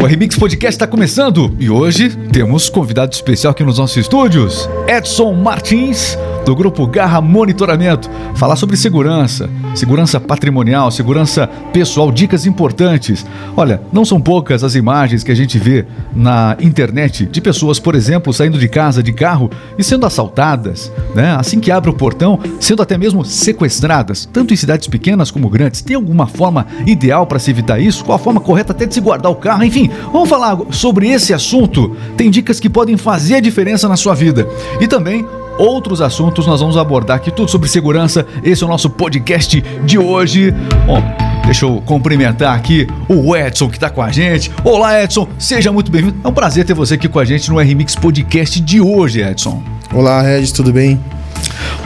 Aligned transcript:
O 0.00 0.06
Remix 0.06 0.36
Podcast 0.36 0.76
está 0.76 0.86
começando 0.86 1.52
e 1.58 1.68
hoje 1.68 2.10
temos 2.32 2.70
convidado 2.70 3.12
especial 3.12 3.50
aqui 3.50 3.64
nos 3.64 3.78
nossos 3.78 3.96
estúdios, 3.96 4.70
Edson 4.86 5.32
Martins, 5.34 6.16
do 6.46 6.54
grupo 6.54 6.86
Garra 6.86 7.20
Monitoramento, 7.20 8.08
falar 8.36 8.54
sobre 8.54 8.76
segurança, 8.76 9.50
segurança 9.74 10.20
patrimonial, 10.20 10.90
segurança 10.90 11.46
pessoal, 11.72 12.12
dicas 12.12 12.46
importantes. 12.46 13.26
Olha, 13.56 13.82
não 13.92 14.04
são 14.04 14.20
poucas 14.20 14.64
as 14.64 14.74
imagens 14.74 15.24
que 15.24 15.32
a 15.32 15.34
gente 15.34 15.58
vê 15.58 15.84
na 16.14 16.56
internet 16.60 17.26
de 17.26 17.40
pessoas, 17.40 17.78
por 17.80 17.94
exemplo, 17.94 18.32
saindo 18.32 18.58
de 18.58 18.68
casa 18.68 19.02
de 19.02 19.12
carro 19.12 19.50
e 19.76 19.84
sendo 19.84 20.06
assaltadas, 20.06 20.90
né? 21.14 21.36
Assim 21.38 21.58
que 21.60 21.70
abre 21.70 21.90
o 21.90 21.94
portão, 21.94 22.38
sendo 22.60 22.82
até 22.82 22.96
mesmo 22.96 23.24
sequestradas, 23.24 24.26
tanto 24.32 24.54
em 24.54 24.56
cidades 24.56 24.86
pequenas 24.86 25.30
como 25.30 25.50
grandes. 25.50 25.82
Tem 25.82 25.96
alguma 25.96 26.26
forma 26.26 26.66
ideal 26.86 27.26
para 27.26 27.38
se 27.38 27.50
evitar 27.50 27.80
isso? 27.80 28.04
Qual 28.04 28.16
a 28.16 28.18
forma 28.18 28.40
correta 28.40 28.72
até 28.72 28.86
de 28.86 28.94
se 28.94 29.00
guardar 29.00 29.30
o 29.30 29.36
carro? 29.36 29.64
Enfim, 29.64 29.87
vamos 30.12 30.28
falar 30.28 30.56
sobre 30.70 31.08
esse 31.08 31.32
assunto. 31.34 31.96
Tem 32.16 32.30
dicas 32.30 32.60
que 32.60 32.68
podem 32.68 32.96
fazer 32.96 33.36
a 33.36 33.40
diferença 33.40 33.88
na 33.88 33.96
sua 33.96 34.14
vida. 34.14 34.48
E 34.80 34.86
também 34.86 35.26
outros 35.58 36.00
assuntos 36.00 36.46
nós 36.46 36.60
vamos 36.60 36.76
abordar 36.76 37.16
aqui 37.16 37.30
tudo 37.30 37.50
sobre 37.50 37.68
segurança. 37.68 38.26
Esse 38.42 38.62
é 38.62 38.66
o 38.66 38.68
nosso 38.68 38.88
podcast 38.88 39.60
de 39.84 39.98
hoje. 39.98 40.52
Bom, 40.86 41.02
deixa 41.44 41.66
eu 41.66 41.82
cumprimentar 41.84 42.56
aqui 42.56 42.86
o 43.08 43.36
Edson 43.36 43.68
que 43.68 43.76
está 43.76 43.90
com 43.90 44.00
a 44.00 44.10
gente. 44.10 44.50
Olá, 44.62 45.02
Edson, 45.02 45.28
seja 45.38 45.72
muito 45.72 45.90
bem-vindo. 45.90 46.16
É 46.22 46.28
um 46.28 46.32
prazer 46.32 46.64
ter 46.64 46.74
você 46.74 46.94
aqui 46.94 47.08
com 47.08 47.18
a 47.18 47.24
gente 47.24 47.50
no 47.50 47.58
RMix 47.58 47.96
Podcast 47.96 48.60
de 48.60 48.80
hoje, 48.80 49.20
Edson. 49.20 49.62
Olá, 49.92 50.22
Regis, 50.22 50.52
tudo 50.52 50.72
bem? 50.72 51.00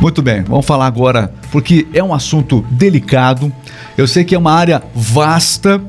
Muito 0.00 0.20
bem, 0.20 0.42
vamos 0.42 0.66
falar 0.66 0.86
agora 0.86 1.32
porque 1.50 1.86
é 1.94 2.02
um 2.02 2.12
assunto 2.12 2.64
delicado. 2.70 3.52
Eu 3.96 4.06
sei 4.06 4.24
que 4.24 4.34
é 4.34 4.38
uma 4.38 4.52
área 4.52 4.82
vasta 4.94 5.80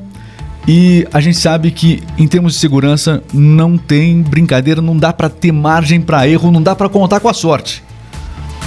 e 0.66 1.06
a 1.12 1.20
gente 1.20 1.36
sabe 1.36 1.70
que 1.70 2.02
em 2.16 2.26
termos 2.26 2.54
de 2.54 2.58
segurança 2.58 3.22
não 3.32 3.76
tem 3.76 4.22
brincadeira, 4.22 4.80
não 4.80 4.96
dá 4.96 5.12
para 5.12 5.28
ter 5.28 5.52
margem 5.52 6.00
para 6.00 6.26
erro, 6.26 6.50
não 6.50 6.62
dá 6.62 6.74
para 6.74 6.88
contar 6.88 7.20
com 7.20 7.28
a 7.28 7.34
sorte. 7.34 7.82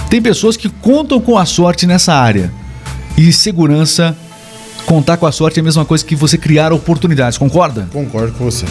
Tem 0.08 0.22
pessoas 0.22 0.56
que 0.56 0.68
contam 0.68 1.20
com 1.20 1.36
a 1.36 1.44
sorte 1.44 1.86
nessa 1.86 2.14
área. 2.14 2.52
E 3.16 3.32
segurança 3.32 4.16
contar 4.86 5.16
com 5.16 5.26
a 5.26 5.32
sorte 5.32 5.58
é 5.58 5.60
a 5.60 5.64
mesma 5.64 5.84
coisa 5.84 6.04
que 6.04 6.14
você 6.14 6.38
criar 6.38 6.72
oportunidades, 6.72 7.36
concorda? 7.36 7.88
Concordo 7.92 8.32
com 8.32 8.44
você. 8.44 8.64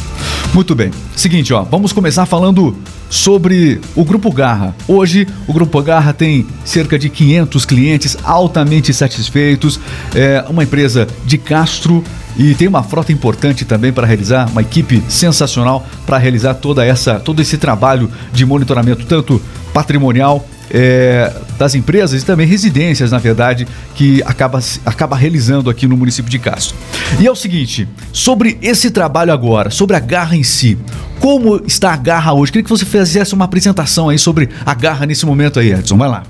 Muito 0.54 0.74
bem. 0.74 0.90
Seguinte, 1.16 1.54
ó, 1.54 1.64
vamos 1.64 1.92
começar 1.92 2.26
falando 2.26 2.76
sobre 3.10 3.80
o 3.96 4.04
Grupo 4.04 4.32
Garra. 4.32 4.76
Hoje, 4.88 5.28
o 5.48 5.54
Grupo 5.54 5.82
Garra 5.82 6.14
tem 6.14 6.46
cerca 6.66 6.98
de 6.98 7.10
500 7.10 7.66
clientes 7.66 8.18
altamente 8.24 8.94
satisfeitos. 8.94 9.80
É 10.14 10.44
uma 10.50 10.64
empresa 10.64 11.08
de 11.26 11.38
Castro 11.38 12.04
e 12.38 12.54
tem 12.54 12.68
uma 12.68 12.84
frota 12.84 13.12
importante 13.12 13.66
também 13.66 13.92
para 13.92 14.06
realizar, 14.06 14.50
uma 14.50 14.62
equipe 14.62 15.04
sensacional 15.10 15.86
para 16.06 16.18
realizar 16.18 16.54
toda 16.56 16.86
essa, 16.86 17.20
todo 17.20 17.42
esse 17.42 17.58
trabalho 17.58 18.12
de 18.32 18.46
monitoramento, 18.46 19.06
tanto 19.06 19.42
patrimonial 19.74 20.46
é, 20.72 21.34
das 21.58 21.76
empresas 21.76 22.22
e 22.22 22.26
também 22.26 22.48
residências, 22.48 23.12
na 23.12 23.18
verdade, 23.18 23.68
que 23.96 24.22
acaba, 24.26 24.60
acaba 24.86 25.16
realizando 25.16 25.70
aqui 25.70 25.88
no 25.88 25.98
município 25.98 26.30
de 26.30 26.40
Castro. 26.40 26.76
E 27.20 27.28
é 27.28 27.32
o 27.32 27.36
seguinte, 27.36 27.88
sobre 28.12 28.58
esse 28.62 28.92
trabalho 28.92 29.32
agora, 29.32 29.70
sobre 29.70 29.96
a 29.96 30.00
garra 30.00 30.36
em 30.36 30.44
si, 30.44 30.78
como 31.20 31.62
está 31.66 31.94
a 31.94 31.98
garra 31.98 32.34
hoje? 32.34 32.52
Queria 32.52 32.64
que 32.64 32.70
você 32.70 32.86
fizesse 32.86 33.34
uma 33.34 33.46
apresentação 33.46 34.10
aí 34.10 34.20
sobre 34.20 34.50
a 34.66 34.74
garra 34.74 35.06
nesse 35.06 35.26
momento 35.26 35.60
aí, 35.60 35.72
Edson. 35.74 35.98
Vai 35.98 36.10
lá. 36.10 36.24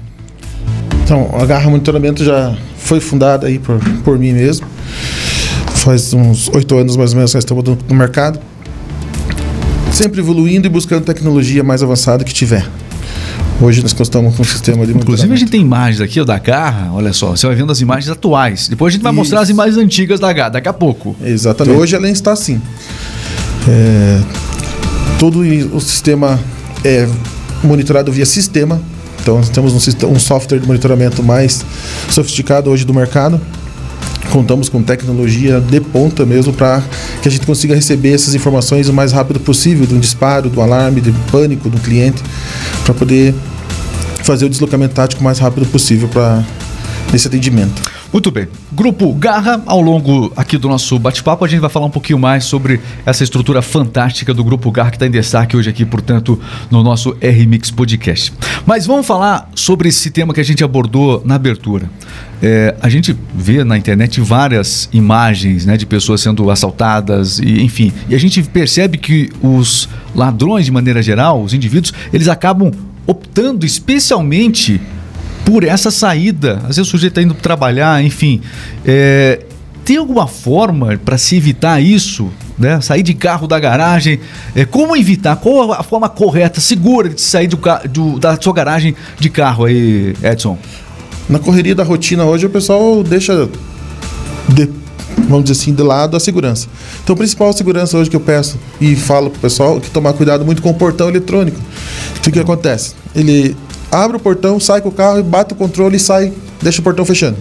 Então, 1.04 1.30
a 1.40 1.46
Garra 1.46 1.70
Monitoramento 1.70 2.22
já 2.22 2.54
foi 2.78 3.00
fundada 3.00 3.48
aí 3.48 3.60
por, 3.60 3.80
por 4.04 4.20
mim 4.20 4.34
mesmo 4.34 4.68
faz 5.88 6.14
uns 6.14 6.50
oito 6.50 6.76
anos 6.76 6.98
mais 6.98 7.12
ou 7.12 7.16
menos 7.16 7.32
que 7.32 7.38
estamos 7.38 7.64
no, 7.64 7.78
no 7.88 7.96
mercado. 7.96 8.40
Sempre 9.90 10.20
evoluindo 10.20 10.68
e 10.68 10.70
buscando 10.70 11.06
tecnologia 11.06 11.64
mais 11.64 11.82
avançada 11.82 12.26
que 12.26 12.34
tiver. 12.34 12.68
Hoje 13.60 13.82
nós 13.82 13.92
estamos 14.00 14.36
com 14.36 14.44
um 14.44 14.46
sistema 14.46 14.86
de 14.86 14.92
Inclusive 14.94 15.34
a 15.34 15.36
gente 15.36 15.50
tem 15.50 15.62
imagens 15.62 16.00
aqui 16.00 16.22
ó, 16.22 16.24
da 16.24 16.38
Garra, 16.38 16.92
olha 16.94 17.12
só, 17.12 17.32
você 17.32 17.48
vai 17.48 17.56
vendo 17.56 17.72
as 17.72 17.82
imagens 17.82 18.10
atuais. 18.10 18.68
Depois 18.68 18.92
a 18.92 18.96
gente 18.96 19.02
vai 19.02 19.12
Isso. 19.12 19.18
mostrar 19.18 19.40
as 19.40 19.50
imagens 19.50 19.78
antigas 19.78 20.20
da 20.20 20.32
Garra, 20.32 20.50
daqui 20.50 20.68
a 20.68 20.74
pouco. 20.74 21.16
Exatamente. 21.24 21.76
Hoje 21.76 21.96
ela 21.96 22.08
está 22.08 22.34
assim. 22.34 22.62
É, 23.68 24.22
todo 25.20 25.40
o 25.40 25.82
sistema 25.82 26.40
é 26.86 27.08
monitorado 27.64 28.12
via 28.12 28.28
sistema. 28.28 28.80
Então 29.22 29.42
temos 29.42 29.74
um, 29.74 30.08
um 30.08 30.20
software 30.20 30.60
de 30.60 30.68
monitoramento 30.68 31.24
mais 31.24 31.66
sofisticado 32.12 32.70
hoje 32.70 32.86
do 32.86 32.94
mercado 32.94 33.42
contamos 34.32 34.70
com 34.70 34.82
tecnologia 34.84 35.60
de 35.60 35.80
ponta 35.80 36.26
mesmo 36.26 36.54
para 36.54 36.84
que 37.22 37.28
a 37.28 37.32
gente 37.32 37.46
consiga 37.46 37.74
receber 37.74 38.14
essas 38.14 38.36
informações 38.36 38.90
o 38.90 38.94
mais 38.94 39.12
rápido 39.12 39.40
possível 39.40 39.86
de 39.86 39.94
um 39.94 40.00
disparo, 40.00 40.50
do 40.50 40.62
alarme, 40.62 41.02
de 41.02 41.12
pânico 41.32 41.70
do 41.70 41.80
cliente, 41.80 42.22
para 42.84 42.94
poder 42.94 43.34
fazer 44.24 44.46
o 44.46 44.50
deslocamento 44.50 44.94
tático 44.94 45.22
o 45.22 45.24
mais 45.24 45.40
rápido 45.40 45.66
possível 45.68 46.08
para 46.08 46.44
esse 47.14 47.28
atendimento. 47.28 47.97
Muito 48.12 48.32
bem. 48.32 48.48
Grupo 48.72 49.14
Garra, 49.14 49.62
ao 49.66 49.82
longo 49.82 50.32
aqui 50.36 50.58
do 50.58 50.70
nosso 50.70 50.98
bate-papo, 50.98 51.44
a 51.44 51.48
gente 51.48 51.60
vai 51.60 51.70
falar 51.70 51.88
um 51.88 51.92
pouquinho 51.92 52.18
mais 52.18 52.46
sobre 52.46 52.80
essa 53.06 53.24
estrutura 53.24 53.62
fantástica 53.62 54.34
do 54.34 54.44
Grupo 54.44 54.72
Garra 54.72 54.92
que 54.92 54.96
está 54.96 55.06
em 55.06 55.12
destaque 55.12 55.58
hoje 55.58 55.70
aqui, 55.70 55.86
portanto, 55.86 56.40
no 56.72 56.82
nosso 56.84 57.18
R-Mix 57.20 57.70
Podcast. 57.70 58.34
Mas 58.66 58.86
vamos 58.86 59.06
falar 59.06 59.50
sobre 59.54 59.90
esse 59.90 60.10
tema 60.10 60.34
que 60.34 60.40
a 60.40 60.44
gente 60.44 60.64
abordou 60.64 61.22
na 61.26 61.36
abertura. 61.36 61.90
É, 62.42 62.76
a 62.82 62.88
gente 62.88 63.18
vê 63.36 63.64
na 63.64 63.78
internet 63.78 64.22
várias 64.22 64.88
imagens 64.94 65.66
né, 65.66 65.76
de 65.76 65.86
pessoas 65.86 66.22
sendo 66.22 66.50
assaltadas, 66.50 67.40
e, 67.40 67.62
enfim, 67.62 67.92
e 68.08 68.16
a 68.16 68.20
gente 68.20 68.42
percebe 68.44 68.98
que 68.98 69.30
os 69.42 69.90
ladrões, 70.16 70.66
de 70.66 70.72
maneira 70.72 71.02
geral, 71.02 71.42
os 71.44 71.54
indivíduos, 71.54 71.94
eles 72.14 72.30
acabam 72.30 72.72
optando 73.06 73.66
especialmente 73.66 74.80
por 75.48 75.64
essa 75.64 75.90
saída. 75.90 76.58
Às 76.64 76.76
vezes 76.76 76.80
o 76.80 76.86
sujeito 76.86 77.14
está 77.14 77.22
indo 77.22 77.34
trabalhar, 77.34 78.04
enfim. 78.04 78.42
É, 78.86 79.40
tem 79.86 79.96
alguma 79.96 80.28
forma 80.28 81.00
para 81.04 81.18
se 81.18 81.38
evitar 81.38 81.82
isso? 81.82 82.30
Né? 82.60 82.82
Sair 82.82 83.02
de 83.02 83.14
carro 83.14 83.48
da 83.48 83.58
garagem. 83.58 84.20
É, 84.54 84.66
como 84.66 84.94
evitar? 84.98 85.38
Qual 85.38 85.72
a 85.72 85.84
forma 85.84 86.10
correta, 86.10 86.60
segura 86.60 87.08
de 87.08 87.22
sair 87.22 87.48
do, 87.48 87.58
do, 87.90 88.20
da 88.20 88.40
sua 88.40 88.54
garagem 88.54 88.94
de 89.18 89.30
carro 89.30 89.64
aí, 89.64 90.14
Edson? 90.22 90.58
Na 91.30 91.40
correria 91.40 91.74
da 91.74 91.84
rotina 91.84 92.26
hoje, 92.26 92.46
o 92.46 92.50
pessoal 92.50 93.02
deixa, 93.02 93.50
de, 94.50 94.70
vamos 95.30 95.46
dizer 95.46 95.62
assim, 95.62 95.74
de 95.74 95.82
lado 95.82 96.18
a 96.18 96.20
segurança. 96.20 96.68
Então, 97.02 97.14
a 97.14 97.18
principal 97.18 97.54
segurança 97.54 97.98
hoje 97.98 98.10
que 98.10 98.16
eu 98.18 98.22
peço 98.22 98.58
e 98.82 98.98
falo 98.98 99.30
pro 99.30 99.40
pessoal 99.40 99.78
é 99.78 99.80
que 99.80 99.90
tomar 99.90 100.12
cuidado 100.12 100.44
muito 100.44 100.62
com 100.62 100.72
o 100.72 100.74
portão 100.74 101.08
eletrônico. 101.08 101.60
O 102.18 102.32
que 102.32 102.38
acontece? 102.38 102.96
Ele 103.16 103.56
abre 103.92 104.18
o 104.18 104.20
portão, 104.20 104.60
sai 104.60 104.82
com 104.82 104.90
o 104.90 104.92
carro, 104.92 105.22
bate 105.24 105.54
o 105.54 105.56
controle 105.56 105.98
e 105.98 106.00
sai, 106.00 106.34
deixa 106.62 106.82
o 106.82 106.84
portão 106.84 107.06
fechando. 107.06 107.38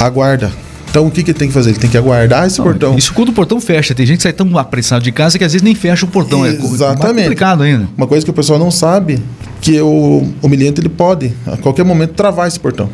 Aguarda. 0.00 0.50
Então 0.90 1.06
o 1.06 1.10
que, 1.10 1.24
que 1.24 1.32
ele 1.32 1.38
tem 1.38 1.48
que 1.48 1.54
fazer? 1.54 1.70
Ele 1.70 1.78
tem 1.78 1.90
que 1.90 1.98
aguardar 1.98 2.46
esse 2.46 2.58
Não, 2.58 2.66
portão. 2.66 2.96
Isso 2.96 3.12
quando 3.12 3.30
o 3.30 3.32
portão 3.32 3.60
fecha. 3.60 3.94
Tem 3.94 4.06
gente 4.06 4.18
que 4.18 4.22
sai 4.22 4.32
tão 4.32 4.56
apressado 4.56 5.02
de 5.02 5.10
casa 5.10 5.36
que 5.36 5.44
às 5.44 5.52
vezes 5.52 5.62
nem 5.62 5.74
fecha 5.74 6.06
o 6.06 6.08
portão. 6.08 6.46
É 6.46 6.50
Exatamente. 6.50 7.18
É 7.18 7.22
complicado 7.22 7.62
ainda. 7.64 7.88
Uma 7.96 8.06
coisa 8.06 8.24
que 8.24 8.30
o 8.30 8.34
pessoal 8.34 8.60
não 8.60 8.70
sabe 8.70 9.20
que 9.60 9.80
o, 9.80 10.28
o 10.40 10.48
miliante 10.48 10.80
ele 10.80 10.88
pode 10.88 11.32
a 11.46 11.56
qualquer 11.56 11.84
momento 11.84 12.12
travar 12.14 12.46
esse 12.46 12.60
portão. 12.60 12.88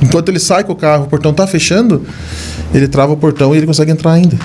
Enquanto 0.00 0.30
ele 0.30 0.38
sai 0.38 0.64
com 0.64 0.72
o 0.72 0.76
carro, 0.76 1.04
o 1.04 1.08
portão 1.08 1.30
está 1.30 1.46
fechando, 1.46 2.06
ele 2.72 2.88
trava 2.88 3.12
o 3.12 3.16
portão 3.18 3.54
e 3.54 3.58
ele 3.58 3.66
consegue 3.66 3.90
entrar 3.90 4.12
ainda. 4.12 4.38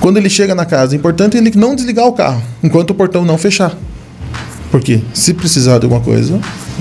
Quando 0.00 0.16
ele 0.16 0.30
chega 0.30 0.54
na 0.54 0.64
casa, 0.64 0.94
é 0.94 0.96
importante 0.96 1.36
ele 1.36 1.52
não 1.54 1.76
desligar 1.76 2.06
o 2.06 2.12
carro 2.12 2.42
enquanto 2.62 2.90
o 2.90 2.94
portão 2.94 3.22
não 3.22 3.36
fechar. 3.36 3.76
Porque 4.72 5.02
se 5.12 5.34
precisar 5.34 5.78
de 5.78 5.84
alguma 5.84 6.00
coisa, 6.00 6.40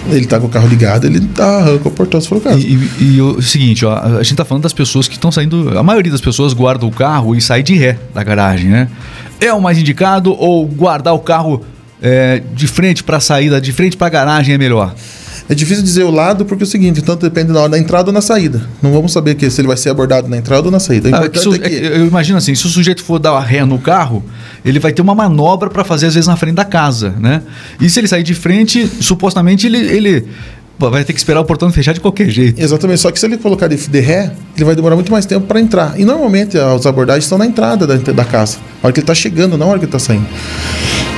ele 0.09 0.25
tá 0.25 0.39
com 0.39 0.47
o 0.47 0.49
carro 0.49 0.65
ligado, 0.65 1.05
ele 1.05 1.19
tá, 1.19 1.57
arranca 1.57 1.89
o 1.89 1.91
portão 1.91 2.21
se 2.21 2.27
for 2.29 2.37
o 2.37 2.41
caso. 2.41 2.57
E, 2.57 2.89
e, 2.99 3.15
e 3.15 3.21
o 3.21 3.41
seguinte, 3.41 3.85
ó, 3.85 3.93
a 3.93 4.23
gente 4.23 4.37
tá 4.37 4.45
falando 4.45 4.63
das 4.63 4.71
pessoas 4.71 5.09
que 5.09 5.15
estão 5.15 5.29
saindo. 5.29 5.77
A 5.77 5.83
maioria 5.83 6.09
das 6.09 6.21
pessoas 6.21 6.53
guarda 6.53 6.85
o 6.85 6.91
carro 6.91 7.35
e 7.35 7.41
sai 7.41 7.61
de 7.61 7.75
ré 7.75 7.99
da 8.13 8.23
garagem, 8.23 8.69
né? 8.69 8.87
É 9.41 9.51
o 9.53 9.61
mais 9.61 9.77
indicado 9.77 10.33
ou 10.33 10.65
guardar 10.65 11.13
o 11.13 11.19
carro 11.19 11.65
é, 12.01 12.41
de 12.55 12.65
frente 12.65 13.03
para 13.03 13.17
a 13.17 13.19
saída, 13.19 13.59
de 13.59 13.73
frente 13.73 13.97
para 13.97 14.07
a 14.07 14.09
garagem 14.09 14.55
é 14.55 14.57
melhor? 14.57 14.95
É 15.51 15.53
difícil 15.53 15.83
dizer 15.83 16.05
o 16.05 16.11
lado 16.11 16.45
porque 16.45 16.63
é 16.63 16.65
o 16.65 16.67
seguinte, 16.67 17.01
tanto 17.01 17.23
depende 17.23 17.51
da, 17.51 17.67
da 17.67 17.77
entrada 17.77 18.07
ou 18.07 18.13
na 18.13 18.21
saída. 18.21 18.65
Não 18.81 18.93
vamos 18.93 19.11
saber 19.11 19.35
que, 19.35 19.49
se 19.49 19.59
ele 19.59 19.67
vai 19.67 19.75
ser 19.75 19.89
abordado 19.89 20.29
na 20.29 20.37
entrada 20.37 20.63
ou 20.63 20.71
na 20.71 20.79
saída. 20.79 21.09
Ah, 21.11 21.27
que 21.27 21.39
é 21.39 21.59
que... 21.59 21.75
Eu 21.75 22.07
imagino 22.07 22.37
assim, 22.37 22.55
se 22.55 22.65
o 22.65 22.69
sujeito 22.69 23.03
for 23.03 23.19
dar 23.19 23.37
ré 23.41 23.65
no 23.65 23.77
carro, 23.77 24.23
ele 24.63 24.79
vai 24.79 24.93
ter 24.93 25.01
uma 25.01 25.13
manobra 25.13 25.69
para 25.69 25.83
fazer 25.83 26.05
às 26.07 26.13
vezes 26.13 26.25
na 26.25 26.37
frente 26.37 26.55
da 26.55 26.63
casa, 26.63 27.13
né? 27.19 27.41
E 27.81 27.89
se 27.89 27.99
ele 27.99 28.07
sair 28.07 28.23
de 28.23 28.33
frente, 28.33 28.87
supostamente 29.01 29.67
ele, 29.67 29.77
ele 29.77 30.25
vai 30.79 31.03
ter 31.03 31.11
que 31.11 31.19
esperar 31.19 31.41
o 31.41 31.43
portão 31.43 31.69
fechar 31.69 31.91
de 31.91 31.99
qualquer 31.99 32.29
jeito. 32.29 32.61
Exatamente, 32.61 33.01
só 33.01 33.11
que 33.11 33.19
se 33.19 33.25
ele 33.25 33.37
colocar 33.37 33.67
de, 33.67 33.75
de 33.75 33.99
ré, 33.99 34.31
ele 34.55 34.63
vai 34.63 34.73
demorar 34.73 34.95
muito 34.95 35.11
mais 35.11 35.25
tempo 35.25 35.47
para 35.47 35.59
entrar. 35.59 35.99
E 35.99 36.05
normalmente 36.05 36.57
as 36.57 36.85
abordagens 36.85 37.25
estão 37.25 37.37
na 37.37 37.45
entrada 37.45 37.85
da, 37.85 37.95
da 37.97 38.23
casa, 38.23 38.55
a 38.81 38.87
hora 38.87 38.93
que 38.93 39.01
ele 39.01 39.03
está 39.03 39.13
chegando, 39.13 39.57
não 39.57 39.67
a 39.67 39.69
hora 39.71 39.79
que 39.79 39.83
ele 39.83 39.89
está 39.89 39.99
saindo. 39.99 40.27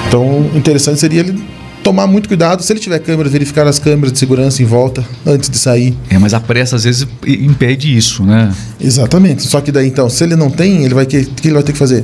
Então, 0.07 0.49
interessante 0.55 0.99
seria 0.99 1.19
ele 1.19 1.39
tomar 1.83 2.07
muito 2.07 2.27
cuidado. 2.27 2.63
Se 2.63 2.71
ele 2.71 2.79
tiver 2.79 2.99
câmeras, 2.99 3.31
verificar 3.31 3.67
as 3.67 3.77
câmeras 3.77 4.13
de 4.13 4.19
segurança 4.19 4.63
em 4.63 4.65
volta 4.65 5.05
antes 5.25 5.49
de 5.49 5.57
sair. 5.57 5.95
É, 6.09 6.17
mas 6.17 6.33
a 6.33 6.39
pressa 6.39 6.77
às 6.77 6.85
vezes 6.85 7.05
impede 7.27 7.95
isso, 7.95 8.23
né? 8.23 8.51
Exatamente. 8.79 9.43
Só 9.43 9.61
que 9.61 9.71
daí 9.71 9.87
então, 9.87 10.09
se 10.09 10.23
ele 10.23 10.35
não 10.35 10.49
tem, 10.49 10.83
ele 10.83 10.93
vai 10.93 11.05
que, 11.05 11.25
que 11.25 11.47
ele 11.49 11.55
vai 11.55 11.63
ter 11.63 11.73
que 11.73 11.77
fazer? 11.77 12.03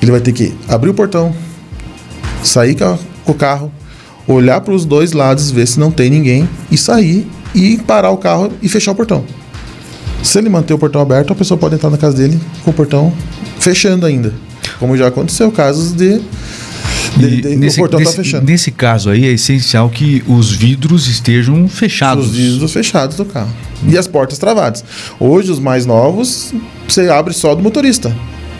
Ele 0.00 0.10
vai 0.10 0.20
ter 0.20 0.32
que 0.32 0.54
abrir 0.68 0.90
o 0.90 0.94
portão, 0.94 1.34
sair 2.42 2.74
com 2.74 2.98
o 3.26 3.34
carro, 3.34 3.70
olhar 4.26 4.60
para 4.60 4.74
os 4.74 4.84
dois 4.84 5.12
lados, 5.12 5.50
ver 5.50 5.66
se 5.66 5.78
não 5.78 5.90
tem 5.90 6.08
ninguém 6.10 6.48
e 6.70 6.78
sair 6.78 7.26
e 7.54 7.78
parar 7.78 8.10
o 8.10 8.16
carro 8.16 8.50
e 8.62 8.68
fechar 8.68 8.92
o 8.92 8.94
portão. 8.94 9.24
Se 10.22 10.38
ele 10.38 10.48
manter 10.48 10.74
o 10.74 10.78
portão 10.78 11.00
aberto, 11.00 11.32
a 11.32 11.36
pessoa 11.36 11.58
pode 11.58 11.74
entrar 11.74 11.90
na 11.90 11.98
casa 11.98 12.16
dele 12.16 12.38
com 12.64 12.70
o 12.70 12.74
portão 12.74 13.12
fechando 13.58 14.06
ainda. 14.06 14.32
Como 14.78 14.96
já 14.96 15.08
aconteceu 15.08 15.50
casos 15.50 15.92
de, 15.92 16.20
de, 17.18 17.40
de 17.40 17.56
nesse, 17.56 17.78
portão 17.78 17.98
nesse, 17.98 18.16
tá 18.16 18.22
fechando. 18.22 18.46
Nesse 18.46 18.70
caso 18.70 19.10
aí 19.10 19.26
é 19.26 19.32
essencial 19.32 19.88
que 19.88 20.22
os 20.26 20.52
vidros 20.52 21.06
estejam 21.06 21.68
fechados. 21.68 22.26
Os 22.26 22.36
vidros 22.36 22.72
fechados 22.72 23.16
do 23.16 23.24
carro. 23.24 23.52
E 23.86 23.96
as 23.96 24.06
portas 24.06 24.38
travadas. 24.38 24.84
Hoje 25.18 25.50
os 25.50 25.58
mais 25.58 25.86
novos 25.86 26.52
você 26.86 27.08
abre 27.08 27.34
só 27.34 27.54
do 27.54 27.62
motorista, 27.62 28.14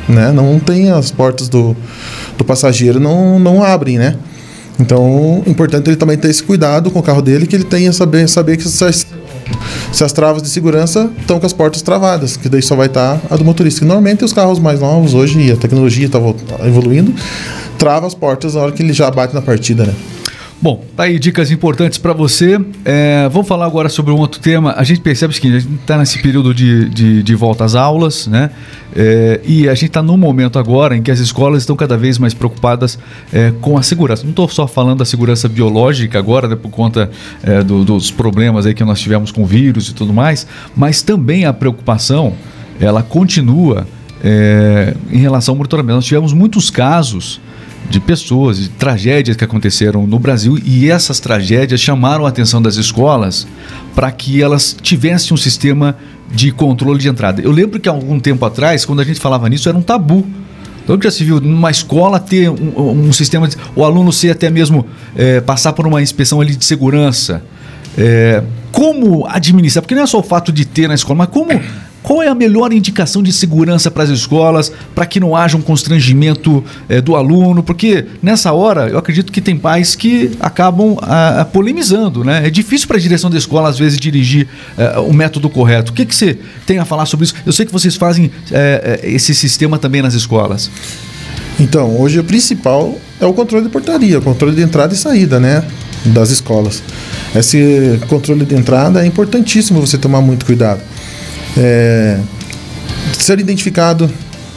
né? 0.09 0.33
Não 0.33 0.59
tem 0.59 0.91
as 0.91 1.11
portas 1.11 1.49
do, 1.49 1.77
do 2.37 2.45
passageiro 2.45 3.01
não 3.01 3.39
não 3.39 3.63
abrem, 3.63 3.99
né? 3.99 4.17
Então, 4.81 5.43
é 5.45 5.51
importante 5.51 5.91
ele 5.91 5.97
também 5.97 6.17
ter 6.17 6.29
esse 6.29 6.43
cuidado 6.43 6.91
com 6.91 7.01
o 7.01 7.03
carro 7.03 7.21
dele, 7.21 7.47
que 7.47 7.57
ele 7.57 7.65
tenha 7.65 7.93
saber, 7.93 8.29
saber 8.29 8.57
que 8.57 8.69
se 8.69 8.85
as, 8.85 9.07
se 9.93 10.05
as 10.05 10.13
travas 10.13 10.41
de 10.41 10.49
segurança 10.49 11.11
estão 11.19 11.41
com 11.41 11.47
as 11.47 11.53
portas 11.53 11.83
travadas, 11.83 12.37
que 12.37 12.49
daí 12.49 12.63
só 12.63 12.77
vai 12.77 12.87
estar 12.87 13.21
a 13.29 13.37
do 13.37 13.45
motorista. 13.45 13.81
Que 13.81 13.87
normalmente 13.87 14.25
os 14.25 14.33
carros 14.33 14.61
mais 14.61 14.79
novos 14.79 15.15
hoje, 15.15 15.41
e 15.41 15.51
a 15.51 15.57
tecnologia 15.57 16.07
está 16.07 16.19
evoluindo, 16.65 17.13
trava 17.79 18.07
as 18.07 18.15
portas 18.15 18.55
na 18.55 18.61
hora 18.61 18.73
que 18.73 18.83
ele 18.83 18.93
já 18.93 19.11
bate 19.11 19.35
na 19.35 19.41
partida, 19.41 19.87
né? 19.87 19.95
Bom, 20.61 20.85
tá 20.97 21.05
aí 21.05 21.21
dicas 21.21 21.53
importantes 21.53 21.99
para 21.99 22.13
você. 22.13 22.61
É, 22.85 23.29
vamos 23.29 23.47
falar 23.47 23.65
agora 23.65 23.89
sobre 23.89 24.13
um 24.13 24.17
outro 24.17 24.41
tema. 24.41 24.75
A 24.77 24.83
gente 24.83 25.01
percebe 25.01 25.33
o 25.33 25.35
seguinte: 25.35 25.57
a 25.57 25.61
gente 25.61 25.75
está 25.77 25.97
nesse 25.97 26.21
período 26.21 26.53
de, 26.53 26.89
de, 26.89 27.23
de, 27.23 27.35
volta 27.37 27.65
às 27.65 27.77
aulas, 27.77 28.27
né? 28.27 28.51
É, 28.95 29.41
e 29.45 29.69
a 29.69 29.75
gente 29.75 29.87
está 29.87 30.03
num 30.03 30.17
momento 30.17 30.59
agora 30.59 30.97
em 30.97 31.03
que 31.03 31.13
as 31.13 31.21
escolas 31.21 31.63
estão 31.63 31.77
cada 31.77 31.97
vez 31.97 32.19
mais 32.19 32.35
preocupadas 32.35 32.99
é, 33.33 33.53
com 33.61 33.79
a 33.79 33.85
segurança. 33.85 34.25
Não 34.25 34.31
estou 34.31 34.49
só 34.49 34.67
falando 34.67 34.99
da 34.99 35.05
segurança 35.05 35.49
biológica 35.49 36.19
agora, 36.19 36.49
né, 36.49 36.57
por 36.57 36.73
conta 36.73 37.09
é, 37.41 37.63
do, 37.63 37.85
dos 37.85 38.11
problemas 38.11 38.67
aí 38.67 38.75
que 38.75 38.83
nós 38.83 38.99
tivemos 38.99 39.31
com 39.31 39.47
vírus 39.47 39.89
e 39.91 39.95
tudo 39.95 40.13
mais, 40.13 40.45
mas 40.75 41.03
também 41.03 41.45
a 41.45 41.53
preocupação 41.53 42.33
ela 42.81 43.01
continua 43.01 43.87
é, 44.25 44.93
em 45.13 45.19
relação 45.19 45.53
ao 45.53 45.57
monitoramento. 45.57 45.95
Nós 45.95 46.05
tivemos 46.05 46.33
muitos 46.33 46.69
casos 46.69 47.41
de 47.89 48.01
pessoas, 48.01 48.59
de 48.59 48.69
tragédias 48.69 49.37
que 49.37 49.45
aconteceram 49.45 50.07
no 50.07 50.19
Brasil 50.19 50.59
e 50.63 50.91
essas 50.91 51.21
tragédias 51.21 51.81
chamaram 51.81 52.27
a 52.27 52.29
atenção 52.29 52.61
das 52.61 52.77
escolas 52.77 53.47
para 53.95 54.11
que 54.11 54.43
elas 54.43 54.77
tivessem 54.81 55.33
um 55.33 55.37
sistema 55.37 55.97
de 56.31 56.53
controle 56.53 56.99
de 56.99 57.09
entrada. 57.09 57.41
Eu 57.41 57.51
lembro 57.51 57.81
que 57.81 57.89
há 57.89 57.93
algum 57.93 58.21
tempo 58.21 58.45
atrás, 58.45 58.85
quando 58.85 59.01
a 59.01 59.05
gente 59.05 59.19
falava 59.19 59.49
nisso, 59.49 59.69
era 59.69 59.79
um 59.79 59.83
tabu. 59.83 60.27
Então 60.85 60.99
já 61.03 61.11
se 61.11 61.25
viu 61.25 61.41
numa 61.41 61.71
escola 61.71 62.21
ter 62.21 62.49
um, 62.49 63.09
um 63.09 63.13
sistema, 63.13 63.49
de, 63.49 63.57
o 63.75 63.85
aluno 63.85 64.13
ser 64.13 64.31
até 64.31 64.51
mesmo 64.51 64.87
é, 65.17 65.41
passar 65.41 65.73
por 65.73 65.87
uma 65.87 66.03
inspeção 66.03 66.41
ali 66.41 66.55
de 66.55 66.65
segurança. 66.65 67.43
É, 67.97 68.43
como 68.71 69.27
administrar, 69.27 69.83
porque 69.83 69.95
não 69.95 70.03
é 70.03 70.07
só 70.07 70.19
o 70.19 70.23
fato 70.23 70.53
de 70.53 70.65
ter 70.65 70.89
na 70.89 70.95
escola, 70.95 71.19
mas 71.19 71.29
como 71.29 71.51
qual 72.03 72.23
é 72.23 72.29
a 72.29 72.35
melhor 72.35 72.73
indicação 72.73 73.23
de 73.23 73.33
segurança 73.33 73.91
para 73.91 74.03
as 74.05 74.11
escolas, 74.11 74.73
para 74.95 75.05
que 75.05 75.19
não 75.19 75.35
haja 75.35 75.57
um 75.57 75.61
constrangimento 75.61 76.65
é, 76.89 77.01
do 77.01 77.17
aluno? 77.17 77.63
Porque 77.63 78.07
nessa 78.23 78.53
hora 78.53 78.89
eu 78.89 78.99
acredito 78.99 79.33
que 79.33 79.41
tem 79.41 79.57
pais 79.57 79.95
que 79.95 80.31
acabam 80.41 80.97
a, 81.03 81.41
a 81.41 81.45
polemizando, 81.45 82.25
né? 82.25 82.47
É 82.47 82.51
difícil 82.51 82.87
para 82.87 82.97
a 82.97 83.01
direção 83.01 83.29
da 83.31 83.37
escola, 83.37 83.69
às 83.69 83.79
vezes, 83.79 83.99
dirigir 83.99 84.47
é, 84.77 84.99
o 84.99 85.13
método 85.13 85.51
correto. 85.51 85.91
O 85.91 85.95
que, 85.95 86.07
que 86.07 86.15
você 86.15 86.39
tem 86.67 86.79
a 86.79 86.85
falar 86.85 87.07
sobre 87.07 87.25
isso? 87.27 87.35
Eu 87.45 87.53
sei 87.53 87.67
que 87.67 87.73
vocês 87.73 87.97
fazem 87.97 88.31
é, 88.51 89.01
esse 89.03 89.35
sistema 89.35 89.79
também 89.79 90.01
nas 90.01 90.15
escolas. 90.15 90.71
Então, 91.61 92.01
hoje 92.01 92.21
o 92.21 92.25
principal 92.25 92.97
é 93.21 93.27
o 93.27 93.33
controle 93.33 93.65
de 93.65 93.71
portaria, 93.71 94.19
o 94.21 94.23
controle 94.23 94.55
de 94.55 94.63
entrada 94.63 94.95
e 94.95 94.97
saída, 94.97 95.41
né? 95.41 95.65
Das 96.05 96.31
escolas. 96.31 96.81
Esse 97.35 98.01
controle 98.09 98.45
de 98.45 98.55
entrada 98.55 99.03
é 99.03 99.07
importantíssimo 99.07 99.81
você 99.81 99.99
tomar 99.99 100.21
muito 100.21 100.47
cuidado 100.47 100.81
é, 101.57 102.19
ser 103.13 103.39
identificado, 103.39 104.11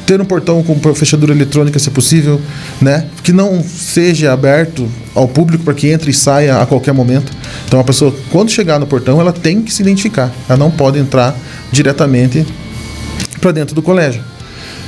ter 0.05 0.19
um 0.19 0.25
portão 0.25 0.61
com 0.63 0.95
fechadura 0.95 1.33
eletrônica, 1.33 1.79
se 1.79 1.89
possível, 1.89 2.41
né? 2.81 3.07
Que 3.23 3.31
não 3.31 3.63
seja 3.63 4.33
aberto 4.33 4.89
ao 5.15 5.27
público 5.27 5.63
para 5.63 5.73
que 5.73 5.87
entre 5.87 6.11
e 6.11 6.13
saia 6.13 6.61
a 6.61 6.65
qualquer 6.65 6.93
momento. 6.93 7.31
Então 7.65 7.79
a 7.79 7.83
pessoa, 7.83 8.13
quando 8.29 8.51
chegar 8.51 8.79
no 8.79 8.87
portão, 8.87 9.21
ela 9.21 9.31
tem 9.31 9.61
que 9.61 9.73
se 9.73 9.81
identificar. 9.81 10.31
Ela 10.49 10.57
não 10.57 10.71
pode 10.71 10.99
entrar 10.99 11.35
diretamente 11.71 12.45
para 13.39 13.51
dentro 13.51 13.73
do 13.73 13.81
colégio. 13.81 14.21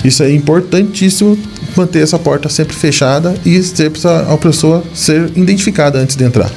Isso 0.03 0.21
é 0.21 0.33
importantíssimo 0.33 1.37
manter 1.75 2.03
essa 2.03 2.19
porta 2.19 2.49
sempre 2.49 2.75
fechada 2.75 3.33
e 3.45 3.61
sempre 3.63 4.01
a 4.29 4.37
pessoa 4.37 4.83
ser 4.93 5.31
identificada 5.35 5.99
antes 5.99 6.15
de 6.15 6.23
entrar. 6.23 6.51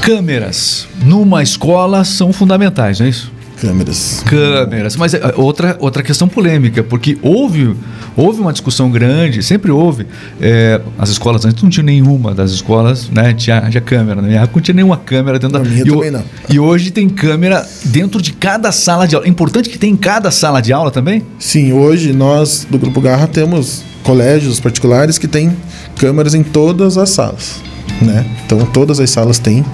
Câmeras 0.00 0.88
numa 1.04 1.42
escola 1.42 2.04
são 2.04 2.32
fundamentais, 2.32 2.98
não 2.98 3.06
é 3.06 3.10
isso? 3.10 3.33
Câmeras. 3.60 4.22
Câmeras. 4.26 4.96
Mas 4.96 5.14
é, 5.14 5.34
outra, 5.36 5.76
outra 5.80 6.02
questão 6.02 6.28
polêmica, 6.28 6.82
porque 6.82 7.18
houve, 7.22 7.74
houve 8.16 8.40
uma 8.40 8.52
discussão 8.52 8.90
grande, 8.90 9.42
sempre 9.42 9.70
houve. 9.70 10.06
É, 10.40 10.80
as 10.98 11.10
escolas 11.10 11.44
antes 11.44 11.62
não 11.62 11.70
tinha 11.70 11.84
nenhuma 11.84 12.34
das 12.34 12.50
escolas, 12.50 13.08
né? 13.10 13.32
Tinha, 13.34 13.60
tinha 13.70 13.80
câmera. 13.80 14.20
Na 14.20 14.28
minha 14.28 14.40
época 14.40 14.56
não 14.56 14.62
tinha 14.62 14.74
nenhuma 14.74 14.96
câmera 14.96 15.38
dentro 15.38 15.58
da. 15.58 15.64
Minha 15.64 15.82
e, 15.82 15.88
também 15.88 16.10
não. 16.10 16.22
e 16.48 16.58
hoje 16.58 16.90
tem 16.90 17.08
câmera 17.08 17.66
dentro 17.84 18.20
de 18.20 18.32
cada 18.32 18.70
sala 18.72 19.06
de 19.06 19.14
aula. 19.14 19.26
É 19.26 19.30
importante 19.30 19.68
que 19.68 19.78
tenha 19.78 19.92
em 19.92 19.96
cada 19.96 20.30
sala 20.30 20.60
de 20.60 20.72
aula 20.72 20.90
também? 20.90 21.22
Sim, 21.38 21.72
hoje 21.72 22.12
nós 22.12 22.66
do 22.68 22.78
Grupo 22.78 23.00
Garra 23.00 23.26
temos 23.26 23.82
colégios 24.02 24.60
particulares 24.60 25.18
que 25.18 25.26
têm 25.26 25.56
câmeras 25.96 26.34
em 26.34 26.42
todas 26.42 26.98
as 26.98 27.10
salas. 27.10 27.73
Né? 28.00 28.26
Então 28.44 28.64
todas 28.66 29.00
as 29.00 29.10
salas 29.10 29.38
têm. 29.38 29.64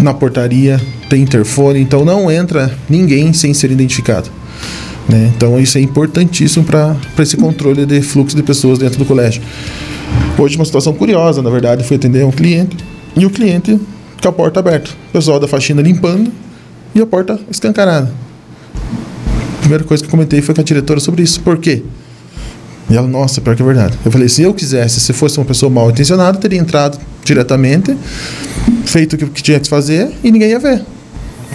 Na 0.00 0.14
portaria 0.14 0.80
tem 1.08 1.22
interfone, 1.22 1.80
então 1.80 2.04
não 2.04 2.30
entra 2.30 2.72
ninguém 2.88 3.32
sem 3.32 3.52
ser 3.54 3.70
identificado. 3.70 4.30
Né? 5.08 5.32
Então 5.34 5.58
isso 5.58 5.78
é 5.78 5.80
importantíssimo 5.80 6.64
para 6.64 6.96
esse 7.18 7.36
controle 7.36 7.86
de 7.86 8.02
fluxo 8.02 8.36
de 8.36 8.42
pessoas 8.42 8.78
dentro 8.78 8.98
do 8.98 9.04
colégio. 9.04 9.42
Hoje 10.38 10.56
uma 10.56 10.64
situação 10.64 10.92
curiosa, 10.92 11.42
na 11.42 11.50
verdade, 11.50 11.82
foi 11.84 11.96
atender 11.96 12.24
um 12.24 12.30
cliente 12.30 12.76
e 13.16 13.26
o 13.26 13.30
cliente 13.30 13.78
com 14.22 14.28
a 14.28 14.32
porta 14.32 14.60
aberta. 14.60 14.90
O 15.08 15.12
pessoal 15.12 15.40
da 15.40 15.48
faxina 15.48 15.82
limpando 15.82 16.30
e 16.94 17.00
a 17.00 17.06
porta 17.06 17.38
escancarada. 17.50 18.12
A 19.56 19.60
primeira 19.60 19.84
coisa 19.84 20.02
que 20.02 20.10
comentei 20.10 20.40
foi 20.42 20.54
com 20.54 20.60
a 20.60 20.64
diretora 20.64 21.00
sobre 21.00 21.22
isso. 21.22 21.40
Por 21.40 21.58
quê? 21.58 21.82
E 22.90 22.96
ela, 22.96 23.06
nossa, 23.06 23.40
pior 23.40 23.54
que 23.54 23.62
é 23.62 23.64
verdade. 23.64 23.98
Eu 24.04 24.10
falei, 24.10 24.28
se 24.28 24.42
eu 24.42 24.54
quisesse, 24.54 24.98
se 25.00 25.12
fosse 25.12 25.38
uma 25.38 25.44
pessoa 25.44 25.68
mal 25.70 25.90
intencionada, 25.90 26.38
teria 26.38 26.58
entrado 26.58 26.98
diretamente, 27.24 27.96
feito 28.84 29.14
o 29.14 29.18
que 29.28 29.42
tinha 29.42 29.60
que 29.60 29.68
fazer 29.68 30.10
e 30.24 30.30
ninguém 30.32 30.50
ia 30.50 30.58
ver. 30.58 30.82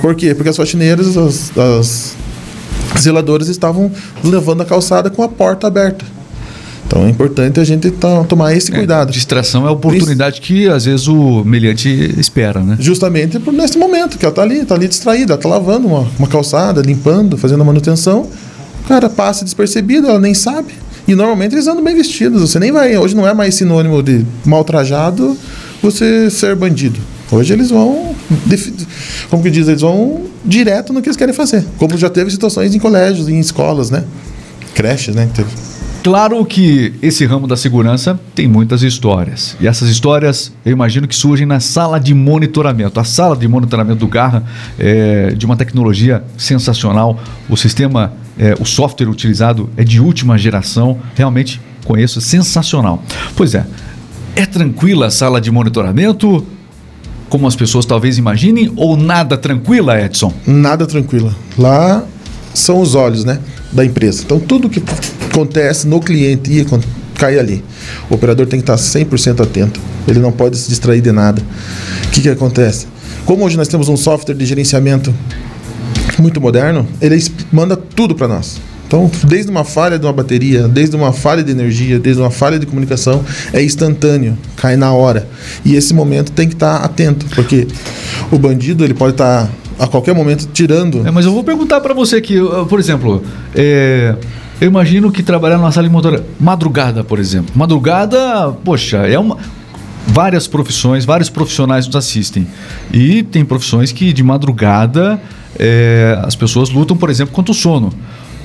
Por 0.01 0.13
quê? 0.15 0.35
Porque 0.35 0.49
as 0.49 0.57
faxineiras, 0.57 1.17
as, 1.17 1.57
as 1.57 2.15
zeladoras 2.99 3.47
estavam 3.47 3.91
levando 4.23 4.61
a 4.61 4.65
calçada 4.65 5.09
com 5.09 5.23
a 5.23 5.27
porta 5.29 5.65
aberta. 5.67 6.05
Então 6.85 7.05
é 7.05 7.09
importante 7.09 7.59
a 7.59 7.63
gente 7.63 7.89
tá, 7.89 8.23
tomar 8.25 8.55
esse 8.55 8.71
É, 8.71 8.75
cuidado. 8.75 9.11
distração 9.11 9.65
é 9.65 9.69
a 9.69 9.71
oportunidade 9.71 10.39
que 10.41 10.67
às 10.67 10.85
vezes 10.85 11.07
o 11.07 11.43
meliante 11.43 11.89
espera, 12.19 12.59
né? 12.59 12.75
Justamente 12.79 13.39
por- 13.39 13.53
nesse 13.53 13.77
momento, 13.79 14.17
que 14.19 14.25
ela 14.25 14.33
tá 14.35 14.43
ali, 14.43 14.63
tá 14.63 14.75
ali 14.75 14.87
distraída, 14.87 15.33
ela 15.33 15.41
tá 15.41 15.49
lavando 15.49 15.87
uma, 15.87 16.07
uma 16.19 16.27
calçada, 16.27 16.81
limpando, 16.81 17.35
fazendo 17.37 17.61
a 17.61 17.65
manutenção. 17.65 18.27
O 18.83 18.87
cara 18.87 19.09
passa 19.09 19.43
despercebido, 19.43 20.07
ela 20.07 20.19
nem 20.19 20.33
sabe. 20.35 20.73
E 21.07 21.15
normalmente 21.15 21.53
eles 21.53 21.67
andam 21.67 21.83
bem 21.83 21.95
vestidos. 21.95 22.41
Você 22.41 22.59
nem 22.59 22.71
vai. 22.71 22.97
Hoje 22.97 23.15
não 23.15 23.27
é 23.27 23.33
mais 23.33 23.55
sinônimo 23.55 24.01
de 24.01 24.25
mal 24.45 24.63
trajado 24.63 25.37
você 25.81 26.29
ser 26.29 26.55
bandido. 26.55 26.99
Hoje 27.31 27.53
eles 27.53 27.69
vão. 27.69 28.15
Como 29.29 29.43
que 29.43 29.49
diz? 29.49 29.67
Eles 29.67 29.81
vão 29.81 30.25
direto 30.45 30.93
no 30.93 31.01
que 31.01 31.09
eles 31.09 31.17
querem 31.17 31.33
fazer. 31.33 31.65
Como 31.77 31.97
já 31.97 32.09
teve 32.09 32.31
situações 32.31 32.73
em 32.73 32.79
colégios, 32.79 33.27
em 33.27 33.39
escolas, 33.39 33.89
né? 33.89 34.03
Creches, 34.73 35.15
né? 35.15 35.29
Teve. 35.33 35.49
Claro 36.03 36.43
que 36.43 36.93
esse 37.01 37.25
ramo 37.25 37.47
da 37.47 37.55
segurança 37.55 38.19
tem 38.35 38.45
muitas 38.45 38.83
histórias. 38.83 39.55
E 39.61 39.65
essas 39.65 39.87
histórias, 39.87 40.51
eu 40.65 40.73
imagino 40.73 41.07
que 41.07 41.15
surgem 41.15 41.45
na 41.45 41.61
sala 41.61 41.97
de 41.97 42.13
monitoramento. 42.13 42.99
A 42.99 43.05
sala 43.05 43.37
de 43.37 43.47
monitoramento 43.47 43.99
do 43.99 44.07
Garra 44.07 44.43
é 44.77 45.31
de 45.31 45.45
uma 45.45 45.55
tecnologia 45.55 46.21
sensacional. 46.37 47.17
O 47.49 47.55
sistema, 47.55 48.11
é, 48.37 48.53
o 48.59 48.65
software 48.65 49.07
utilizado 49.07 49.69
é 49.77 49.83
de 49.85 50.01
última 50.01 50.37
geração. 50.37 50.97
Realmente 51.15 51.61
conheço, 51.85 52.19
sensacional. 52.19 53.01
Pois 53.33 53.55
é, 53.55 53.65
é 54.35 54.45
tranquila 54.45 55.05
a 55.05 55.11
sala 55.11 55.39
de 55.39 55.49
monitoramento? 55.51 56.45
Como 57.29 57.47
as 57.47 57.55
pessoas 57.55 57.85
talvez 57.85 58.17
imaginem? 58.17 58.73
Ou 58.75 58.97
nada 58.97 59.37
tranquila, 59.37 59.97
Edson? 60.01 60.33
nada 60.45 60.85
tranquila. 60.85 61.33
Lá 61.57 62.03
são 62.53 62.81
os 62.81 62.93
olhos, 62.93 63.23
né, 63.23 63.39
da 63.71 63.85
empresa. 63.85 64.21
Então 64.23 64.37
tudo 64.37 64.69
que 64.69 64.81
acontece 65.33 65.87
no 65.87 65.99
cliente 65.99 66.63
con- 66.65 66.79
cair 67.15 67.39
ali. 67.39 67.63
O 68.09 68.13
operador 68.13 68.45
tem 68.45 68.59
que 68.61 68.63
estar 68.71 68.75
100% 68.75 69.41
atento. 69.41 69.79
Ele 70.07 70.19
não 70.19 70.31
pode 70.31 70.57
se 70.57 70.69
distrair 70.69 71.01
de 71.01 71.11
nada. 71.11 71.41
O 72.05 72.09
que 72.11 72.21
que 72.21 72.29
acontece? 72.29 72.87
Como 73.25 73.43
hoje 73.43 73.57
nós 73.57 73.67
temos 73.67 73.89
um 73.89 73.97
software 73.97 74.35
de 74.35 74.45
gerenciamento 74.45 75.13
muito 76.19 76.39
moderno, 76.39 76.87
ele 77.01 77.21
manda 77.51 77.75
tudo 77.75 78.13
para 78.13 78.27
nós. 78.27 78.61
Então, 78.85 79.09
desde 79.23 79.49
uma 79.49 79.63
falha 79.63 79.97
de 79.97 80.05
uma 80.05 80.13
bateria, 80.13 80.67
desde 80.67 80.95
uma 80.95 81.11
falha 81.11 81.41
de 81.41 81.49
energia, 81.49 81.97
desde 81.97 82.21
uma 82.21 82.29
falha 82.29 82.59
de 82.59 82.65
comunicação, 82.67 83.23
é 83.51 83.63
instantâneo, 83.63 84.37
cai 84.55 84.75
na 84.75 84.91
hora. 84.93 85.27
E 85.65 85.75
esse 85.75 85.93
momento 85.95 86.31
tem 86.31 86.47
que 86.47 86.53
estar 86.53 86.75
atento, 86.77 87.25
porque 87.33 87.67
o 88.31 88.37
bandido 88.37 88.83
ele 88.83 88.93
pode 88.93 89.13
estar 89.13 89.49
a 89.79 89.87
qualquer 89.87 90.13
momento 90.13 90.47
tirando. 90.53 91.07
É, 91.07 91.09
mas 91.09 91.25
eu 91.25 91.33
vou 91.33 91.43
perguntar 91.43 91.81
para 91.81 91.93
você 91.95 92.17
aqui, 92.17 92.35
por 92.69 92.79
exemplo, 92.79 93.23
é, 93.55 94.15
eu 94.63 94.67
imagino 94.67 95.11
que 95.11 95.21
trabalhar 95.21 95.57
numa 95.57 95.73
sala 95.73 95.85
de 95.85 95.93
motor 95.93 96.23
madrugada, 96.39 97.03
por 97.03 97.19
exemplo. 97.19 97.51
Madrugada, 97.53 98.53
poxa, 98.63 98.99
é 98.99 99.19
uma 99.19 99.37
várias 100.07 100.47
profissões, 100.47 101.03
vários 101.03 101.29
profissionais 101.29 101.85
nos 101.85 101.97
assistem. 101.97 102.47
E 102.93 103.23
tem 103.23 103.43
profissões 103.43 103.91
que 103.91 104.13
de 104.13 104.23
madrugada 104.23 105.21
é, 105.59 106.17
as 106.23 106.33
pessoas 106.33 106.69
lutam, 106.69 106.95
por 106.95 107.09
exemplo, 107.09 107.33
contra 107.33 107.51
o 107.51 107.55
sono 107.55 107.91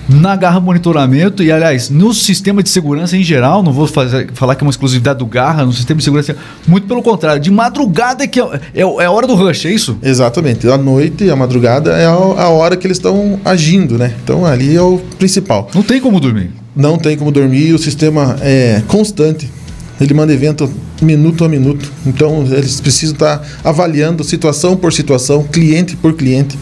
na 0.09 0.35
Garra 0.35 0.59
Monitoramento 0.59 1.43
e, 1.43 1.53
aliás, 1.53 1.91
no 1.91 2.15
sistema 2.15 2.63
de 2.63 2.71
segurança 2.71 3.17
em 3.17 3.23
geral, 3.23 3.63
não 3.63 3.73
vou 3.73 3.87
fazer, 3.87 4.31
falar 4.33 4.55
que 4.55 4.65
é 4.65 4.67
uma 4.67 4.71
exclusividade 4.71 5.19
do 5.19 5.27
Garra, 5.27 5.65
no 5.65 5.73
sistema 5.73 5.99
de 5.99 6.05
segurança, 6.05 6.37
muito 6.67 6.87
pelo 6.87 7.03
contrário, 7.03 7.41
de 7.41 7.51
madrugada 7.51 8.25
é 8.25 8.27
que 8.27 8.41
é, 8.41 8.45
é, 8.75 8.81
é 8.81 9.05
a 9.05 9.11
hora 9.11 9.27
do 9.27 9.35
rush, 9.35 9.67
é 9.67 9.71
isso? 9.71 9.99
Exatamente. 10.03 10.69
A 10.69 10.79
noite, 10.79 11.29
a 11.29 11.37
madrugada 11.37 11.93
é 11.93 12.07
a, 12.07 12.11
a 12.11 12.49
hora 12.49 12.77
que 12.77 12.87
eles 12.87 12.97
estão 12.97 13.39
agindo, 13.45 13.99
né? 13.99 14.15
Então 14.23 14.47
ali 14.47 14.75
é 14.75 14.83
o 14.83 14.99
principal. 15.19 15.69
Não 15.75 15.83
tem 15.83 16.01
como 16.01 16.19
dormir. 16.19 16.51
Não 16.75 16.97
tem 16.97 17.17
como 17.17 17.31
dormir, 17.31 17.73
o 17.75 17.79
sistema 17.79 18.37
é 18.41 18.83
constante. 18.87 19.51
Ele 20.01 20.15
manda 20.15 20.33
evento 20.33 20.71
minuto 21.03 21.45
a 21.45 21.49
minuto. 21.49 21.91
Então, 22.07 22.47
eles 22.47 22.81
precisam 22.81 23.15
estar 23.15 23.45
avaliando 23.65 24.23
situação 24.23 24.77
por 24.77 24.93
situação, 24.93 25.43
cliente 25.43 25.97
por 25.97 26.15
cliente, 26.15 26.57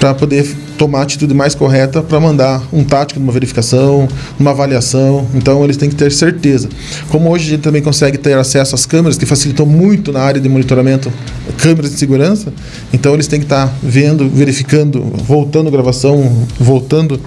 para 0.00 0.14
poder 0.14 0.44
tomar 0.76 1.00
a 1.00 1.02
atitude 1.02 1.34
mais 1.34 1.54
correta 1.54 2.02
para 2.02 2.18
mandar 2.20 2.62
um 2.72 2.84
tático 2.84 3.18
numa 3.20 3.32
verificação, 3.32 4.08
numa 4.38 4.50
avaliação. 4.50 5.26
Então 5.34 5.64
eles 5.64 5.76
têm 5.76 5.88
que 5.88 5.96
ter 5.96 6.12
certeza. 6.12 6.68
Como 7.08 7.30
hoje 7.30 7.46
a 7.46 7.50
gente 7.50 7.62
também 7.62 7.82
consegue 7.82 8.18
ter 8.18 8.36
acesso 8.36 8.74
às 8.74 8.86
câmeras, 8.86 9.18
que 9.18 9.26
facilitam 9.26 9.66
muito 9.66 10.12
na 10.12 10.20
área 10.20 10.40
de 10.40 10.48
monitoramento, 10.48 11.12
câmeras 11.58 11.90
de 11.90 11.98
segurança, 11.98 12.52
então 12.92 13.14
eles 13.14 13.26
têm 13.26 13.40
que 13.40 13.46
estar 13.46 13.72
vendo, 13.82 14.28
verificando, 14.28 15.02
voltando 15.02 15.68
a 15.68 15.70
gravação, 15.70 16.46
voltando 16.58 17.20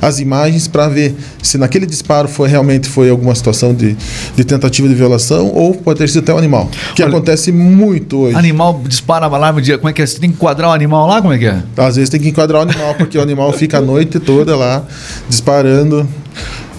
as 0.00 0.18
imagens 0.18 0.68
para 0.68 0.88
ver 0.88 1.14
se 1.42 1.58
naquele 1.58 1.86
disparo 1.86 2.28
foi 2.28 2.48
realmente 2.48 2.88
foi 2.88 3.08
alguma 3.10 3.34
situação 3.34 3.74
de, 3.74 3.96
de 4.34 4.44
tentativa 4.44 4.88
de 4.88 4.94
violação 4.94 5.50
ou 5.54 5.74
pode 5.74 5.98
ter 5.98 6.08
sido 6.08 6.20
até 6.20 6.34
um 6.34 6.38
animal. 6.38 6.68
Que 6.94 7.02
Olha, 7.02 7.10
acontece 7.10 7.52
muito 7.52 8.18
hoje. 8.18 8.36
Animal 8.36 8.80
dispara 8.86 9.26
alarme, 9.26 9.62
como 9.76 9.88
é 9.88 9.92
que 9.92 10.02
é? 10.02 10.06
Você 10.06 10.18
tem 10.18 10.30
que 10.30 10.36
enquadrar 10.36 10.70
o 10.70 10.72
animal 10.72 11.06
lá? 11.06 11.20
Como 11.20 11.32
é 11.32 11.38
que 11.38 11.46
é? 11.46 11.62
Às 11.76 11.96
vezes 11.96 12.10
tem 12.10 12.20
que 12.20 12.28
enquadrar 12.28 12.60
o 12.60 12.68
animal 12.68 12.94
porque 12.96 13.18
o 13.18 13.22
animal 13.22 13.52
fica 13.52 13.78
a 13.78 13.80
noite 13.80 14.18
toda 14.18 14.56
lá 14.56 14.84
disparando. 15.28 16.06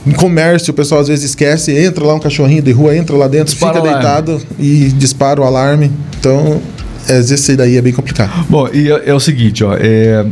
Em 0.06 0.12
comércio, 0.12 0.72
o 0.72 0.74
pessoal 0.74 1.02
às 1.02 1.08
vezes 1.10 1.26
esquece, 1.26 1.78
entra 1.78 2.06
lá 2.06 2.14
um 2.16 2.20
cachorrinho 2.20 2.62
de 2.62 2.72
rua, 2.72 2.96
entra 2.96 3.16
lá 3.18 3.28
dentro, 3.28 3.54
dispara 3.54 3.82
fica 3.82 3.92
deitado 3.92 4.42
e 4.58 4.88
dispara 4.90 5.42
o 5.42 5.44
alarme. 5.44 5.92
Então, 6.18 6.62
esse 7.10 7.56
daí 7.56 7.76
é 7.76 7.82
bem 7.82 7.92
complicado. 7.92 8.46
Bom, 8.50 8.70
e 8.72 8.90
é, 8.90 9.10
é 9.10 9.14
o 9.14 9.20
seguinte, 9.20 9.66
ó, 9.66 9.76
é, 9.78 10.26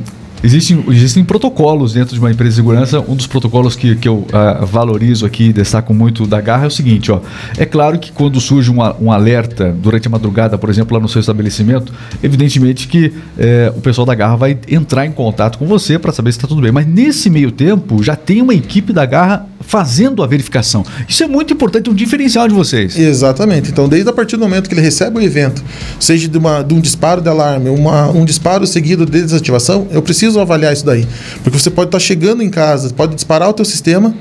Existem, 0.46 0.86
existem 0.90 1.24
protocolos 1.24 1.94
dentro 1.94 2.14
de 2.14 2.20
uma 2.20 2.30
empresa 2.30 2.52
de 2.52 2.56
segurança. 2.58 3.00
Um 3.00 3.16
dos 3.16 3.26
protocolos 3.26 3.76
que, 3.76 3.96
que 3.96 4.08
eu 4.08 4.18
uh, 4.18 4.64
valorizo 4.64 5.26
aqui, 5.26 5.52
destaco 5.52 5.92
muito 5.92 6.28
da 6.28 6.40
Garra, 6.40 6.66
é 6.66 6.68
o 6.68 6.72
seguinte: 6.72 7.12
ó, 7.12 7.20
é 7.58 7.66
claro 7.66 7.98
que 7.98 8.12
quando 8.12 8.40
surge 8.40 8.70
um, 8.70 8.78
um 9.02 9.12
alerta 9.12 9.76
durante 9.82 10.08
a 10.08 10.12
madrugada, 10.12 10.56
por 10.56 10.70
exemplo, 10.70 10.96
lá 10.96 11.02
no 11.02 11.10
seu 11.10 11.20
estabelecimento, 11.20 11.92
evidentemente 12.22 12.88
que 12.88 13.12
eh, 13.40 13.74
o 13.76 13.82
pessoal 13.82 14.06
da 14.06 14.14
Garra 14.14 14.36
vai 14.36 14.56
entrar 14.70 15.08
em 15.08 15.12
contato 15.12 15.58
com 15.58 15.66
você 15.66 15.98
para 15.98 16.12
saber 16.12 16.32
se 16.32 16.38
está 16.38 16.48
tudo 16.48 16.62
bem. 16.62 16.72
Mas 16.72 16.86
nesse 16.86 17.28
meio 17.28 17.52
tempo, 17.52 18.04
já 18.04 18.16
tem 18.16 18.40
uma 18.40 18.54
equipe 18.54 18.94
da 18.94 19.04
Garra 19.04 19.48
fazendo 19.62 20.22
a 20.22 20.28
verificação. 20.28 20.86
Isso 21.08 21.24
é 21.24 21.28
muito 21.28 21.54
importante, 21.54 21.90
um 21.90 21.94
diferencial 21.94 22.48
de 22.48 22.54
vocês. 22.54 22.98
Exatamente. 22.98 23.72
Então, 23.72 23.90
desde 23.90 24.10
a 24.10 24.14
partir 24.14 24.38
do 24.38 24.44
momento 24.44 24.70
que 24.70 24.76
ele 24.76 24.82
recebe 24.82 25.18
o 25.18 25.22
evento, 25.22 25.64
seja 26.00 26.28
de, 26.28 26.38
uma, 26.38 26.62
de 26.62 26.74
um 26.74 26.80
disparo 26.80 27.20
de 27.22 27.30
alarme, 27.30 27.70
uma, 27.70 28.10
um 28.10 28.24
disparo 28.24 28.68
seguido 28.68 29.06
de 29.06 29.24
desativação, 29.24 29.88
eu 29.92 30.02
preciso 30.02 30.35
avaliar 30.42 30.74
isso 30.74 30.86
daí. 30.86 31.08
Porque 31.44 31.58
você 31.58 31.70
pode 31.70 31.90
estar 31.90 32.00
chegando 32.00 32.42
em 32.42 32.50
casa, 32.50 32.94
pode 32.94 33.16
disparar 33.16 33.50
o 33.50 33.54
teu 33.54 33.66
sistema 33.66 34.14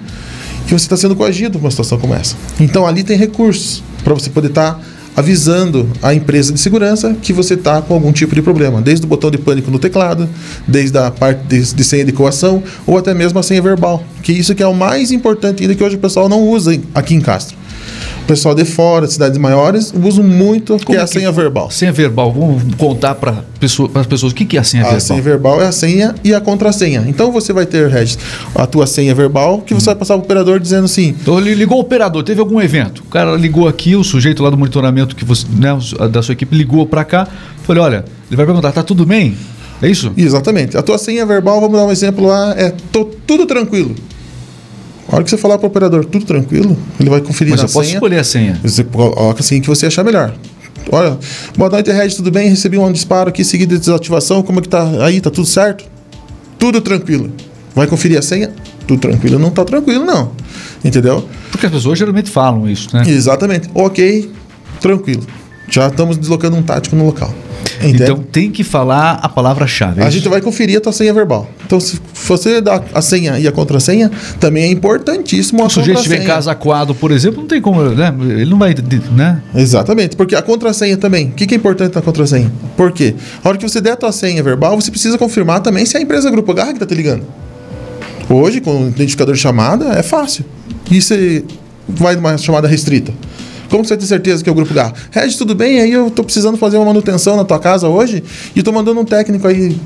e 0.67 0.69
você 0.69 0.75
está 0.77 0.97
sendo 0.97 1.15
coagido 1.15 1.59
por 1.59 1.67
uma 1.67 1.71
situação 1.71 1.99
como 1.99 2.15
essa. 2.15 2.37
Então, 2.59 2.87
ali 2.87 3.03
tem 3.03 3.17
recursos 3.17 3.83
para 4.03 4.15
você 4.15 4.31
poder 4.31 4.49
estar 4.49 4.81
avisando 5.17 5.89
a 6.03 6.13
empresa 6.13 6.53
de 6.53 6.59
segurança 6.59 7.17
que 7.23 7.33
você 7.33 7.55
está 7.55 7.81
com 7.81 7.95
algum 7.95 8.13
tipo 8.13 8.35
de 8.35 8.43
problema, 8.43 8.83
desde 8.83 9.07
o 9.07 9.09
botão 9.09 9.31
de 9.31 9.39
pânico 9.39 9.71
no 9.71 9.79
teclado, 9.79 10.29
desde 10.67 10.99
a 10.99 11.11
parte 11.11 11.45
de, 11.47 11.75
de, 11.75 11.85
senha 11.85 12.05
de 12.05 12.13
coação 12.13 12.63
ou 12.87 12.99
até 12.99 13.15
mesmo 13.15 13.39
a 13.39 13.43
senha 13.43 13.63
verbal, 13.63 14.03
que 14.23 14.33
isso 14.33 14.55
que 14.55 14.63
é 14.63 14.67
o 14.67 14.75
mais 14.75 15.13
importante 15.13 15.63
ainda 15.63 15.75
que 15.75 15.85
hoje 15.85 15.97
o 15.97 16.01
pessoal 16.01 16.29
não 16.29 16.43
usa 16.43 16.77
aqui 16.95 17.15
em 17.15 17.21
Castro. 17.21 17.57
O 18.25 18.27
pessoal 18.27 18.55
de 18.55 18.65
fora, 18.65 19.07
cidades 19.07 19.37
maiores, 19.37 19.93
usam 20.03 20.25
muito 20.25 20.79
que 20.79 20.97
é 20.97 21.01
a 21.01 21.07
senha 21.07 21.31
verbal. 21.31 21.71
Senha 21.71 21.93
verbal, 21.93 22.33
vamos 22.33 22.75
contar 22.77 23.15
para 23.17 23.45
pessoa, 23.61 23.91
as 23.95 24.07
pessoas 24.07 24.33
o 24.33 24.35
que, 24.35 24.47
que 24.47 24.57
é 24.57 24.61
a 24.61 24.65
senha 24.65 24.83
a 24.83 24.87
verbal. 24.87 24.97
A 24.97 25.01
senha 25.01 25.23
verbal 25.23 25.63
é 25.63 25.67
a 25.67 25.73
senha 25.73 26.15
e 26.25 26.33
a 26.33 26.41
contrassenha. 26.41 27.05
Então 27.07 27.31
você 27.31 27.53
vai 27.53 27.67
ter, 27.67 27.87
Regis, 27.91 28.19
a 28.55 28.67
tua 28.67 28.87
senha 28.87 29.15
verbal 29.15 29.61
que 29.61 29.75
você 29.75 29.85
vai 29.85 29.97
passar 29.97 30.15
para 30.15 30.23
o 30.23 30.25
operador 30.25 30.59
dizendo 30.59 30.87
assim. 30.87 31.15
Então 31.21 31.39
ele 31.39 31.55
ligou 31.55 31.77
o 31.77 31.81
operador, 31.83 32.23
teve 32.23 32.41
algum 32.41 32.63
evento. 32.63 33.03
O 33.07 33.11
cara 33.11 33.37
ligou 33.37 33.69
aqui, 33.69 33.95
o 33.95 34.03
sujeito 34.03 34.43
lá 34.43 34.49
do 34.49 34.57
monitoramento 34.57 35.15
que 35.15 35.25
você, 35.25 35.45
né, 35.51 35.79
da 36.11 36.23
sua 36.23 36.33
equipe 36.33 36.57
ligou 36.57 36.87
para 36.87 37.05
cá. 37.05 37.29
Falei, 37.65 37.83
olha, 37.83 38.07
ele 38.31 38.37
vai 38.37 38.47
perguntar, 38.47 38.73
tá 38.73 38.83
tudo 38.83 39.05
bem? 39.05 39.37
É 39.83 39.89
isso? 39.89 40.11
Exatamente. 40.17 40.79
A 40.79 40.83
tua 40.83 40.97
senha 40.97 41.27
verbal, 41.27 41.61
vamos 41.61 41.79
dar 41.79 41.85
um 41.85 41.93
exemplo 41.93 42.27
lá, 42.27 42.55
é 42.57 42.73
tô, 42.91 43.05
tudo 43.27 43.45
tranquilo. 43.45 43.95
A 45.09 45.17
hora 45.17 45.25
que 45.25 45.31
você 45.31 45.37
falar 45.37 45.59
para 45.59 45.67
o 45.67 45.71
operador 45.71 46.05
tudo 46.05 46.25
tranquilo, 46.25 46.77
ele 46.99 47.11
vai 47.11 47.21
conferir 47.21 47.53
Mas 47.53 47.61
na 47.61 47.67
eu 47.69 47.73
posso 47.73 47.85
senha. 47.87 47.97
escolher 47.97 48.19
a 48.19 48.25
senha. 48.25 48.61
Você 48.63 48.85
coloca 48.85 49.41
a 49.41 49.43
senha 49.43 49.61
que 49.61 49.69
você 49.69 49.87
achar 49.87 50.03
melhor. 50.03 50.35
Olha, 50.91 51.19
boa 51.57 51.71
noite, 51.71 51.91
Red, 51.91 52.11
tudo 52.11 52.31
bem? 52.31 52.49
Recebi 52.49 52.79
um 52.79 52.91
disparo 52.93 53.29
aqui 53.29 53.45
seguido 53.45 53.75
de 53.75 53.81
desativação. 53.81 54.43
Como 54.43 54.59
é 54.59 54.63
que 54.63 54.69
tá 54.69 55.05
aí? 55.05 55.21
Tá 55.21 55.31
tudo 55.31 55.47
certo? 55.47 55.85
Tudo 56.59 56.81
tranquilo. 56.81 57.31
Vai 57.75 57.87
conferir 57.87 58.19
a 58.19 58.23
senha? 58.23 58.53
Tudo 58.87 59.01
tranquilo. 59.01 59.39
Não 59.39 59.51
tá 59.51 59.65
tranquilo, 59.65 60.05
não. 60.05 60.33
Entendeu? 60.85 61.27
Porque 61.51 61.67
as 61.67 61.73
pessoas 61.73 61.99
geralmente 61.99 62.31
falam 62.31 62.69
isso, 62.69 62.89
né? 62.95 63.03
Exatamente. 63.07 63.69
Ok, 63.75 64.31
tranquilo. 64.81 65.23
Já 65.75 65.89
estamos 65.89 66.17
deslocando 66.17 66.57
um 66.57 66.63
tático 66.63 66.95
no 66.95 67.05
local. 67.05 67.35
Entende? 67.79 68.05
Então 68.05 68.19
tem 68.19 68.49
que 68.49 68.63
falar 68.63 69.19
a 69.21 69.29
palavra-chave. 69.29 70.01
É 70.01 70.05
a 70.05 70.11
gente 70.11 70.29
vai 70.29 70.41
conferir 70.41 70.79
a 70.79 70.81
tua 70.81 70.93
senha 70.93 71.13
verbal. 71.13 71.51
Então, 71.67 71.81
se 71.81 71.99
você 72.27 72.61
dá 72.61 72.81
a 72.95 73.03
senha 73.03 73.41
e 73.41 73.49
a 73.49 73.51
contrassenha, 73.51 74.09
também 74.39 74.63
é 74.63 74.69
importantíssimo 74.69 75.63
a 75.63 75.67
O 75.67 75.71
sujeito 75.71 75.97
estiver 75.97 76.23
em 76.23 76.27
casa 76.27 76.53
aquado, 76.53 76.95
por 76.95 77.11
exemplo, 77.11 77.41
não 77.41 77.49
tem 77.49 77.61
como, 77.61 77.83
né? 77.83 78.15
Ele 78.21 78.51
não 78.51 78.59
vai, 78.59 78.73
né? 79.17 79.43
Exatamente, 79.53 80.15
porque 80.15 80.37
a 80.37 80.43
contrassenha 80.43 80.97
também. 80.97 81.31
O 81.31 81.33
que, 81.33 81.53
é 81.53 81.57
importante 81.57 81.93
na 81.93 82.03
contrassenha? 82.03 82.53
Por 82.77 82.93
quê? 82.93 83.17
A 83.43 83.49
hora 83.49 83.59
que 83.59 83.69
você 83.69 83.81
der 83.81 83.93
a 83.93 83.97
tua 83.97 84.13
senha 84.13 84.45
verbal, 84.45 84.81
você 84.81 84.93
precisa 84.93 85.19
confirmar 85.19 85.61
também 85.61 85.85
se 85.85 85.97
é 85.97 85.99
a 85.99 86.03
empresa 86.03 86.31
Grupo 86.31 86.55
Garra 86.55 86.69
que 86.69 86.75
está 86.75 86.87
te 86.87 86.95
ligando. 86.95 87.25
Hoje, 88.29 88.61
com 88.61 88.85
o 88.85 88.89
identificador 88.89 89.35
de 89.35 89.41
chamada, 89.41 89.87
é 89.99 90.03
fácil. 90.05 90.45
E 90.89 91.03
se 91.03 91.45
vai 91.89 92.15
numa 92.15 92.39
chamada 92.39 92.69
restrita? 92.69 93.13
Como 93.75 93.85
você 93.85 93.97
tem 93.97 94.07
certeza 94.07 94.41
que 94.41 94.49
é 94.49 94.53
o 94.53 94.55
Grupo 94.55 94.73
Garra? 94.73 94.93
Regis, 95.11 95.37
tudo 95.37 95.53
bem? 95.53 95.81
Aí 95.81 95.91
eu 95.91 96.07
estou 96.07 96.25
precisando 96.25 96.57
fazer 96.57 96.77
uma 96.77 96.87
manutenção 96.87 97.37
na 97.37 97.43
tua 97.43 97.59
casa 97.59 97.89
hoje 97.89 98.23
e 98.55 98.61
estou 98.61 98.73
mandando 98.73 99.01
um 99.01 99.05
técnico 99.05 99.49
aí 99.49 99.77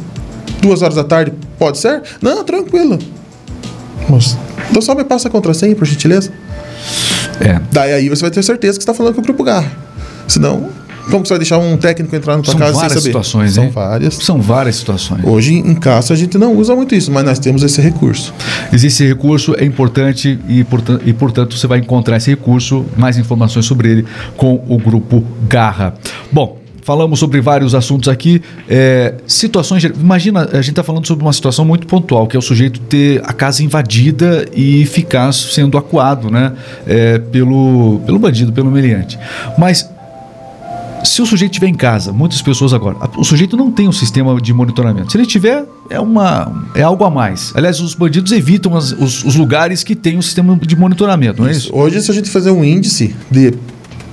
duas 0.61 0.83
horas 0.83 0.95
da 0.95 1.04
tarde. 1.04 1.33
Pode 1.59 1.78
ser? 1.78 2.02
Não, 2.21 2.45
tranquilo. 2.45 2.99
Moça, 4.07 4.38
então 4.68 4.83
só 4.83 4.95
me 4.95 5.04
passa 5.04 5.28
a 5.28 5.30
contrassenha, 5.30 5.75
por 5.75 5.87
gentileza. 5.87 6.30
É. 7.40 7.59
Daí 7.73 7.95
aí 7.95 8.09
você 8.11 8.21
vai 8.21 8.30
ter 8.30 8.42
certeza 8.42 8.76
que 8.76 8.83
está 8.83 8.92
falando 8.92 9.14
com 9.14 9.23
o 9.23 9.25
Grupo 9.25 9.42
Garra. 9.42 9.73
Senão, 10.26 10.68
como 11.11 11.25
você 11.25 11.31
vai 11.31 11.38
deixar 11.38 11.59
um 11.59 11.77
técnico 11.77 12.15
entrar 12.15 12.37
na 12.37 12.43
tua 12.43 12.53
São 12.53 12.61
casa 12.61 12.73
várias 12.75 12.93
sem 12.93 13.00
saber? 13.00 13.09
situações, 13.09 13.53
São 13.53 13.65
hein? 13.65 13.71
várias. 13.71 14.15
São 14.15 14.41
várias 14.41 14.77
situações. 14.77 15.25
Hoje 15.25 15.55
em 15.55 15.75
casa 15.75 16.15
a 16.15 16.17
gente 16.17 16.38
não 16.38 16.55
usa 16.55 16.75
muito 16.75 16.95
isso, 16.95 17.11
mas 17.11 17.25
nós 17.25 17.38
temos 17.38 17.62
esse 17.62 17.81
recurso. 17.81 18.33
Existe 18.73 19.03
esse 19.03 19.09
recurso, 19.09 19.55
é 19.59 19.65
importante 19.65 20.38
e, 20.49 20.65
portanto, 20.65 21.03
e, 21.07 21.12
portanto, 21.12 21.57
você 21.57 21.67
vai 21.67 21.79
encontrar 21.79 22.17
esse 22.17 22.31
recurso, 22.31 22.85
mais 22.97 23.19
informações 23.19 23.67
sobre 23.67 23.91
ele 23.91 24.07
com 24.37 24.62
o 24.69 24.79
Grupo 24.79 25.25
Garra. 25.49 25.95
Bom, 26.31 26.59
falamos 26.88 27.19
sobre 27.19 27.38
vários 27.41 27.75
assuntos 27.75 28.09
aqui. 28.09 28.41
É, 28.67 29.15
situações. 29.27 29.85
Imagina, 29.85 30.49
a 30.50 30.57
gente 30.62 30.71
está 30.71 30.83
falando 30.83 31.07
sobre 31.07 31.23
uma 31.23 31.33
situação 31.35 31.62
muito 31.65 31.87
pontual, 31.87 32.27
que 32.27 32.35
é 32.35 32.38
o 32.38 32.43
sujeito 32.43 32.81
ter 32.81 33.21
a 33.25 33.35
casa 33.35 33.62
invadida 33.62 34.47
e 34.55 34.87
ficar 34.87 35.31
sendo 35.33 35.77
acuado 35.77 36.31
né, 36.31 36.55
é, 36.87 37.19
pelo, 37.19 38.00
pelo 38.07 38.19
bandido, 38.19 38.53
pelo 38.53 38.71
meliante. 38.71 39.19
Mas 39.59 39.88
se 41.05 41.23
o 41.23 41.26
sujeito 41.26 41.52
estiver 41.52 41.69
em 41.69 41.75
casa, 41.75 42.12
muitas 42.12 42.43
pessoas 42.43 42.73
agora, 42.73 42.97
o 43.17 43.25
sujeito 43.25 43.57
não 43.57 43.71
tem 43.71 43.88
um 43.88 43.93
sistema 43.93 44.40
de 44.40 44.52
monitoramento. 44.52 45.12
Se 45.12 45.19
ele 45.19 45.26
tiver, 45.26 45.64
é, 45.88 45.99
uma, 46.00 46.67
é 46.75 46.83
algo 46.83 47.05
a 47.05 47.11
mais. 47.11 47.52
Aliás, 47.55 47.81
os 47.81 47.95
bandidos 47.95 48.33
evitam 48.33 48.76
as, 48.76 48.93
os, 48.93 49.25
os, 49.25 49.35
lugares 49.35 49.83
que 49.83 49.95
têm 49.95 50.19
um 50.19 50.23
sistema 50.23 50.57
de 50.57 50.76
monitoramento, 50.76 51.43
não 51.43 51.49
é 51.49 51.52
isso? 51.52 51.75
Hoje, 51.75 52.00
se 52.02 52.11
a 52.11 52.14
gente 52.14 52.31
fazer 52.31 52.50
um 52.50 52.64
índice 52.64 53.14
de 53.31 53.55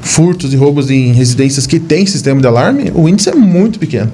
furtos 0.02 0.54
e 0.54 0.56
roubos 0.56 0.90
em 0.90 1.12
residências 1.14 1.66
que 1.66 1.80
tem 1.80 2.06
sistema 2.06 2.40
de 2.40 2.48
alarme, 2.48 2.92
o 2.94 3.10
índice 3.10 3.30
é 3.30 3.36
muito 3.36 3.80
pequeno. 3.80 4.12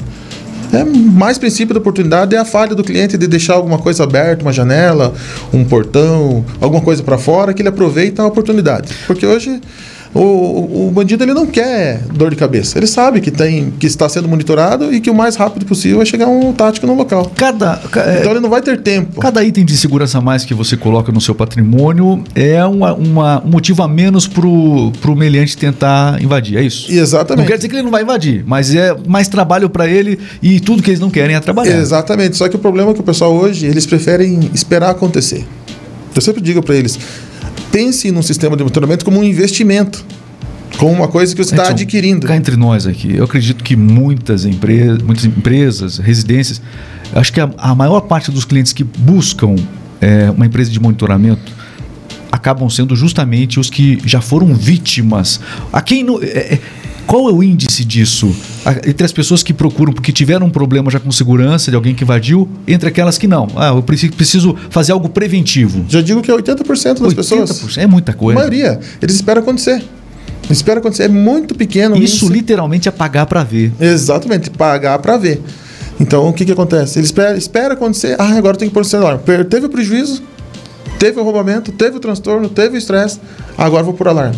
É 0.73 0.85
mais 0.85 1.37
princípio 1.37 1.73
da 1.73 1.81
oportunidade 1.81 2.33
é 2.33 2.37
a 2.37 2.45
falha 2.45 2.73
do 2.73 2.81
cliente 2.81 3.17
de 3.17 3.27
deixar 3.27 3.55
alguma 3.55 3.77
coisa 3.77 4.03
aberta, 4.03 4.41
uma 4.41 4.53
janela, 4.53 5.13
um 5.51 5.65
portão, 5.65 6.45
alguma 6.61 6.81
coisa 6.81 7.03
para 7.03 7.17
fora 7.17 7.53
que 7.53 7.61
ele 7.61 7.67
aproveita 7.67 8.23
a 8.23 8.27
oportunidade. 8.27 8.93
Porque 9.05 9.25
hoje 9.25 9.59
o, 10.13 10.87
o 10.87 10.91
bandido 10.93 11.23
ele 11.23 11.33
não 11.33 11.45
quer 11.45 11.99
dor 12.13 12.29
de 12.29 12.35
cabeça. 12.35 12.77
Ele 12.77 12.87
sabe 12.87 13.21
que 13.21 13.31
tem 13.31 13.71
que 13.79 13.87
está 13.87 14.09
sendo 14.09 14.27
monitorado 14.27 14.93
e 14.93 14.99
que 14.99 15.09
o 15.09 15.15
mais 15.15 15.35
rápido 15.35 15.65
possível 15.65 15.97
vai 15.97 16.05
chegar 16.05 16.27
um 16.27 16.51
tático 16.51 16.85
no 16.85 16.93
local. 16.95 17.31
Cada, 17.35 17.77
ca- 17.89 18.01
é, 18.03 18.19
Então 18.19 18.31
ele 18.31 18.39
não 18.41 18.49
vai 18.49 18.61
ter 18.61 18.81
tempo. 18.81 19.19
cada 19.21 19.43
item 19.43 19.63
de 19.63 19.77
segurança 19.77 20.17
a 20.17 20.21
mais 20.21 20.43
que 20.43 20.53
você 20.53 20.75
coloca 20.75 21.11
no 21.11 21.21
seu 21.21 21.33
patrimônio 21.33 22.23
é 22.35 22.63
uma, 22.65 22.93
uma- 22.93 23.43
um 23.45 23.49
motivo 23.49 23.81
a 23.83 23.87
menos 23.87 24.27
pro, 24.27 24.91
pro 25.01 25.15
meliante 25.15 25.55
tentar 25.55 26.21
invadir, 26.21 26.57
é 26.57 26.61
isso? 26.63 26.91
Não 26.91 26.97
Exatamente. 27.01 27.47
quer 27.47 27.55
dizer 27.55 27.69
que 27.69 27.75
ele 27.75 27.83
não 27.83 27.91
vai 27.91 28.03
invadir, 28.03 28.43
mas 28.45 28.73
é 28.75 28.95
mais 29.07 29.27
trabalho 29.27 29.69
para 29.69 29.87
ele 29.87 30.19
e 30.41 30.59
tudo 30.59 30.83
que 30.83 30.89
eles 30.89 30.99
não 30.99 31.09
querem 31.09 31.35
é 31.35 31.39
trabalhar. 31.39 31.77
Exatamente. 31.77 32.35
Só 32.35 32.49
que 32.49 32.55
o 32.55 32.59
problema 32.59 32.91
é 32.91 32.93
que 32.93 32.99
o 32.99 33.03
pessoal 33.03 33.33
hoje, 33.33 33.65
eles 33.65 33.85
preferem 33.85 34.49
esperar 34.53 34.89
acontecer. 34.89 35.45
Eu 36.13 36.21
sempre 36.21 36.41
digo 36.41 36.61
para 36.61 36.75
eles, 36.75 36.99
pense 37.71 38.11
num 38.11 38.21
sistema 38.21 38.55
de 38.55 38.63
monitoramento 38.63 39.05
como 39.05 39.19
um 39.19 39.23
investimento, 39.23 40.03
como 40.77 40.91
uma 40.91 41.07
coisa 41.07 41.35
que 41.35 41.43
você 41.43 41.53
está 41.53 41.63
Edson, 41.63 41.73
adquirindo. 41.73 42.27
Cá 42.27 42.35
entre 42.35 42.55
nós 42.55 42.85
aqui, 42.85 43.15
eu 43.15 43.23
acredito 43.23 43.63
que 43.63 43.75
muitas, 43.75 44.45
empre 44.45 44.97
muitas 45.03 45.25
empresas, 45.25 45.97
residências, 45.97 46.61
acho 47.13 47.31
que 47.31 47.39
a, 47.39 47.49
a 47.57 47.73
maior 47.73 48.01
parte 48.01 48.31
dos 48.31 48.45
clientes 48.45 48.73
que 48.73 48.83
buscam 48.83 49.55
é, 49.99 50.29
uma 50.31 50.45
empresa 50.45 50.69
de 50.69 50.79
monitoramento 50.79 51.60
acabam 52.31 52.69
sendo 52.69 52.95
justamente 52.95 53.59
os 53.59 53.69
que 53.69 53.99
já 54.05 54.21
foram 54.21 54.53
vítimas. 54.53 55.39
A 55.71 55.81
quem 55.81 56.03
não, 56.03 56.21
é, 56.21 56.25
é, 56.55 56.59
qual 57.05 57.29
é 57.29 57.33
o 57.33 57.43
índice 57.43 57.83
disso? 57.83 58.33
A- 58.65 58.71
entre 58.87 59.03
as 59.05 59.11
pessoas 59.11 59.43
que 59.43 59.53
procuram 59.53 59.91
porque 59.91 60.11
tiveram 60.11 60.45
um 60.47 60.49
problema 60.49 60.89
já 60.89 60.99
com 60.99 61.11
segurança 61.11 61.69
de 61.69 61.75
alguém 61.75 61.93
que 61.93 62.03
invadiu, 62.03 62.47
entre 62.67 62.87
aquelas 62.89 63.17
que 63.17 63.27
não. 63.27 63.47
Ah, 63.55 63.69
eu 63.69 63.83
preciso, 63.83 64.55
fazer 64.69 64.91
algo 64.93 65.09
preventivo. 65.09 65.85
Já 65.89 66.01
digo 66.01 66.21
que 66.21 66.31
é 66.31 66.33
80% 66.35 66.99
das 67.01 67.13
pessoas, 67.13 67.49
80%, 67.51 67.77
é 67.77 67.87
muita 67.87 68.11
a 68.11 68.15
coisa. 68.15 68.39
maioria, 68.39 68.79
eles 69.01 69.15
esperam 69.15 69.41
acontecer. 69.41 69.83
Esperam 70.49 70.79
acontecer. 70.79 71.03
É 71.03 71.07
muito 71.07 71.53
pequeno 71.55 71.95
Isso 71.95 72.25
índice. 72.25 72.31
literalmente 72.33 72.87
é 72.87 72.91
pagar 72.91 73.25
para 73.25 73.43
ver. 73.43 73.71
Exatamente, 73.79 74.49
pagar 74.49 74.97
para 74.99 75.17
ver. 75.17 75.41
Então, 75.99 76.27
o 76.27 76.33
que, 76.33 76.43
que 76.45 76.51
acontece? 76.51 76.97
Ele 76.97 77.05
espera, 77.05 77.37
espera 77.37 77.73
acontecer. 77.75 78.15
Ah, 78.17 78.35
agora 78.35 78.57
tem 78.57 78.67
que 78.67 78.73
pôr 78.73 78.81
o 78.81 78.85
celular. 78.85 79.19
Teve 79.19 79.67
o 79.67 79.69
prejuízo, 79.69 80.23
teve 81.01 81.19
o 81.19 81.23
roubamento, 81.23 81.71
teve 81.71 81.97
o 81.97 81.99
transtorno, 81.99 82.47
teve 82.47 82.75
o 82.75 82.77
estresse. 82.77 83.19
Agora 83.57 83.81
vou 83.81 83.95
por 83.95 84.07
alarme. 84.07 84.37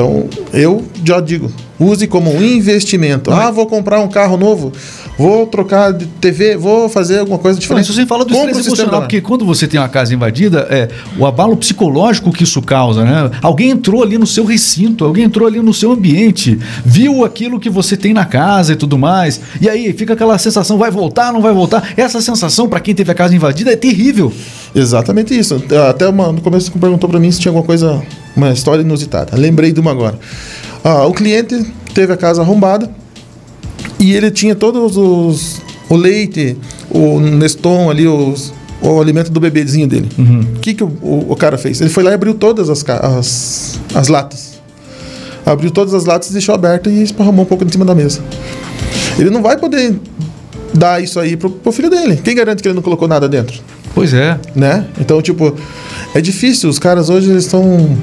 Então, 0.00 0.24
eu 0.54 0.82
já 1.04 1.20
digo, 1.20 1.52
use 1.78 2.06
como 2.06 2.34
um 2.34 2.42
investimento. 2.42 3.30
Ah, 3.30 3.50
vou 3.50 3.66
comprar 3.66 4.00
um 4.00 4.08
carro 4.08 4.38
novo, 4.38 4.72
vou 5.18 5.46
trocar 5.46 5.92
de 5.92 6.06
TV, 6.06 6.56
vou 6.56 6.88
fazer 6.88 7.18
alguma 7.18 7.38
coisa 7.38 7.60
diferente. 7.60 7.92
você 7.92 8.06
fala 8.06 8.24
do 8.24 8.32
Compra 8.32 8.46
o 8.46 8.50
estresse 8.50 8.68
emocional, 8.68 9.02
porque 9.02 9.20
quando 9.20 9.44
você 9.44 9.68
tem 9.68 9.78
uma 9.78 9.90
casa 9.90 10.14
invadida, 10.14 10.66
é 10.70 10.88
o 11.18 11.26
abalo 11.26 11.54
psicológico 11.54 12.32
que 12.32 12.44
isso 12.44 12.62
causa, 12.62 13.04
né? 13.04 13.30
Alguém 13.42 13.68
entrou 13.68 14.02
ali 14.02 14.16
no 14.16 14.26
seu 14.26 14.46
recinto, 14.46 15.04
alguém 15.04 15.24
entrou 15.24 15.46
ali 15.46 15.60
no 15.60 15.74
seu 15.74 15.92
ambiente, 15.92 16.58
viu 16.82 17.22
aquilo 17.22 17.60
que 17.60 17.68
você 17.68 17.94
tem 17.94 18.14
na 18.14 18.24
casa 18.24 18.72
e 18.72 18.76
tudo 18.76 18.96
mais, 18.96 19.38
e 19.60 19.68
aí 19.68 19.92
fica 19.92 20.14
aquela 20.14 20.38
sensação, 20.38 20.78
vai 20.78 20.90
voltar, 20.90 21.30
não 21.30 21.42
vai 21.42 21.52
voltar? 21.52 21.92
Essa 21.94 22.22
sensação, 22.22 22.66
para 22.66 22.80
quem 22.80 22.94
teve 22.94 23.12
a 23.12 23.14
casa 23.14 23.36
invadida, 23.36 23.70
é 23.70 23.76
terrível. 23.76 24.32
Exatamente 24.74 25.38
isso. 25.38 25.62
Até 25.90 26.08
uma, 26.08 26.32
no 26.32 26.40
começo 26.40 26.72
você 26.72 26.78
perguntou 26.78 27.10
para 27.10 27.20
mim 27.20 27.30
se 27.30 27.38
tinha 27.38 27.50
alguma 27.50 27.66
coisa, 27.66 28.02
uma 28.36 28.50
história 28.52 28.82
inusitada. 28.82 29.36
Lembrei 29.36 29.72
de 29.72 29.80
uma 29.80 29.90
agora. 29.90 30.18
Ah, 30.84 31.06
o 31.06 31.12
cliente 31.12 31.64
teve 31.94 32.12
a 32.12 32.16
casa 32.16 32.40
arrombada 32.42 32.90
e 33.98 34.12
ele 34.14 34.30
tinha 34.30 34.54
todos 34.54 34.96
os 34.96 35.60
o 35.88 35.96
leite, 35.96 36.56
o 36.88 37.18
Neston 37.18 37.90
ali, 37.90 38.06
os, 38.06 38.52
o 38.80 39.00
alimento 39.00 39.30
do 39.30 39.40
bebezinho 39.40 39.86
dele. 39.88 40.08
O 40.56 40.60
que, 40.60 40.72
que 40.74 40.84
o, 40.84 40.86
o- 41.02 41.32
o 41.32 41.36
cara 41.36 41.58
fez? 41.58 41.80
Ele 41.80 41.90
foi 41.90 42.04
lá 42.04 42.12
e 42.12 42.14
abriu 42.14 42.32
todas 42.34 42.70
as, 42.70 42.84
as, 42.88 43.80
as 43.94 44.08
latas. 44.08 44.60
Abriu 45.44 45.70
todas 45.72 45.92
as 45.94 46.04
latas, 46.04 46.30
deixou 46.30 46.54
aberta 46.54 46.88
e 46.88 47.02
esparramou 47.02 47.44
um 47.44 47.48
pouco 47.48 47.64
em 47.64 47.68
cima 47.68 47.84
da 47.84 47.94
mesa. 47.94 48.20
Ele 49.18 49.30
não 49.30 49.42
vai 49.42 49.56
poder 49.56 49.98
dar 50.72 51.02
isso 51.02 51.18
aí 51.18 51.36
pro, 51.36 51.50
pro 51.50 51.72
filho 51.72 51.90
dele. 51.90 52.20
Quem 52.22 52.36
garante 52.36 52.62
que 52.62 52.68
ele 52.68 52.76
não 52.76 52.82
colocou 52.82 53.08
nada 53.08 53.28
dentro? 53.28 53.60
Pois 53.92 54.14
é. 54.14 54.38
né? 54.54 54.86
Então, 55.00 55.20
tipo, 55.20 55.52
é 56.14 56.20
difícil. 56.20 56.70
Os 56.70 56.78
caras 56.78 57.10
hoje 57.10 57.34
estão 57.36 57.98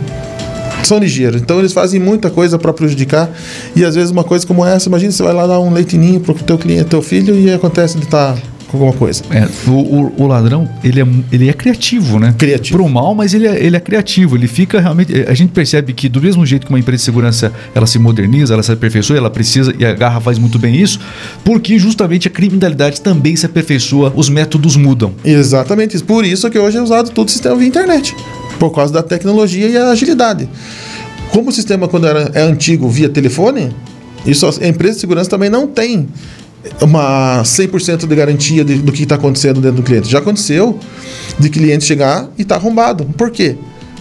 são 0.83 0.97
ligeiros. 0.99 1.41
Então 1.41 1.59
eles 1.59 1.73
fazem 1.73 1.99
muita 1.99 2.29
coisa 2.29 2.57
para 2.57 2.71
prejudicar. 2.73 3.29
E 3.75 3.83
às 3.83 3.95
vezes 3.95 4.11
uma 4.11 4.23
coisa 4.23 4.45
como 4.45 4.65
essa, 4.65 4.87
imagina 4.89 5.11
você 5.11 5.23
vai 5.23 5.33
lá 5.33 5.47
dar 5.47 5.59
um 5.59 5.71
leitinho 5.71 6.19
pro 6.19 6.33
teu 6.33 6.57
cliente, 6.57 6.85
teu 6.85 7.01
filho 7.01 7.35
e 7.37 7.51
acontece 7.53 7.97
de 7.97 8.03
estar 8.03 8.37
com 8.67 8.75
alguma 8.77 8.91
coisa. 8.91 9.23
É, 9.31 9.47
o, 9.69 9.71
o- 9.71 10.13
o 10.23 10.27
ladrão, 10.27 10.67
ele 10.83 11.01
é, 11.01 11.07
ele 11.31 11.47
é 11.49 11.53
criativo, 11.53 12.19
né? 12.19 12.35
Criativo. 12.37 12.77
Pro 12.77 12.89
mal, 12.89 13.15
mas 13.15 13.33
ele 13.33 13.47
é, 13.47 13.63
ele 13.63 13.77
é 13.77 13.79
criativo. 13.79 14.35
Ele 14.35 14.45
fica 14.45 14.81
realmente. 14.81 15.13
A 15.25 15.33
gente 15.33 15.51
percebe 15.51 15.93
que, 15.93 16.09
do 16.09 16.21
mesmo 16.21 16.45
jeito 16.45 16.65
que 16.67 16.71
uma 16.73 16.77
empresa 16.79 16.97
de 16.99 17.05
segurança 17.05 17.53
ela 17.73 17.87
se 17.87 17.97
moderniza, 17.97 18.53
ela 18.53 18.61
se 18.63 18.69
aperfeiçoa, 18.71 19.15
ela 19.15 19.29
precisa, 19.29 19.73
e 19.79 19.85
a 19.85 19.93
Garra 19.93 20.19
faz 20.19 20.37
muito 20.37 20.59
bem 20.59 20.75
isso, 20.75 20.99
porque 21.45 21.79
justamente 21.79 22.27
a 22.27 22.31
criminalidade 22.31 22.99
também 22.99 23.37
se 23.37 23.45
aperfeiçoa, 23.45 24.11
os 24.13 24.27
métodos 24.27 24.75
mudam. 24.75 25.13
Exatamente. 25.23 25.97
Por 26.03 26.25
isso 26.25 26.49
que 26.49 26.59
hoje 26.59 26.77
é 26.77 26.81
usado 26.81 27.09
todo 27.11 27.29
o 27.29 27.31
sistema 27.31 27.55
via 27.55 27.67
internet. 27.69 28.13
Por 28.59 28.71
causa 28.71 28.91
da 28.93 29.03
tecnologia 29.03 29.67
e 29.67 29.77
a 29.77 29.89
agilidade. 29.89 30.49
Como 31.31 31.49
o 31.49 31.51
sistema, 31.51 31.87
quando 31.87 32.07
era, 32.07 32.31
é 32.33 32.41
antigo 32.41 32.89
via 32.89 33.09
telefone, 33.09 33.75
isso 34.25 34.45
a 34.47 34.67
empresa 34.67 34.95
de 34.95 35.01
segurança 35.01 35.29
também 35.29 35.49
não 35.49 35.67
tem 35.67 36.07
uma 36.81 37.43
100% 37.43 38.07
de 38.07 38.15
garantia 38.15 38.63
de- 38.65 38.79
do 38.79 38.91
que 38.91 39.03
está 39.03 39.15
acontecendo 39.15 39.61
dentro 39.61 39.77
do 39.77 39.83
cliente. 39.83 40.09
Já 40.09 40.19
aconteceu 40.19 40.79
de 41.39 41.49
cliente 41.49 41.85
chegar 41.85 42.29
e 42.37 42.41
estar 42.41 42.55
arrombado. 42.55 43.05
Por 43.17 43.29
quê? 43.29 43.55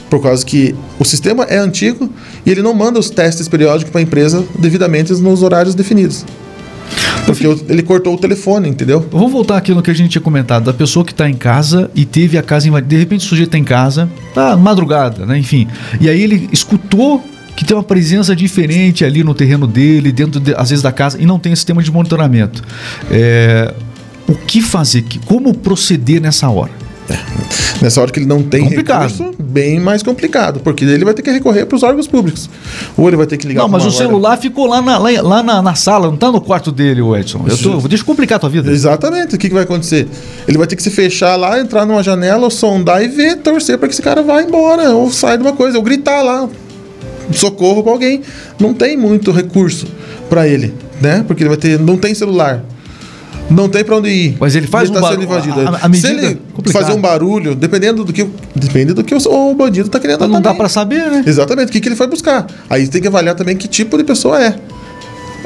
Por 0.08 0.22
causa 0.22 0.44
que 0.44 0.74
o 0.98 1.04
sistema 1.04 1.44
é 1.44 1.58
antigo 1.58 2.08
e 2.44 2.50
ele 2.50 2.62
não 2.62 2.72
manda 2.72 2.98
os 2.98 3.10
testes 3.10 3.48
periódicos 3.48 3.90
para 3.90 4.00
a 4.00 4.02
empresa 4.02 4.44
devidamente 4.58 5.12
nos 5.14 5.42
horários 5.42 5.74
definidos. 5.74 6.24
Porque 7.26 7.46
ele 7.68 7.82
cortou 7.82 8.14
o 8.14 8.18
telefone, 8.18 8.68
entendeu? 8.68 9.06
Vamos 9.10 9.32
voltar 9.32 9.56
aquilo 9.56 9.82
que 9.82 9.90
a 9.90 9.94
gente 9.94 10.10
tinha 10.10 10.22
comentado, 10.22 10.64
da 10.64 10.72
pessoa 10.72 11.04
que 11.04 11.12
está 11.12 11.28
em 11.28 11.34
casa 11.34 11.90
e 11.94 12.04
teve 12.04 12.38
a 12.38 12.42
casa 12.42 12.68
invadida. 12.68 12.88
De 12.88 12.96
repente 12.96 13.26
o 13.26 13.28
sujeito 13.28 13.48
está 13.48 13.58
em 13.58 13.64
casa, 13.64 14.08
tá 14.34 14.56
madrugada, 14.56 15.26
né? 15.26 15.36
Enfim. 15.38 15.66
E 16.00 16.08
aí 16.08 16.22
ele 16.22 16.48
escutou 16.52 17.22
que 17.56 17.64
tem 17.64 17.76
uma 17.76 17.82
presença 17.82 18.36
diferente 18.36 19.04
ali 19.04 19.24
no 19.24 19.34
terreno 19.34 19.66
dele, 19.66 20.12
dentro, 20.12 20.38
de- 20.38 20.54
às 20.54 20.68
vezes, 20.70 20.82
da 20.82 20.92
casa, 20.92 21.20
e 21.20 21.24
não 21.24 21.38
tem 21.38 21.54
sistema 21.56 21.82
de 21.82 21.90
monitoramento. 21.90 22.62
É, 23.10 23.72
o 24.28 24.34
que 24.34 24.60
fazer? 24.60 25.04
Como 25.24 25.54
proceder 25.54 26.20
nessa 26.20 26.48
hora? 26.50 26.72
Nessa 27.80 28.00
hora 28.00 28.10
que 28.10 28.18
ele 28.18 28.26
não 28.26 28.42
tem 28.42 28.62
Complicado. 28.64 29.02
recurso, 29.10 29.34
bem 29.38 29.78
mais 29.78 30.02
complicado, 30.02 30.60
porque 30.60 30.84
ele 30.84 31.04
vai 31.04 31.12
ter 31.14 31.22
que 31.22 31.30
recorrer 31.30 31.66
para 31.66 31.76
os 31.76 31.82
órgãos 31.82 32.06
públicos. 32.06 32.48
Ou 32.96 33.06
ele 33.06 33.16
vai 33.16 33.26
ter 33.26 33.36
que 33.36 33.46
ligar 33.46 33.62
Não, 33.62 33.68
mas 33.68 33.82
o 33.84 33.88
guarda- 33.88 33.98
celular 34.04 34.36
ficou 34.38 34.66
lá 34.66 34.80
na, 34.80 34.98
lá, 34.98 35.42
na, 35.42 35.62
na 35.62 35.74
sala, 35.74 36.06
não 36.08 36.16
tá 36.16 36.32
no 36.32 36.40
quarto 36.40 36.72
dele, 36.72 37.02
o 37.02 37.14
Edson. 37.16 37.44
Eu 37.46 37.56
tô, 37.56 37.88
deixa 37.88 38.02
eu 38.02 38.06
complicar 38.06 38.36
a 38.36 38.38
tua 38.40 38.48
vida. 38.50 38.70
Exatamente. 38.72 39.34
O 39.34 39.38
que, 39.38 39.48
que 39.48 39.54
vai 39.54 39.64
acontecer? 39.64 40.08
Ele 40.48 40.56
vai 40.58 40.66
ter 40.66 40.74
que 40.76 40.82
se 40.82 40.90
fechar 40.90 41.36
lá, 41.36 41.60
entrar 41.60 41.84
numa 41.84 42.02
janela, 42.02 42.48
sondar 42.50 43.02
e 43.04 43.08
ver, 43.08 43.36
torcer 43.36 43.76
para 43.78 43.88
que 43.88 43.94
esse 43.94 44.02
cara 44.02 44.22
vá 44.22 44.42
embora, 44.42 44.90
ou 44.90 45.10
saia 45.12 45.36
de 45.36 45.44
uma 45.44 45.52
coisa, 45.52 45.76
ou 45.76 45.84
gritar 45.84 46.22
lá, 46.22 46.48
socorro 47.32 47.82
para 47.82 47.92
alguém. 47.92 48.22
Não 48.58 48.72
tem 48.72 48.96
muito 48.96 49.30
recurso 49.32 49.86
para 50.30 50.48
ele, 50.48 50.74
né? 51.00 51.24
Porque 51.26 51.42
ele 51.42 51.50
vai 51.50 51.58
ter, 51.58 51.78
não 51.78 51.96
tem 51.96 52.14
celular. 52.14 52.64
Não 53.48 53.68
tem 53.68 53.84
para 53.84 53.96
onde 53.96 54.08
ir. 54.08 54.36
Mas 54.40 54.56
ele 54.56 54.66
faz 54.66 54.88
está 54.88 54.98
um 55.00 55.02
sendo 55.10 55.26
barulho- 55.26 55.50
invadido. 55.50 55.76
a- 55.76 55.80
a 55.82 55.88
medida- 55.88 56.08
Se 56.08 56.14
ele 56.14 56.40
complicado. 56.52 56.82
fazer 56.82 56.96
um 56.98 57.00
barulho, 57.00 57.54
dependendo 57.54 58.04
do 58.04 58.12
que 58.12 58.26
depende 58.54 58.92
do 58.92 59.04
que 59.04 59.14
o, 59.14 59.18
o 59.50 59.54
bandido 59.54 59.86
está 59.86 60.00
querendo 60.00 60.20
Não 60.26 60.40
dá 60.40 60.50
também. 60.50 60.58
pra 60.58 60.68
saber, 60.68 61.10
né? 61.10 61.22
Exatamente, 61.26 61.68
o 61.68 61.72
que, 61.72 61.80
que 61.80 61.88
ele 61.88 61.96
foi 61.96 62.06
buscar. 62.08 62.46
Aí 62.68 62.88
tem 62.88 63.00
que 63.00 63.06
avaliar 63.08 63.34
também 63.36 63.56
que 63.56 63.68
tipo 63.68 63.96
de 63.96 64.04
pessoa 64.04 64.42
é. 64.42 64.56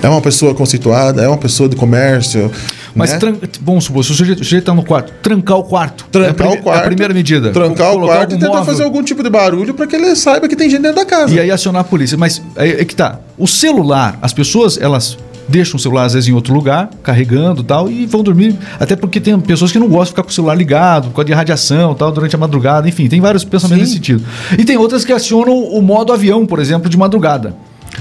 É 0.02 0.08
uma 0.08 0.22
pessoa 0.22 0.54
conceituada, 0.54 1.20
é 1.22 1.28
uma 1.28 1.36
pessoa 1.36 1.68
de 1.68 1.76
comércio. 1.76 2.50
Mas 2.94 3.12
né? 3.12 3.18
tran... 3.18 3.34
vamos 3.60 3.84
supor, 3.84 4.02
se 4.02 4.10
o 4.10 4.14
sujeito, 4.14 4.40
o 4.40 4.44
sujeito 4.44 4.64
tá 4.64 4.74
no 4.74 4.82
quarto, 4.82 5.12
trancar 5.22 5.58
o 5.58 5.62
quarto. 5.64 6.06
Trancar 6.10 6.28
é 6.28 6.30
a 6.30 6.34
prime- 6.34 6.54
o 6.54 6.62
quarto. 6.62 6.78
É 6.80 6.82
a 6.82 6.86
primeira 6.86 7.12
medida. 7.14 7.50
Trancar 7.52 7.94
o 7.94 8.00
quarto 8.00 8.30
e 8.34 8.38
tentar 8.38 8.48
móvel. 8.48 8.64
fazer 8.64 8.82
algum 8.82 9.02
tipo 9.02 9.22
de 9.22 9.28
barulho 9.28 9.74
para 9.74 9.86
que 9.86 9.94
ele 9.94 10.16
saiba 10.16 10.48
que 10.48 10.56
tem 10.56 10.70
gente 10.70 10.80
dentro 10.80 10.96
da 10.96 11.04
casa. 11.04 11.34
E 11.34 11.38
aí 11.38 11.50
acionar 11.50 11.82
a 11.82 11.84
polícia. 11.84 12.16
Mas 12.16 12.40
é, 12.56 12.80
é 12.80 12.84
que 12.84 12.94
tá. 12.96 13.20
O 13.36 13.46
celular, 13.46 14.18
as 14.22 14.32
pessoas, 14.32 14.78
elas 14.80 15.18
deixam 15.50 15.76
o 15.76 15.80
celular 15.80 16.04
às 16.04 16.14
vezes 16.14 16.28
em 16.28 16.32
outro 16.32 16.54
lugar, 16.54 16.88
carregando 17.02 17.60
e 17.62 17.64
tal, 17.64 17.90
e 17.90 18.06
vão 18.06 18.22
dormir. 18.22 18.56
Até 18.78 18.94
porque 18.96 19.20
tem 19.20 19.38
pessoas 19.40 19.72
que 19.72 19.78
não 19.78 19.88
gostam 19.88 20.04
de 20.04 20.10
ficar 20.10 20.22
com 20.22 20.28
o 20.30 20.32
celular 20.32 20.54
ligado, 20.54 21.08
por 21.08 21.16
causa 21.16 21.26
de 21.26 21.32
radiação 21.32 21.92
e 21.92 21.94
tal, 21.96 22.12
durante 22.12 22.34
a 22.34 22.38
madrugada. 22.38 22.88
Enfim, 22.88 23.08
tem 23.08 23.20
vários 23.20 23.44
pensamentos 23.44 23.88
Sim. 23.88 23.98
nesse 23.98 24.14
sentido. 24.16 24.24
E 24.58 24.64
tem 24.64 24.76
outras 24.76 25.04
que 25.04 25.12
acionam 25.12 25.54
o 25.58 25.82
modo 25.82 26.12
avião, 26.12 26.46
por 26.46 26.58
exemplo, 26.58 26.88
de 26.88 26.96
madrugada. 26.96 27.54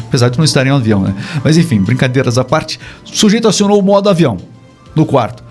Apesar 0.08 0.30
de 0.30 0.38
não 0.38 0.46
estarem 0.46 0.72
em 0.72 0.74
um 0.74 0.78
avião, 0.78 1.02
né? 1.02 1.14
Mas 1.44 1.58
enfim, 1.58 1.82
brincadeiras 1.82 2.38
à 2.38 2.44
parte. 2.44 2.80
O 3.12 3.16
sujeito 3.18 3.48
acionou 3.48 3.80
o 3.80 3.84
modo 3.84 4.08
avião 4.10 4.38
no 4.96 5.06
quarto. 5.06 5.44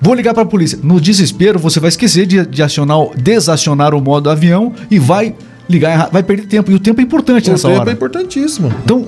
Vou 0.00 0.12
ligar 0.14 0.34
para 0.34 0.42
a 0.42 0.46
polícia. 0.46 0.78
No 0.82 1.00
desespero, 1.00 1.58
você 1.58 1.80
vai 1.80 1.88
esquecer 1.88 2.26
de, 2.26 2.44
de 2.44 2.62
acionar, 2.62 2.98
o- 3.00 3.12
desacionar 3.16 3.94
o 3.94 4.00
modo 4.00 4.28
avião 4.28 4.72
e 4.90 4.98
vai 4.98 5.34
ligar, 5.68 6.10
vai 6.12 6.22
perder 6.22 6.46
tempo. 6.46 6.70
E 6.70 6.74
o 6.74 6.78
tempo 6.78 7.00
é 7.00 7.04
importante 7.04 7.48
o 7.48 7.52
nessa 7.52 7.68
tempo 7.68 7.80
hora. 7.80 7.90
é 7.90 7.94
importantíssimo. 7.94 8.70
Então, 8.84 9.06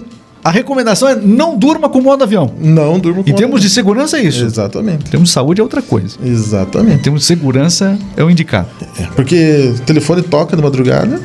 a 0.48 0.50
recomendação 0.50 1.06
é 1.06 1.14
não 1.14 1.58
durma 1.58 1.90
com 1.90 1.98
o 1.98 2.02
modo 2.02 2.24
avião. 2.24 2.50
Não 2.58 2.98
durma 2.98 3.22
com 3.22 3.28
Em 3.28 3.34
termos 3.34 3.60
de 3.60 3.68
segurança 3.68 4.16
é 4.16 4.22
isso. 4.22 4.42
Exatamente. 4.46 5.04
Em 5.06 5.10
termos 5.10 5.28
de 5.28 5.34
saúde 5.34 5.60
é 5.60 5.62
outra 5.62 5.82
coisa. 5.82 6.16
Em 6.22 6.30
Exatamente. 6.30 7.02
termos 7.02 7.20
de 7.20 7.26
segurança 7.26 7.98
é 8.16 8.24
o 8.24 8.30
indicado. 8.30 8.68
É, 8.98 9.02
porque 9.14 9.74
o 9.76 9.80
telefone 9.82 10.22
toca 10.22 10.56
de 10.56 10.62
madrugada. 10.62 11.20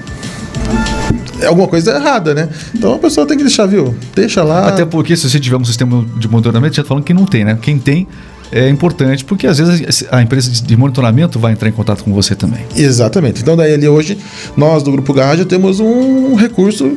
É 1.39 1.45
alguma 1.45 1.69
coisa 1.69 1.95
errada, 1.95 2.33
né? 2.33 2.49
Então 2.75 2.95
a 2.95 2.99
pessoa 2.99 3.25
tem 3.25 3.37
que 3.37 3.43
deixar, 3.43 3.65
viu? 3.65 3.95
Deixa 4.13 4.43
lá. 4.43 4.67
Até 4.67 4.85
porque 4.85 5.15
se 5.15 5.29
você 5.29 5.39
tiver 5.39 5.55
um 5.55 5.63
sistema 5.63 6.05
de 6.17 6.27
monitoramento, 6.27 6.75
já 6.75 6.83
tá 6.83 6.89
falando 6.89 7.05
que 7.05 7.13
não 7.13 7.25
tem, 7.25 7.45
né? 7.45 7.57
Quem 7.61 7.79
tem 7.79 8.05
é 8.53 8.69
importante, 8.69 9.25
porque 9.25 9.47
às 9.47 9.57
vezes 9.57 10.05
a 10.11 10.21
empresa 10.21 10.49
de 10.51 10.77
monitoramento 10.77 11.39
vai 11.39 11.53
entrar 11.53 11.67
em 11.67 11.71
contato 11.71 12.03
com 12.03 12.13
você 12.13 12.35
também. 12.35 12.61
Exatamente. 12.75 13.41
Então 13.41 13.55
daí 13.57 13.73
ali 13.73 13.87
hoje, 13.87 14.17
nós 14.55 14.83
do 14.83 14.91
Grupo 14.91 15.13
Garra 15.13 15.43
temos 15.45 15.79
um 15.79 16.35
recurso 16.35 16.93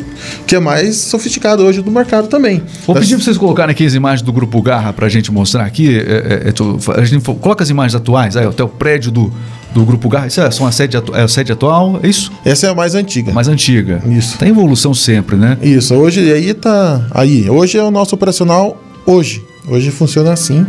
que 0.46 0.54
é 0.54 0.60
mais 0.60 0.96
sofisticado 0.96 1.62
hoje 1.64 1.80
do 1.82 1.90
mercado 1.90 2.28
também. 2.28 2.62
Vou 2.86 2.94
pedir 2.94 3.14
para 3.16 3.24
vocês 3.24 3.38
colocarem 3.38 3.72
aqui 3.72 3.86
as 3.86 3.94
imagens 3.94 4.22
do 4.22 4.32
Grupo 4.32 4.60
Garra 4.60 4.92
para 4.92 5.06
a 5.06 5.08
gente 5.08 5.32
mostrar 5.32 5.64
aqui. 5.64 5.96
É, 5.96 6.00
é, 6.00 6.48
é, 6.50 7.00
a 7.00 7.04
gente 7.04 7.24
coloca 7.24 7.62
as 7.64 7.70
imagens 7.70 7.94
atuais, 7.94 8.36
aí, 8.36 8.46
até 8.46 8.62
o 8.62 8.68
prédio 8.68 9.10
do, 9.10 9.32
do 9.72 9.84
Grupo 9.84 10.08
Garra. 10.08 10.26
Isso 10.26 10.40
é, 10.40 10.50
são 10.50 10.66
a 10.66 10.72
sede, 10.72 10.96
atu- 10.96 11.14
é 11.14 11.22
a 11.22 11.28
sede 11.28 11.52
atual, 11.52 11.98
é 12.02 12.08
isso? 12.08 12.30
Essa 12.44 12.66
é 12.66 12.70
a 12.70 12.74
mais 12.74 12.94
antiga. 12.94 13.32
Mais 13.32 13.48
antiga. 13.48 14.02
Isso. 14.06 14.36
Tá 14.38 14.46
em 14.46 14.50
evolução 14.50 14.92
sempre, 14.92 15.36
né? 15.36 15.56
Isso, 15.62 15.94
hoje 15.94 16.30
aí 16.32 16.52
tá 16.54 17.06
aí. 17.12 17.48
Hoje 17.48 17.78
é 17.78 17.82
o 17.82 17.90
nosso 17.90 18.14
operacional 18.14 18.80
hoje. 19.06 19.42
Hoje 19.68 19.90
funciona 19.90 20.32
assim, 20.32 20.64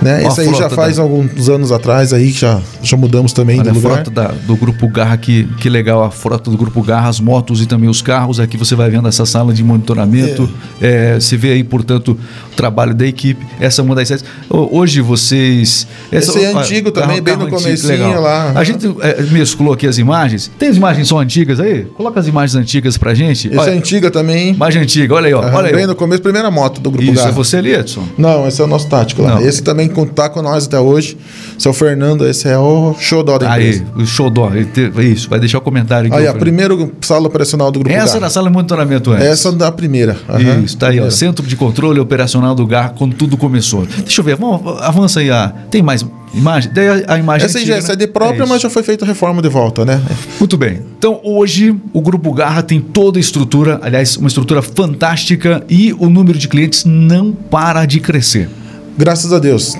né? 0.00 0.22
Ó, 0.22 0.28
a 0.28 0.28
Esse 0.28 0.40
aí 0.40 0.54
já 0.54 0.70
faz 0.70 0.96
da- 0.96 1.02
alguns 1.02 1.48
anos 1.48 1.70
atrás 1.70 2.12
aí 2.12 2.32
que 2.32 2.40
já, 2.40 2.58
já 2.82 2.96
mudamos 2.96 3.32
também 3.34 3.56
Olha 3.60 3.64
de 3.64 3.68
a 3.70 3.72
lugar. 3.72 3.92
frota 3.96 4.10
da- 4.10 4.28
do 4.46 4.56
Grupo 4.56 4.88
Garra, 4.88 5.16
que, 5.18 5.44
que 5.60 5.68
legal, 5.68 6.02
a 6.02 6.10
frota 6.10 6.50
do 6.50 6.56
Grupo 6.56 6.82
Garra, 6.82 7.08
as 7.08 7.20
motos 7.20 7.60
e 7.60 7.66
também 7.66 7.88
os 7.88 8.00
carros. 8.00 8.40
Aqui 8.40 8.56
você 8.56 8.74
vai 8.74 8.88
vendo 8.88 9.06
essa 9.08 9.26
sala 9.26 9.52
de 9.52 9.62
monitoramento. 9.62 10.48
É, 10.80 11.18
se 11.20 11.36
vê 11.36 11.52
aí, 11.52 11.62
portanto, 11.62 12.18
o 12.52 12.54
trabalho 12.56 12.94
da 12.94 13.06
equipe. 13.06 13.44
Essa 13.60 13.82
é 13.82 13.84
uma 13.84 13.94
das. 13.94 14.10
Ho- 14.48 14.68
Hoje 14.78 15.00
vocês. 15.00 15.86
essa- 16.10 16.30
Esse 16.30 16.44
é 16.44 16.54
ó, 16.54 16.58
antigo 16.60 16.90
também, 16.90 17.20
bem 17.20 17.36
no 17.36 17.42
antigo, 17.44 17.60
comecinho 17.62 17.92
legal. 17.92 18.22
lá. 18.22 18.52
A 18.54 18.64
gente 18.64 18.86
é, 19.02 19.22
mesclou 19.30 19.72
aqui 19.74 19.86
as 19.86 19.98
imagens. 19.98 20.50
Tem 20.58 20.68
as 20.70 20.76
imagens 20.76 21.08
só 21.08 21.18
antigas 21.20 21.60
aí? 21.60 21.84
Coloca 21.96 22.18
as 22.18 22.26
imagens 22.26 22.54
antigas 22.56 22.96
pra 22.96 23.12
gente. 23.14 23.48
Esse 23.48 23.56
Olha, 23.58 23.70
é 23.70 23.74
antiga 23.76 24.10
também. 24.10 24.50
Imagem 24.54 24.82
antiga, 24.82 25.14
olha 25.14 25.26
aí, 25.26 25.34
ó. 25.34 25.40
Olha 25.40 25.66
aí. 25.68 25.74
bem 25.74 25.86
no 25.86 25.94
começo, 25.94 26.22
primeira 26.22 26.50
moto 26.50 26.80
do 26.80 26.90
Grupo 26.90 27.04
Isso, 27.04 27.14
Garra. 27.16 27.28
é 27.28 27.32
você 27.32 27.56
ali, 27.58 27.74
Edson? 27.74 28.04
Não, 28.16 28.29
esse 28.46 28.60
é 28.60 28.64
o 28.64 28.66
nosso 28.66 28.88
tático 28.88 29.22
lá. 29.22 29.36
Não. 29.36 29.40
Esse 29.40 29.62
também 29.62 29.88
tá 30.14 30.28
com 30.28 30.42
nós 30.42 30.66
até 30.66 30.78
hoje. 30.78 31.16
Seu 31.58 31.72
Fernando, 31.72 32.26
esse 32.26 32.48
é 32.48 32.58
o 32.58 32.94
xodó 32.98 33.38
da 33.38 33.52
Aí, 33.52 33.68
empresa. 33.76 33.84
o 33.96 34.06
show 34.06 34.30
te- 34.72 34.92
Isso, 35.12 35.28
vai 35.28 35.38
deixar 35.38 35.58
o 35.58 35.60
comentário 35.60 36.08
aqui. 36.12 36.16
Aí, 36.22 36.26
a 36.26 36.34
primeira 36.34 36.74
sala 37.00 37.26
operacional 37.26 37.70
do 37.70 37.80
Grupo 37.80 37.94
Essa 37.94 38.06
Garra. 38.06 38.16
era 38.18 38.26
a 38.26 38.30
sala 38.30 38.48
de 38.48 38.54
monitoramento 38.54 39.10
antes. 39.12 39.26
Essa 39.26 39.52
da 39.52 39.70
primeira. 39.70 40.16
aham. 40.28 40.60
Isso, 40.64 40.76
tá 40.76 40.88
aí, 40.88 41.00
ó. 41.00 41.10
Centro 41.10 41.46
de 41.46 41.56
controle 41.56 42.00
operacional 42.00 42.54
do 42.54 42.66
GAR, 42.66 42.94
quando 42.96 43.14
tudo 43.14 43.36
começou. 43.36 43.86
Deixa 43.86 44.20
eu 44.20 44.24
ver, 44.24 44.36
vamos, 44.36 44.80
avança 44.82 45.20
aí. 45.20 45.30
A, 45.30 45.52
tem 45.70 45.82
mais 45.82 46.04
imagem? 46.34 46.70
Daí 46.72 46.88
a, 46.88 47.14
a 47.14 47.18
imagem. 47.18 47.46
Essa 47.46 47.58
aí 47.58 47.66
já 47.66 47.74
é 47.74 47.76
antiga, 47.78 47.88
né? 47.88 47.94
sede 48.00 48.12
própria, 48.12 48.42
É 48.42 48.46
mas 48.46 48.62
já 48.62 48.70
foi 48.70 48.82
feita 48.82 49.04
reforma 49.04 49.42
de 49.42 49.48
volta, 49.48 49.84
né? 49.84 50.00
Muito 50.38 50.56
bem. 50.56 50.80
Então, 50.98 51.20
hoje, 51.24 51.74
o 51.92 52.00
Grupo 52.00 52.32
Garra 52.32 52.62
tem 52.62 52.80
toda 52.80 53.18
a 53.18 53.20
estrutura, 53.20 53.78
aliás, 53.82 54.16
uma 54.16 54.28
estrutura 54.28 54.62
fantástica 54.62 55.64
e 55.68 55.92
o 55.98 56.08
número 56.08 56.38
de 56.38 56.48
clientes 56.48 56.84
não 56.84 57.32
para 57.32 57.84
de 57.86 58.00
crescer. 58.00 58.48
Graças 58.96 59.32
a 59.32 59.38
Deus, 59.38 59.76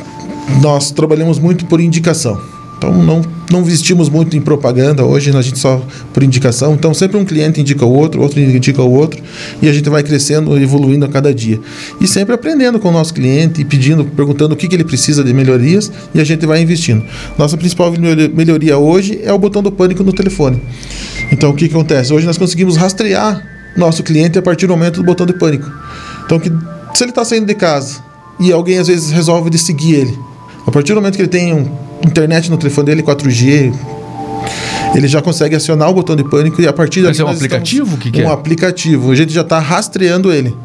nós 0.61 0.91
trabalhamos 0.91 1.39
muito 1.39 1.67
por 1.67 1.81
indicação. 1.81 2.60
Então 2.81 2.95
não, 2.95 3.21
não 3.51 3.63
vestimos 3.63 4.09
muito 4.09 4.35
em 4.35 4.41
propaganda 4.41 5.05
hoje, 5.05 5.37
a 5.37 5.43
gente 5.43 5.59
só 5.59 5.83
por 6.15 6.23
indicação. 6.23 6.73
Então 6.73 6.95
sempre 6.95 7.19
um 7.19 7.27
cliente 7.27 7.61
indica 7.61 7.85
o 7.85 7.93
outro, 7.93 8.23
outro 8.23 8.41
indica 8.41 8.83
o 8.83 8.91
outro, 8.91 9.23
e 9.61 9.69
a 9.69 9.73
gente 9.73 9.91
vai 9.91 10.03
crescendo, 10.03 10.57
evoluindo 10.57 11.05
a 11.05 11.09
cada 11.09 11.35
dia. 11.35 11.61
E 12.01 12.09
sempre 12.09 12.35
aprendendo 12.35 12.81
com 12.81 12.89
o 12.89 12.93
nosso 12.93 13.13
cliente 13.13 13.61
e 13.61 13.67
pedindo, 13.67 14.07
perguntando 14.07 14.55
o 14.55 14.57
que, 14.57 14.67
que 14.67 14.75
ele 14.75 14.85
precisa 14.85 15.23
de 15.23 15.35
melhorias 15.35 15.93
e 16.15 16.21
a 16.21 16.25
gente 16.25 16.47
vai 16.47 16.63
investindo. 16.63 17.05
Nossa 17.37 17.55
principal 17.55 17.93
melhor- 17.93 18.31
melhoria 18.31 18.79
hoje 18.79 19.21
é 19.23 19.31
o 19.33 19.39
botão 19.39 19.63
do 19.63 19.71
pânico 19.71 20.03
no 20.03 20.15
telefone. 20.15 20.63
Então 21.31 21.51
o 21.51 21.55
que, 21.55 21.69
que 21.69 21.75
acontece? 21.75 22.15
Hoje 22.15 22.25
nós 22.25 22.39
conseguimos 22.39 22.79
rastrear 22.79 23.47
nosso 23.77 24.03
cliente 24.03 24.39
a 24.39 24.43
partir 24.43 24.67
do 24.67 24.73
momento 24.73 24.97
do 24.97 25.05
botão 25.05 25.27
de 25.27 25.35
pânico. 25.35 25.71
Então 26.25 26.41
que, 26.41 26.51
se 26.95 27.05
ele 27.05 27.11
está 27.11 27.27
saindo 27.27 27.45
de 27.45 27.55
casa 27.55 28.03
e 28.41 28.51
alguém 28.51 28.79
às 28.79 28.89
vezes 28.89 29.11
resolve 29.11 29.51
de 29.51 29.59
seguir 29.59 29.97
ele. 29.97 30.19
A 30.67 30.71
partir 30.71 30.95
do 30.95 30.97
momento 30.97 31.17
que 31.17 31.23
ele 31.23 31.29
tem 31.29 31.53
um, 31.53 31.90
internet 32.05 32.51
no 32.51 32.57
telefone 32.57 32.87
dele, 32.87 33.03
4G, 33.03 33.73
ele 34.95 35.09
já 35.09 35.23
consegue 35.23 35.55
acionar 35.55 35.89
o 35.89 35.95
botão 35.95 36.17
de 36.17 36.25
pânico 36.25 36.61
e 36.61 36.67
a 36.67 36.73
partir 36.73 37.01
Mas 37.01 37.17
dali 37.17 37.29
é 37.29 37.33
um 37.33 37.35
aplicativo? 37.35 37.95
O 37.95 37.99
que 37.99 38.11
que 38.11 38.23
um 38.23 38.29
é? 38.29 38.33
aplicativo. 38.33 39.11
A 39.11 39.15
gente 39.15 39.33
já 39.33 39.43
está 39.43 39.59
rastreando 39.59 40.33
ele. 40.33 40.57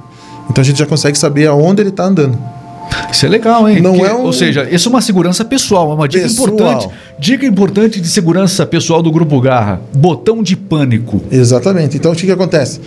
Então 0.49 0.61
a 0.61 0.65
gente 0.65 0.77
já 0.77 0.85
consegue 0.85 1.17
saber 1.17 1.47
aonde 1.47 1.81
ele 1.81 1.89
está 1.89 2.05
andando. 2.05 2.37
Isso 3.11 3.25
é 3.25 3.29
legal, 3.29 3.67
hein? 3.69 3.81
Não 3.81 3.93
Porque- 3.95 4.11
é 4.11 4.13
um- 4.13 4.23
Ou 4.23 4.33
seja, 4.33 4.67
isso 4.69 4.89
é 4.89 4.91
uma 4.91 5.01
segurança 5.01 5.43
pessoal, 5.45 5.91
é 5.91 5.93
uma 5.95 6.07
dica 6.07 6.23
Pessoal. 6.23 6.47
importante. 6.49 6.89
Dica 7.19 7.45
importante 7.45 8.01
de 8.01 8.07
segurança 8.07 8.65
pessoal 8.65 9.01
do 9.01 9.11
Grupo 9.11 9.39
Garra: 9.39 9.79
botão 9.95 10.43
de 10.43 10.55
pânico. 10.55 11.21
Exatamente. 11.31 11.95
Então 11.97 12.11
o 12.11 12.15
que, 12.15 12.25
que 12.25 12.31
acontece? 12.31 12.79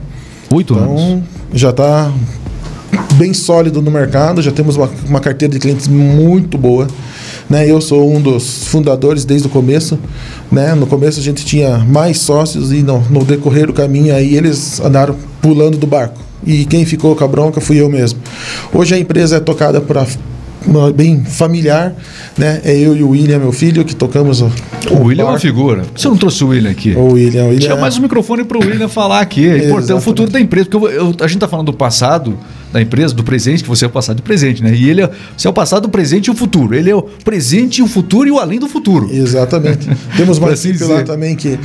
Oito 0.51 0.79
anos. 0.79 1.23
Já 1.53 1.71
está 1.71 2.13
bem 3.15 3.33
sólido 3.33 3.81
no 3.81 3.91
mercado, 3.91 4.43
já 4.43 4.51
temos 4.51 4.77
uma, 4.77 4.91
uma 5.09 5.21
carteira 5.21 5.53
de 5.53 5.61
clientes 5.61 5.89
muito 5.89 6.59
boa. 6.59 6.87
Né? 7.49 7.71
Eu 7.71 7.81
sou 7.81 8.13
um 8.13 8.21
dos 8.21 8.67
fundadores 8.67 9.25
desde 9.25 9.47
o 9.47 9.51
começo. 9.51 9.99
Né? 10.51 10.75
No 10.75 10.87
começo 10.87 11.21
a 11.21 11.23
gente 11.23 11.45
tinha 11.45 11.79
mais 11.79 12.19
sócios 12.19 12.73
e 12.73 12.83
no, 12.83 13.01
no 13.11 13.25
decorrer 13.25 13.67
do 13.67 13.73
caminho 13.73 14.15
aí 14.15 14.35
eles 14.35 14.81
andaram 14.81 15.17
pulando 15.41 15.77
do 15.77 15.87
barco. 15.87 16.19
E 16.47 16.65
quem 16.67 16.85
ficou 16.85 17.17
com 17.17 17.25
a 17.25 17.29
bronca 17.29 17.61
fui 17.61 17.81
eu 17.81 17.89
mesmo. 17.89 18.19
Hoje 18.73 18.95
a 18.95 18.99
empresa 18.99 19.37
é 19.37 19.41
tocada 19.41 19.81
por 19.81 19.97
bem 20.95 21.25
familiar, 21.25 21.95
né? 22.37 22.61
É 22.65 22.77
eu 22.77 22.97
e 22.97 23.03
o 23.03 23.11
William, 23.11 23.39
meu 23.39 23.53
filho, 23.53 23.85
que 23.85 23.95
tocamos 23.95 24.41
o, 24.41 24.51
O 24.91 25.05
William 25.05 25.25
é 25.25 25.29
uma 25.29 25.39
figura. 25.39 25.83
Você 25.95 26.09
não 26.09 26.17
trouxe 26.17 26.43
o 26.45 26.49
William 26.49 26.71
aqui? 26.71 26.93
O 26.95 27.13
William, 27.13 27.45
o 27.45 27.49
William 27.51 27.75
é- 27.75 27.81
mais 27.81 27.97
o 27.97 28.03
microfone 28.03 28.45
para 28.45 28.59
o 28.59 28.61
William 28.61 28.89
falar 28.89 29.21
aqui. 29.21 29.47
É 29.47 29.67
importante, 29.67 29.93
é 29.93 29.95
o 29.95 30.01
futuro 30.01 30.31
da 30.31 30.41
empresa. 30.41 30.69
Porque 30.69 30.87
eu- 30.87 30.91
eu- 30.91 31.15
a 31.21 31.27
gente 31.27 31.37
está 31.37 31.49
falando 31.49 31.67
do 31.67 31.73
passado 31.73 32.39
da 32.73 32.83
empresa, 32.83 33.15
do 33.15 33.23
presente, 33.23 33.63
que 33.63 33.69
você 33.69 33.85
é 33.85 33.89
o 33.89 33.91
passado 33.91 34.19
e 34.19 34.21
o 34.21 34.25
presente, 34.25 34.61
né? 34.63 34.75
E 34.75 34.89
ele 34.91 35.03
é, 35.03 35.11
você 35.37 35.47
é 35.47 35.51
o 35.51 35.55
passado, 35.55 35.85
o 35.87 35.89
presente 35.89 36.27
e 36.27 36.31
o 36.31 36.35
futuro. 36.35 36.75
Ele 36.75 36.91
é 36.91 36.95
o 36.97 37.03
presente 37.03 37.81
o 37.83 37.87
futuro 37.87 38.27
e 38.29 38.33
o 38.33 38.39
além 38.41 38.59
do 38.59 38.69
futuro. 38.69 39.09
Exatamente. 39.13 39.89
Temos 40.17 40.39
uma 40.39 40.49
Por 40.49 40.55
assim 40.55 40.73
lá 40.81 41.03
também 41.05 41.37
que 41.37 41.59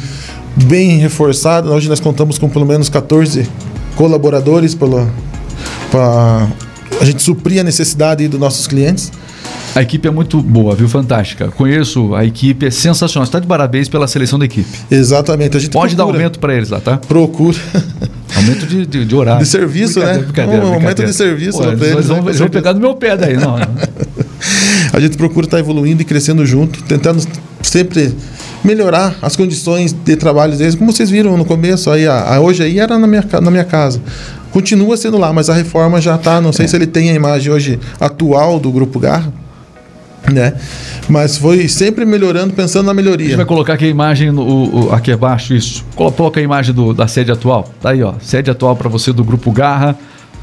bem 0.66 0.98
reforçada. 0.98 1.70
Hoje 1.72 1.90
nós 1.90 2.00
contamos 2.00 2.38
com 2.38 2.48
pelo 2.48 2.66
menos 2.66 2.90
14 2.90 3.48
colaboradores 3.96 4.76
para 4.76 6.48
a 7.00 7.06
gente 7.06 7.22
suprir 7.22 7.60
a 7.62 7.64
necessidade 7.64 8.28
dos 8.28 8.40
nossos 8.40 8.68
clientes. 8.68 9.12
A 9.76 9.82
equipe 9.84 10.08
é 10.08 10.12
muito 10.12 10.42
boa, 10.42 10.76
viu? 10.76 10.90
Fantástica. 10.90 11.48
Conheço 11.50 12.14
a 12.16 12.26
equipe, 12.26 12.66
é 12.66 12.72
sensacional. 12.72 13.24
Está 13.24 13.40
de 13.40 13.46
parabéns 13.48 13.88
pela 13.88 14.08
seleção 14.08 14.40
da 14.40 14.46
equipe. 14.46 14.68
Exatamente. 14.90 15.56
A 15.56 15.60
gente 15.60 15.72
Pode 15.72 15.96
dar 15.96 16.04
procura- 16.04 16.18
aumento 16.24 16.40
para 16.40 16.56
eles 16.56 16.70
lá, 16.70 16.80
tá? 16.82 16.98
Procura 16.98 17.58
Aumento 18.36 18.66
de, 18.66 18.86
de, 18.86 19.06
de 19.06 19.16
horário. 19.16 19.44
De 19.44 19.50
serviço, 19.50 20.00
né? 20.00 20.18
Brincadeira, 20.20 20.62
Um 20.64 20.68
aumento 20.68 20.80
brincadeira. 20.82 21.12
de 21.12 21.18
serviço 21.18 21.58
Pô, 21.58 21.64
pra 21.64 21.72
eles, 21.74 21.82
eles, 21.84 21.96
né? 21.96 22.02
vão, 22.14 22.24
Com 22.24 22.30
eles 22.30 22.40
vão 22.40 22.50
pegar 22.50 22.74
no 22.74 22.80
meu 22.80 22.96
pé 22.96 23.16
daí, 23.16 23.38
não. 23.38 23.56
a 24.94 25.00
gente 25.00 25.18
procura 25.18 25.46
estar 25.46 25.60
evoluindo 25.60 26.02
e 26.02 26.06
crescendo 26.06 26.46
junto, 26.46 26.82
tentando 26.84 27.22
sempre 27.62 28.14
melhorar 28.64 29.16
as 29.22 29.36
condições 29.36 29.94
de 29.94 30.16
trabalho 30.16 30.56
deles. 30.58 30.76
Como 30.76 30.92
vocês 30.92 31.10
viram 31.10 31.38
no 31.38 31.46
começo, 31.46 31.90
aí, 31.92 32.08
a, 32.08 32.36
a- 32.36 32.40
hoje 32.40 32.64
aí 32.64 32.80
era 32.80 32.98
na 32.98 33.08
minha, 33.08 33.24
na 33.42 33.52
minha 33.52 33.64
casa. 33.66 34.02
Continua 34.52 34.98
sendo 34.98 35.18
lá, 35.18 35.32
mas 35.32 35.50
a 35.50 35.54
reforma 35.54 36.02
já 36.02 36.16
está. 36.16 36.42
Não 36.42 36.52
sei 36.52 36.68
se 36.68 36.76
ele 36.76 36.88
tem 36.88 37.10
a 37.12 37.14
imagem 37.14 37.52
hoje 37.52 37.80
atual 38.00 38.60
do 38.60 38.72
Grupo 38.72 39.00
Garra, 39.00 39.32
né? 40.32 40.54
Mas 41.08 41.38
foi 41.38 41.68
sempre 41.68 42.06
melhorando, 42.06 42.54
pensando 42.54 42.86
na 42.86 42.92
A 42.92 42.96
gente 42.96 43.04
melhoria. 43.04 43.36
vai 43.38 43.46
colocar 43.46 43.74
aqui 43.74 43.86
a 43.86 43.90
imagem 43.90 44.30
o- 44.32 44.40
o- 44.88 44.94
aqui 44.94 45.12
abaixo, 45.12 45.54
isso. 45.54 45.86
Colo- 45.96 46.12
Coloca 46.12 46.40
a 46.40 46.44
imagem 46.44 46.74
do- 46.74 46.94
da 46.94 47.08
sede 47.08 47.32
atual. 47.32 47.70
Tá 47.82 47.92
aí, 47.92 48.02
ó. 48.04 48.14
Sede 48.22 48.50
atual 48.52 48.76
para 48.76 48.90
você 48.90 49.12
do 49.14 49.24
Grupo 49.24 49.52
Garra. 49.52 49.96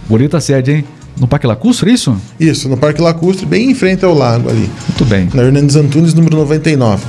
Bonita 0.08 0.40
sede, 0.40 0.70
hein? 0.72 0.84
No 1.18 1.26
Parque 1.26 1.46
Lacustre, 1.46 1.90
é 1.90 1.94
isso? 1.94 2.16
Isso, 2.38 2.68
no 2.68 2.76
Parque 2.76 3.00
Lacustre, 3.00 3.46
bem 3.46 3.70
em 3.70 3.74
frente 3.74 4.04
ao 4.04 4.12
lago 4.14 4.48
ali. 4.50 4.68
Muito 4.88 5.04
bem. 5.06 5.28
Na 5.32 5.42
Hernandes 5.42 5.74
Antunes, 5.74 6.12
número 6.14 6.36
99. 6.36 7.04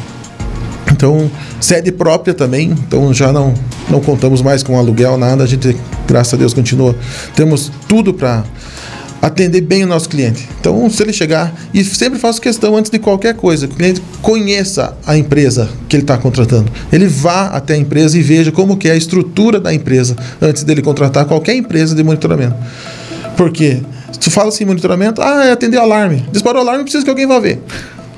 Então, 0.91 1.29
sede 1.60 1.91
própria 1.91 2.33
também, 2.33 2.71
então 2.71 3.13
já 3.13 3.31
não, 3.33 3.53
não 3.89 3.99
contamos 3.99 4.41
mais 4.41 4.63
com 4.63 4.77
aluguel, 4.79 5.17
nada. 5.17 5.43
A 5.43 5.47
gente, 5.47 5.75
graças 6.07 6.33
a 6.33 6.37
Deus, 6.37 6.53
continua. 6.53 6.95
Temos 7.35 7.71
tudo 7.87 8.13
para 8.13 8.43
atender 9.21 9.61
bem 9.61 9.83
o 9.83 9.87
nosso 9.87 10.07
cliente. 10.09 10.47
Então, 10.59 10.89
se 10.89 11.01
ele 11.03 11.11
chegar, 11.11 11.53
e 11.73 11.83
sempre 11.83 12.19
faço 12.19 12.41
questão 12.41 12.77
antes 12.77 12.89
de 12.89 12.99
qualquer 12.99 13.35
coisa, 13.35 13.67
que 13.67 13.73
o 13.73 13.75
cliente 13.75 14.01
conheça 14.21 14.95
a 15.05 15.17
empresa 15.17 15.69
que 15.89 15.95
ele 15.95 16.03
está 16.03 16.17
contratando. 16.17 16.71
Ele 16.91 17.07
vá 17.07 17.47
até 17.47 17.73
a 17.73 17.77
empresa 17.77 18.17
e 18.17 18.21
veja 18.21 18.51
como 18.51 18.77
que 18.77 18.87
é 18.87 18.91
a 18.91 18.95
estrutura 18.95 19.59
da 19.59 19.73
empresa 19.73 20.15
antes 20.41 20.63
dele 20.63 20.81
contratar 20.81 21.25
qualquer 21.25 21.55
empresa 21.55 21.95
de 21.95 22.03
monitoramento. 22.03 22.55
Porque 23.35 23.81
se 24.11 24.19
tu 24.19 24.31
fala 24.31 24.49
assim, 24.49 24.65
monitoramento, 24.65 25.21
ah, 25.21 25.45
é 25.45 25.51
atender 25.51 25.77
alarme. 25.77 26.25
Disparou 26.31 26.63
o 26.63 26.67
alarme, 26.67 26.83
precisa 26.83 27.03
que 27.03 27.09
alguém 27.09 27.27
vá 27.27 27.39
ver. 27.39 27.61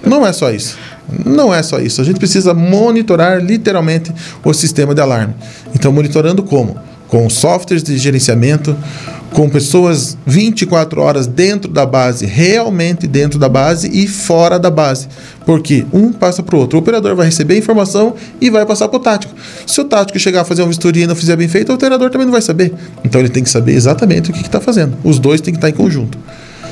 Não 0.05 0.25
é 0.25 0.31
só 0.31 0.51
isso. 0.51 0.77
Não 1.25 1.53
é 1.53 1.63
só 1.63 1.79
isso. 1.79 2.01
A 2.01 2.03
gente 2.03 2.19
precisa 2.19 2.53
monitorar 2.53 3.43
literalmente 3.43 4.13
o 4.43 4.53
sistema 4.53 4.93
de 4.93 5.01
alarme. 5.01 5.33
Então, 5.73 5.91
monitorando 5.91 6.43
como? 6.43 6.88
Com 7.09 7.29
softwares 7.29 7.83
de 7.83 7.97
gerenciamento, 7.97 8.77
com 9.31 9.49
pessoas 9.49 10.17
24 10.25 11.01
horas 11.01 11.27
dentro 11.27 11.71
da 11.71 11.85
base, 11.85 12.25
realmente 12.25 13.07
dentro 13.07 13.37
da 13.37 13.49
base 13.49 13.89
e 13.91 14.07
fora 14.07 14.57
da 14.57 14.69
base. 14.69 15.07
Porque 15.45 15.85
um 15.91 16.11
passa 16.11 16.41
para 16.41 16.55
o 16.55 16.59
outro. 16.59 16.77
O 16.77 16.81
operador 16.81 17.15
vai 17.15 17.25
receber 17.25 17.55
a 17.55 17.57
informação 17.57 18.15
e 18.39 18.49
vai 18.49 18.65
passar 18.65 18.87
para 18.87 18.97
o 18.97 18.99
tático. 18.99 19.33
Se 19.65 19.81
o 19.81 19.85
tático 19.85 20.17
chegar 20.19 20.41
a 20.41 20.45
fazer 20.45 20.61
uma 20.61 20.67
vistoria 20.67 21.03
e 21.03 21.07
não 21.07 21.15
fizer 21.15 21.35
bem 21.35 21.47
feito, 21.47 21.71
o 21.71 21.75
operador 21.75 22.09
também 22.09 22.25
não 22.25 22.31
vai 22.31 22.41
saber. 22.41 22.73
Então 23.03 23.19
ele 23.19 23.29
tem 23.29 23.43
que 23.43 23.49
saber 23.49 23.73
exatamente 23.73 24.29
o 24.29 24.33
que 24.33 24.41
está 24.41 24.61
fazendo. 24.61 24.97
Os 25.03 25.19
dois 25.19 25.41
têm 25.41 25.53
que 25.53 25.57
estar 25.57 25.69
em 25.69 25.73
conjunto. 25.73 26.17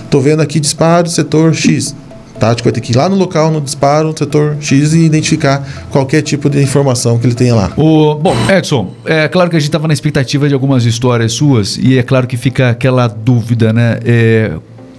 Estou 0.04 0.22
vendo 0.22 0.42
aqui 0.42 0.60
disparo, 0.60 1.10
setor 1.10 1.54
X 1.54 1.94
tático 2.40 2.66
vai 2.66 2.74
ter 2.74 2.82
que 2.82 2.92
ir 2.92 2.96
lá 2.96 3.10
no 3.10 3.16
local, 3.16 3.52
no 3.52 3.60
disparo, 3.60 4.10
no 4.10 4.18
setor 4.18 4.58
X 4.60 4.94
e 4.94 5.00
identificar 5.00 5.68
qualquer 5.92 6.22
tipo 6.22 6.50
de 6.50 6.62
informação 6.62 7.18
que 7.18 7.28
ele 7.28 7.36
tenha 7.36 7.56
lá. 7.56 7.72
O, 7.76 8.16
bom, 8.16 8.36
Edson, 8.50 8.94
é 9.06 9.28
claro 9.28 9.50
que 9.50 9.56
a 9.56 9.60
gente 9.60 9.70
estava 9.70 9.88
na 9.88 9.94
expectativa 9.94 10.48
de 10.48 10.54
algumas 10.54 10.86
histórias 10.86 11.34
suas 11.34 11.78
e 11.78 11.98
é 11.98 12.04
claro 12.04 12.28
que 12.28 12.38
fica 12.38 12.70
aquela 12.70 13.08
dúvida, 13.08 13.74
né? 13.74 14.00
É, 14.06 14.52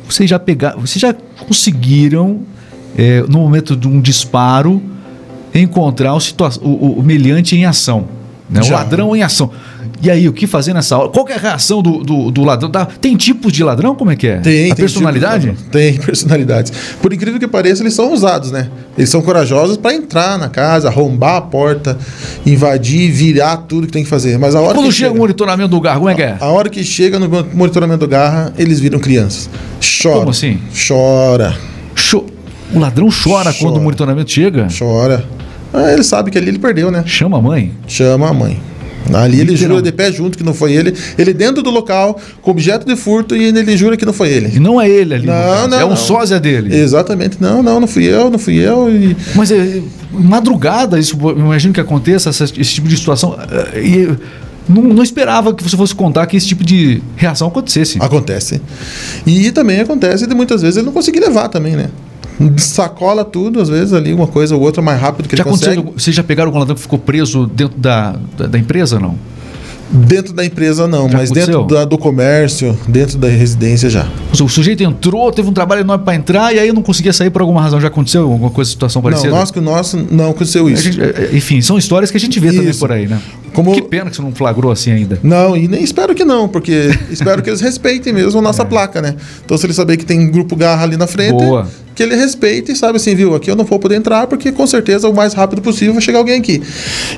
vocês 0.08 0.28
já 0.28 0.38
pegaram, 0.38 0.80
vocês 0.80 1.00
já 1.00 1.14
conseguiram, 1.46 2.40
é, 2.96 3.22
no 3.22 3.38
momento 3.38 3.76
de 3.76 3.86
um 3.86 4.00
disparo, 4.00 4.82
encontrar 5.54 6.14
o, 6.14 6.18
o, 6.62 6.98
o 6.98 7.02
meliante 7.02 7.56
em 7.56 7.64
ação, 7.64 8.06
né? 8.48 8.60
o 8.62 8.72
ladrão 8.72 9.14
em 9.14 9.22
ação. 9.22 9.50
E 10.00 10.10
aí, 10.10 10.28
o 10.28 10.32
que 10.32 10.46
fazer 10.46 10.72
nessa 10.72 10.96
hora? 10.96 11.08
Qual 11.08 11.28
é 11.28 11.34
a 11.34 11.38
reação 11.38 11.82
do, 11.82 12.04
do, 12.04 12.30
do 12.30 12.44
ladrão? 12.44 12.70
Tem 13.00 13.16
tipos 13.16 13.52
de 13.52 13.64
ladrão? 13.64 13.94
Como 13.96 14.10
é 14.10 14.16
que 14.16 14.28
é? 14.28 14.36
Tem. 14.38 14.70
A 14.70 14.74
tem 14.74 14.84
personalidade? 14.84 15.50
Tipo 15.50 15.70
tem 15.70 15.94
personalidades. 15.98 16.72
Por 17.02 17.12
incrível 17.12 17.40
que 17.40 17.48
pareça, 17.48 17.82
eles 17.82 17.94
são 17.94 18.12
usados, 18.12 18.52
né? 18.52 18.68
Eles 18.96 19.10
são 19.10 19.20
corajosos 19.20 19.76
para 19.76 19.94
entrar 19.94 20.38
na 20.38 20.48
casa, 20.48 20.88
arrombar 20.88 21.36
a 21.36 21.40
porta, 21.40 21.98
invadir, 22.46 23.10
virar 23.10 23.56
tudo 23.58 23.86
que 23.86 23.92
tem 23.92 24.04
que 24.04 24.08
fazer. 24.08 24.38
Mas 24.38 24.54
a 24.54 24.60
hora 24.60 24.74
Quando 24.74 24.86
que 24.86 24.92
chega, 24.92 25.12
o 25.12 25.16
monitoramento 25.16 25.70
do 25.70 25.80
garra, 25.80 25.98
como 25.98 26.10
é 26.10 26.14
que 26.14 26.22
é? 26.22 26.36
A, 26.40 26.44
a 26.44 26.48
hora 26.48 26.68
que 26.68 26.84
chega 26.84 27.18
no 27.18 27.28
monitoramento 27.28 28.00
do 28.00 28.08
garra, 28.08 28.52
eles 28.56 28.78
viram 28.78 29.00
crianças. 29.00 29.50
Chora. 30.02 30.18
Como 30.18 30.30
assim? 30.30 30.60
Chora. 30.88 31.56
Cho 31.94 32.24
o 32.72 32.78
ladrão 32.78 33.08
chora, 33.08 33.44
chora, 33.44 33.54
quando 33.58 33.78
o 33.78 33.80
monitoramento 33.80 34.30
chega? 34.30 34.68
Chora. 34.76 35.24
Ah, 35.72 35.92
ele 35.92 36.02
sabe 36.02 36.30
que 36.30 36.38
ali 36.38 36.48
ele 36.48 36.58
perdeu, 36.58 36.90
né? 36.90 37.02
Chama 37.06 37.38
a 37.38 37.42
mãe? 37.42 37.72
Chama 37.86 38.28
a 38.28 38.32
mãe. 38.32 38.60
Ali 39.12 39.40
ele 39.40 39.56
jura 39.56 39.80
de 39.80 39.92
pé 39.92 40.12
junto 40.12 40.36
que 40.36 40.44
não 40.44 40.52
foi 40.52 40.72
ele. 40.72 40.94
Ele 41.16 41.32
dentro 41.32 41.62
do 41.62 41.70
local, 41.70 42.20
com 42.42 42.50
objeto 42.50 42.86
de 42.86 42.96
furto, 42.96 43.34
e 43.34 43.44
ele 43.44 43.76
jura 43.76 43.96
que 43.96 44.04
não 44.04 44.12
foi 44.12 44.28
ele. 44.28 44.56
E 44.56 44.60
não 44.60 44.80
é 44.80 44.88
ele 44.88 45.14
ali. 45.14 45.26
Não, 45.26 45.68
não, 45.68 45.80
é 45.80 45.84
um 45.84 45.90
não. 45.90 45.96
sósia 45.96 46.38
dele. 46.38 46.74
Exatamente. 46.74 47.38
Não, 47.40 47.62
não, 47.62 47.80
não 47.80 47.88
fui 47.88 48.04
eu, 48.04 48.30
não 48.30 48.38
fui 48.38 48.56
eu. 48.56 48.90
E... 48.90 49.16
Mas 49.34 49.50
é, 49.50 49.80
madrugada, 50.12 50.98
isso, 50.98 51.16
imagino 51.36 51.72
que 51.72 51.80
aconteça 51.80 52.30
essa, 52.30 52.44
esse 52.44 52.74
tipo 52.74 52.88
de 52.88 52.96
situação. 52.96 53.36
Eh, 53.74 53.80
e 53.80 54.16
não, 54.68 54.82
não, 54.82 55.02
esperava 55.02 55.54
que 55.54 55.62
você 55.62 55.76
fosse 55.76 55.94
contar 55.94 56.26
que 56.26 56.36
esse 56.36 56.46
tipo 56.46 56.62
de 56.62 57.02
reação 57.16 57.48
acontecesse. 57.48 57.98
Acontece. 58.00 58.60
E 59.26 59.50
também 59.50 59.80
acontece 59.80 60.26
de 60.26 60.34
muitas 60.34 60.60
vezes 60.60 60.76
ele 60.76 60.86
não 60.86 60.92
conseguir 60.92 61.20
levar 61.20 61.48
também, 61.48 61.74
né? 61.74 61.88
Sacola 62.56 63.24
tudo, 63.24 63.60
às 63.60 63.68
vezes 63.68 63.92
ali, 63.92 64.12
uma 64.12 64.26
coisa 64.26 64.54
ou 64.54 64.62
outra 64.62 64.80
mais 64.80 65.00
rápido 65.00 65.28
que 65.28 65.36
já 65.36 65.42
ele 65.42 65.50
consegue. 65.50 65.82
Vocês 65.96 66.14
já 66.14 66.22
pegaram 66.22 66.52
um 66.52 66.58
ladrão 66.58 66.74
que 66.74 66.82
ficou 66.82 66.98
preso 66.98 67.46
dentro 67.46 67.78
da, 67.78 68.16
da, 68.36 68.46
da 68.46 68.58
empresa 68.58 68.98
não? 68.98 69.16
Dentro 69.90 70.34
da 70.34 70.44
empresa 70.44 70.86
não, 70.86 71.08
já 71.08 71.16
mas 71.16 71.30
aconteceu? 71.30 71.60
dentro 71.60 71.74
da, 71.74 71.84
do 71.86 71.96
comércio, 71.96 72.78
dentro 72.86 73.16
da 73.16 73.26
residência 73.28 73.88
já. 73.88 74.06
O 74.32 74.48
sujeito 74.48 74.82
entrou, 74.82 75.32
teve 75.32 75.48
um 75.48 75.52
trabalho 75.52 75.80
enorme 75.80 76.04
para 76.04 76.14
entrar 76.14 76.54
e 76.54 76.58
aí 76.58 76.70
não 76.72 76.82
conseguia 76.82 77.12
sair 77.12 77.30
por 77.30 77.40
alguma 77.40 77.62
razão. 77.62 77.80
Já 77.80 77.88
aconteceu 77.88 78.22
alguma 78.22 78.50
coisa, 78.50 78.70
situação 78.70 79.00
parecida? 79.00 79.30
Não, 79.30 79.38
nós 79.38 79.50
que 79.50 79.60
nós 79.60 79.94
não 80.10 80.30
aconteceu 80.30 80.68
isso. 80.68 80.82
Gente, 80.82 81.00
é, 81.00 81.30
é, 81.32 81.36
enfim, 81.36 81.62
são 81.62 81.78
histórias 81.78 82.10
que 82.10 82.18
a 82.18 82.20
gente 82.20 82.38
vê 82.38 82.48
isso. 82.48 82.58
também 82.58 82.74
por 82.74 82.92
aí, 82.92 83.06
né? 83.06 83.18
Como... 83.58 83.72
Que 83.72 83.82
pena 83.82 84.08
que 84.08 84.14
você 84.14 84.22
não 84.22 84.32
flagrou 84.32 84.70
assim 84.70 84.92
ainda. 84.92 85.18
Não, 85.20 85.56
e 85.56 85.66
nem 85.66 85.82
espero 85.82 86.14
que 86.14 86.24
não, 86.24 86.46
porque 86.46 86.90
espero 87.10 87.42
que 87.42 87.50
eles 87.50 87.60
respeitem 87.60 88.12
mesmo 88.12 88.38
a 88.38 88.42
nossa 88.42 88.62
é. 88.62 88.64
placa, 88.64 89.02
né? 89.02 89.16
Então 89.44 89.58
se 89.58 89.66
ele 89.66 89.72
saber 89.72 89.96
que 89.96 90.06
tem 90.06 90.30
grupo 90.30 90.54
garra 90.54 90.84
ali 90.84 90.96
na 90.96 91.08
frente, 91.08 91.32
Boa 91.32 91.66
que 91.92 92.04
ele 92.04 92.14
respeite 92.14 92.70
e 92.70 92.76
sabe 92.76 92.98
assim, 92.98 93.12
viu, 93.16 93.34
aqui 93.34 93.50
eu 93.50 93.56
não 93.56 93.64
vou 93.64 93.76
poder 93.76 93.96
entrar 93.96 94.28
porque 94.28 94.52
com 94.52 94.64
certeza 94.68 95.08
o 95.08 95.12
mais 95.12 95.34
rápido 95.34 95.60
possível 95.60 95.92
vai 95.92 96.00
chegar 96.00 96.20
alguém 96.20 96.38
aqui. 96.38 96.62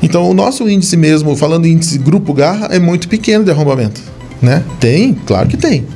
Então 0.03 0.27
o 0.31 0.33
nosso 0.33 0.67
índice 0.67 0.97
mesmo, 0.97 1.37
falando 1.37 1.67
índice 1.67 1.99
grupo 1.99 2.33
garra, 2.33 2.69
é 2.71 2.79
muito 2.79 3.07
pequeno 3.07 3.45
de 3.45 3.51
arrombamento, 3.51 4.01
né? 4.41 4.65
Tem, 4.81 5.13
claro 5.13 5.47
que 5.51 5.59
tem, 5.59 5.87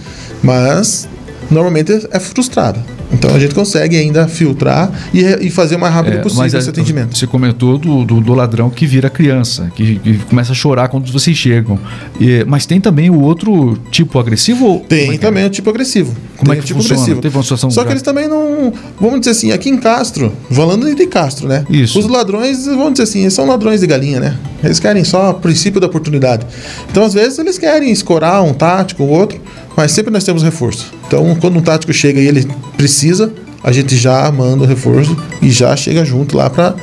mas 0.43 1.09
normalmente 1.51 2.07
é 2.11 2.21
frustrado. 2.21 2.79
Então 3.15 3.35
a 3.35 3.39
gente 3.39 3.55
consegue 3.55 3.97
ainda 3.97 4.27
filtrar 4.27 4.91
e, 5.13 5.23
e 5.47 5.51
fazer 5.51 5.77
o 5.77 5.79
mais 5.79 5.95
rápido 5.95 6.19
é, 6.19 6.21
possível 6.21 6.59
esse 6.59 6.69
atendimento. 6.69 7.17
Você 7.17 7.27
comentou 7.27 7.79
do, 7.79 8.05
do, 8.05 8.21
do, 8.21 8.35
ladrão 8.35 8.69
que 8.69 8.87
vira 8.87 9.09
criança, 9.09 9.71
que, 9.75 9.99
que, 9.99 10.19
começa 10.19 10.53
a 10.53 10.55
chorar 10.55 10.89
quando 10.89 11.11
vocês 11.11 11.37
chegam. 11.37 11.79
E, 12.21 12.45
mas 12.47 12.67
tem 12.67 12.81
também 12.81 13.11
o 13.11 13.21
outro 13.21 13.79
tipo 13.91 14.19
agressivo? 14.19 14.85
Tem 14.89 15.15
é 15.15 15.19
também 15.19 15.45
é? 15.45 15.47
o 15.47 15.51
tipo 15.51 15.71
agressivo. 15.71 16.15
Como 16.37 16.51
tem 16.51 16.59
é 16.59 16.61
que 16.61 16.67
tipo 16.67 16.81
funciona? 16.81 17.01
agressivo. 17.01 17.23
Teve 17.23 17.37
uma 17.37 17.43
situação 17.43 17.71
Só 17.71 17.85
que 17.85 17.93
eles 17.93 18.03
também 18.03 18.29
não. 18.29 18.73
Vamos 19.01 19.21
dizer 19.21 19.31
assim, 19.31 19.53
aqui 19.53 19.71
em 19.71 19.77
Castro, 19.77 20.33
falando 20.51 20.93
de 20.93 21.07
Castro, 21.07 21.47
né? 21.47 21.65
Isso. 21.71 21.99
Os 21.99 22.07
ladrões, 22.07 22.67
vamos 22.67 22.93
dizer 22.93 23.05
assim, 23.05 23.31
são 23.31 23.47
ladrões 23.47 23.81
de 23.81 23.87
galinha, 23.87 24.21
né? 24.21 24.37
Eles 24.63 24.81
querem 24.81 25.05
só 25.05 25.31
o 25.31 25.35
princípio 25.35 25.81
da 25.81 25.87
oportunidade. 25.87 26.47
Então, 26.91 27.05
às 27.05 27.15
vezes, 27.15 27.39
eles 27.39 27.59
querem 27.59 27.91
escorar 27.93 28.43
um 28.43 28.53
tático, 28.53 29.03
ou 29.03 29.11
outro, 29.11 29.41
mas 29.77 29.93
sempre 29.93 30.13
nós 30.13 30.25
temos 30.25 30.43
reforço. 30.43 30.93
Então, 31.07 31.35
quando 31.41 31.57
um 31.59 31.63
tático 31.63 31.93
chega 31.93 32.21
e 32.21 32.27
ele 32.27 32.47
precisa, 32.77 33.33
a 33.63 33.73
gente 33.73 33.97
já 33.97 34.31
manda 34.31 34.65
o 34.65 34.67
reforço 34.67 35.17
e 35.41 35.51
já 35.51 35.75
chega 35.75 36.05
junto 36.05 36.37
lá 36.37 36.51
para 36.51 36.75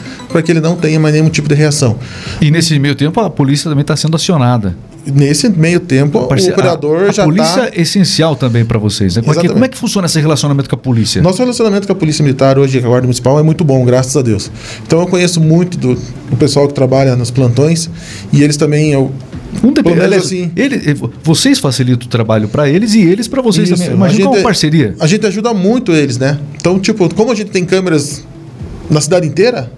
que 0.43 0.51
ele 0.51 0.59
não 0.59 0.75
tenha 0.75 0.99
mais 0.99 1.13
nenhum 1.13 1.29
tipo 1.29 1.47
de 1.47 1.53
reação. 1.53 1.97
E 2.41 2.49
nesse 2.49 2.77
meio 2.79 2.95
tempo 2.95 3.19
a 3.19 3.29
polícia 3.29 3.69
também 3.69 3.81
está 3.83 3.95
sendo 3.95 4.15
acionada. 4.15 4.75
Nesse 5.05 5.49
meio 5.49 5.79
tempo, 5.79 6.19
o 6.19 6.23
operador 6.25 7.05
a, 7.05 7.09
a 7.09 7.11
já 7.11 7.23
A 7.23 7.25
polícia 7.25 7.61
tá... 7.63 7.69
é 7.73 7.81
essencial 7.81 8.35
também 8.35 8.63
para 8.63 8.77
vocês. 8.77 9.15
Né? 9.15 9.23
Porque, 9.23 9.47
como 9.47 9.65
é 9.65 9.67
que 9.67 9.77
funciona 9.77 10.05
esse 10.05 10.19
relacionamento 10.19 10.69
com 10.69 10.75
a 10.75 10.77
polícia? 10.77 11.21
Nosso 11.23 11.39
relacionamento 11.39 11.87
com 11.87 11.93
a 11.93 11.95
Polícia 11.95 12.21
Militar 12.23 12.59
hoje, 12.59 12.79
com 12.79 12.85
a 12.85 12.89
Guarda 12.89 13.07
Municipal, 13.07 13.39
é 13.39 13.43
muito 13.43 13.63
bom, 13.63 13.83
graças 13.83 14.15
a 14.15 14.21
Deus. 14.21 14.51
Então 14.85 14.99
eu 14.99 15.07
conheço 15.07 15.41
muito 15.41 15.75
do, 15.75 15.95
do 15.95 16.37
pessoal 16.37 16.67
que 16.67 16.73
trabalha 16.75 17.15
nos 17.15 17.31
plantões 17.31 17.89
e 18.31 18.43
eles 18.43 18.57
também, 18.57 18.91
eu 18.91 19.11
um 19.63 19.71
depende, 19.71 20.15
assim. 20.15 20.51
Ele, 20.55 20.95
vocês 21.23 21.59
facilitam 21.59 22.07
o 22.07 22.09
trabalho 22.09 22.47
para 22.47 22.69
eles 22.69 22.93
e 22.93 23.01
eles 23.01 23.27
para 23.27 23.41
vocês 23.41 23.69
Isso. 23.69 23.77
também. 23.77 23.95
Imagina 23.95 24.29
uma 24.29 24.41
parceria. 24.41 24.95
A 24.99 25.07
gente 25.07 25.25
ajuda 25.25 25.53
muito 25.53 25.91
eles, 25.91 26.17
né? 26.17 26.39
Então, 26.55 26.79
tipo, 26.79 27.13
como 27.13 27.31
a 27.31 27.35
gente 27.35 27.51
tem 27.51 27.65
câmeras 27.65 28.23
na 28.89 29.01
cidade 29.01 29.27
inteira, 29.27 29.71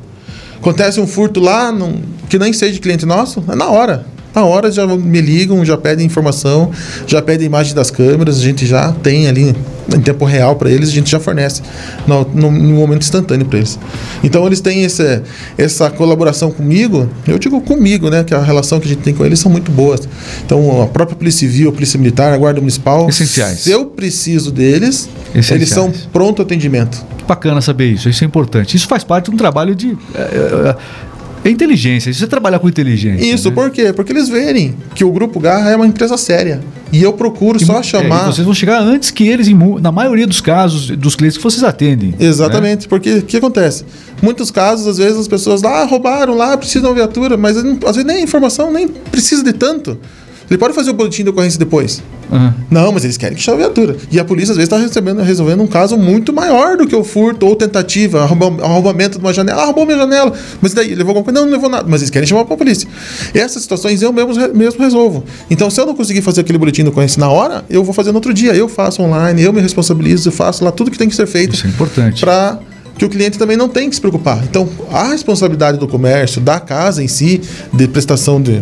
acontece 0.55 0.99
um 0.99 1.07
furto 1.07 1.39
lá, 1.39 1.71
num, 1.71 2.01
que 2.29 2.39
nem 2.39 2.53
seja 2.53 2.73
de 2.73 2.79
cliente 2.79 3.05
nosso, 3.05 3.43
é 3.49 3.55
na 3.55 3.67
hora. 3.69 4.05
Na 4.33 4.43
hora 4.43 4.71
já 4.71 4.85
me 4.87 5.21
ligam, 5.21 5.63
já 5.63 5.77
pedem 5.77 6.05
informação, 6.05 6.71
já 7.05 7.21
pedem 7.21 7.45
imagem 7.45 7.75
das 7.75 7.91
câmeras, 7.91 8.39
a 8.39 8.41
gente 8.41 8.65
já 8.65 8.91
tem 8.91 9.27
ali 9.27 9.55
em 9.93 10.01
tempo 10.01 10.25
real 10.25 10.55
para 10.55 10.71
eles, 10.71 10.89
a 10.89 10.91
gente 10.91 11.11
já 11.11 11.19
fornece 11.19 11.61
no, 12.07 12.25
no, 12.33 12.51
no 12.51 12.75
momento 12.75 13.01
instantâneo 13.01 13.45
para 13.45 13.59
eles. 13.59 13.77
Então 14.23 14.45
eles 14.45 14.61
têm 14.61 14.83
esse, 14.83 15.21
essa 15.57 15.89
colaboração 15.89 16.51
comigo, 16.51 17.09
eu 17.27 17.37
digo 17.37 17.61
comigo, 17.61 18.09
né, 18.09 18.23
que 18.23 18.33
a 18.33 18.41
relação 18.41 18.79
que 18.79 18.85
a 18.85 18.89
gente 18.89 19.01
tem 19.01 19.13
com 19.13 19.25
eles 19.25 19.39
são 19.39 19.51
muito 19.51 19.71
boas. 19.71 20.07
Então 20.45 20.81
a 20.81 20.87
própria 20.87 21.15
Polícia 21.15 21.39
Civil, 21.41 21.69
a 21.69 21.73
Polícia 21.73 21.99
Militar, 21.99 22.33
a 22.33 22.37
Guarda 22.37 22.59
Municipal, 22.59 23.07
essenciais. 23.09 23.59
Se 23.59 23.71
eu 23.71 23.85
preciso 23.85 24.51
deles, 24.51 25.09
essenciais. 25.29 25.51
eles 25.51 25.69
são 25.69 25.91
pronto 26.11 26.41
atendimento. 26.41 27.03
Bacana 27.27 27.61
saber 27.61 27.91
isso, 27.91 28.09
isso 28.09 28.23
é 28.23 28.27
importante. 28.27 28.75
Isso 28.75 28.87
faz 28.87 29.03
parte 29.03 29.29
de 29.29 29.31
um 29.31 29.37
trabalho 29.37 29.73
de 29.73 29.97
é, 30.13 30.19
é, 30.19 30.75
é 31.43 31.49
inteligência. 31.49 32.13
Você 32.13 32.25
trabalhar 32.27 32.59
com 32.59 32.69
inteligência. 32.69 33.23
Isso, 33.23 33.49
né? 33.49 33.55
por 33.55 33.69
quê? 33.69 33.91
Porque 33.91 34.11
eles 34.11 34.29
verem 34.29 34.75
que 34.95 35.03
o 35.03 35.11
Grupo 35.11 35.39
Garra 35.39 35.71
é 35.71 35.75
uma 35.75 35.85
empresa 35.85 36.17
séria. 36.17 36.61
E 36.91 37.01
eu 37.01 37.11
procuro 37.13 37.57
e, 37.61 37.65
só 37.65 37.81
chamar. 37.81 38.23
É, 38.23 38.31
vocês 38.31 38.45
vão 38.45 38.53
chegar 38.53 38.79
antes 38.79 39.11
que 39.11 39.27
eles, 39.27 39.47
na 39.81 39.91
maioria 39.91 40.27
dos 40.27 40.39
casos, 40.39 40.89
dos 40.91 41.15
clientes 41.15 41.37
que 41.37 41.43
vocês 41.43 41.63
atendem. 41.63 42.09
Né? 42.09 42.17
Exatamente, 42.19 42.83
né? 42.83 42.87
porque 42.87 43.15
o 43.15 43.21
que 43.23 43.37
acontece? 43.37 43.83
Muitos 44.21 44.51
casos, 44.51 44.87
às 44.87 44.97
vezes, 44.97 45.17
as 45.17 45.27
pessoas 45.27 45.61
lá 45.61 45.81
ah, 45.81 45.85
roubaram 45.85 46.35
lá, 46.35 46.55
precisam 46.55 46.83
de 46.83 46.87
uma 46.89 46.95
viatura, 46.95 47.35
mas 47.35 47.57
às 47.57 47.63
vezes 47.63 48.05
nem 48.05 48.17
a 48.17 48.21
informação 48.21 48.71
nem 48.71 48.87
precisa 48.87 49.43
de 49.43 49.53
tanto. 49.53 49.97
Ele 50.49 50.57
pode 50.57 50.73
fazer 50.73 50.91
o 50.91 50.93
boletim 50.93 51.23
de 51.23 51.29
ocorrência 51.29 51.57
depois. 51.57 52.01
Uhum. 52.33 52.53
Não, 52.71 52.91
mas 52.91 53.03
eles 53.03 53.15
querem 53.15 53.37
que 53.37 53.43
chame 53.43 53.57
a 53.57 53.65
viatura. 53.67 53.95
E 54.11 54.19
a 54.19 54.25
polícia 54.25 54.51
às 54.51 54.57
vezes 54.57 54.71
está 54.71 54.77
recebendo, 54.77 55.21
resolvendo 55.21 55.61
um 55.61 55.67
caso 55.67 55.95
muito 55.97 56.33
maior 56.33 56.75
do 56.77 56.87
que 56.87 56.95
o 56.95 57.03
furto 57.03 57.45
ou 57.45 57.55
tentativa, 57.55 58.23
arrombamento 58.23 59.19
de 59.19 59.23
uma 59.23 59.31
janela. 59.31 59.61
Ah, 59.61 59.65
roubou 59.65 59.85
minha 59.85 59.97
janela. 59.97 60.33
Mas 60.59 60.73
daí, 60.73 60.95
levou 60.95 61.09
alguma 61.09 61.23
coisa? 61.23 61.39
Não, 61.39 61.45
não 61.45 61.53
levou 61.53 61.69
nada. 61.69 61.85
Mas 61.87 62.01
eles 62.01 62.09
querem 62.09 62.27
chamar 62.27 62.41
a 62.41 62.45
polícia. 62.45 62.89
Essas 63.33 63.61
situações 63.61 64.01
eu 64.01 64.11
mesmo, 64.11 64.33
mesmo 64.53 64.81
resolvo. 64.81 65.23
Então, 65.49 65.69
se 65.69 65.79
eu 65.79 65.85
não 65.85 65.95
conseguir 65.95 66.21
fazer 66.21 66.41
aquele 66.41 66.57
boletim 66.57 66.83
do 66.83 66.89
ocorrência 66.89 67.19
na 67.19 67.29
hora, 67.29 67.63
eu 67.69 67.83
vou 67.83 67.93
fazer 67.93 68.11
no 68.11 68.17
outro 68.17 68.33
dia. 68.33 68.53
Eu 68.55 68.67
faço 68.67 69.01
online, 69.01 69.41
eu 69.41 69.53
me 69.53 69.61
responsabilizo, 69.61 70.29
eu 70.29 70.33
faço 70.33 70.63
lá 70.63 70.71
tudo 70.71 70.89
que 70.89 70.97
tem 70.97 71.07
que 71.07 71.15
ser 71.15 71.27
feito. 71.27 71.53
Isso 71.53 71.67
é 71.67 71.69
importante. 71.69 72.21
Para 72.21 72.59
que 72.97 73.05
o 73.05 73.09
cliente 73.09 73.37
também 73.37 73.57
não 73.57 73.67
tem 73.67 73.89
que 73.89 73.95
se 73.95 74.01
preocupar. 74.01 74.43
Então, 74.43 74.67
a 74.91 75.09
responsabilidade 75.09 75.77
do 75.77 75.87
comércio, 75.87 76.39
da 76.39 76.59
casa 76.59 77.03
em 77.03 77.07
si, 77.07 77.41
de 77.73 77.87
prestação 77.87 78.41
de, 78.41 78.61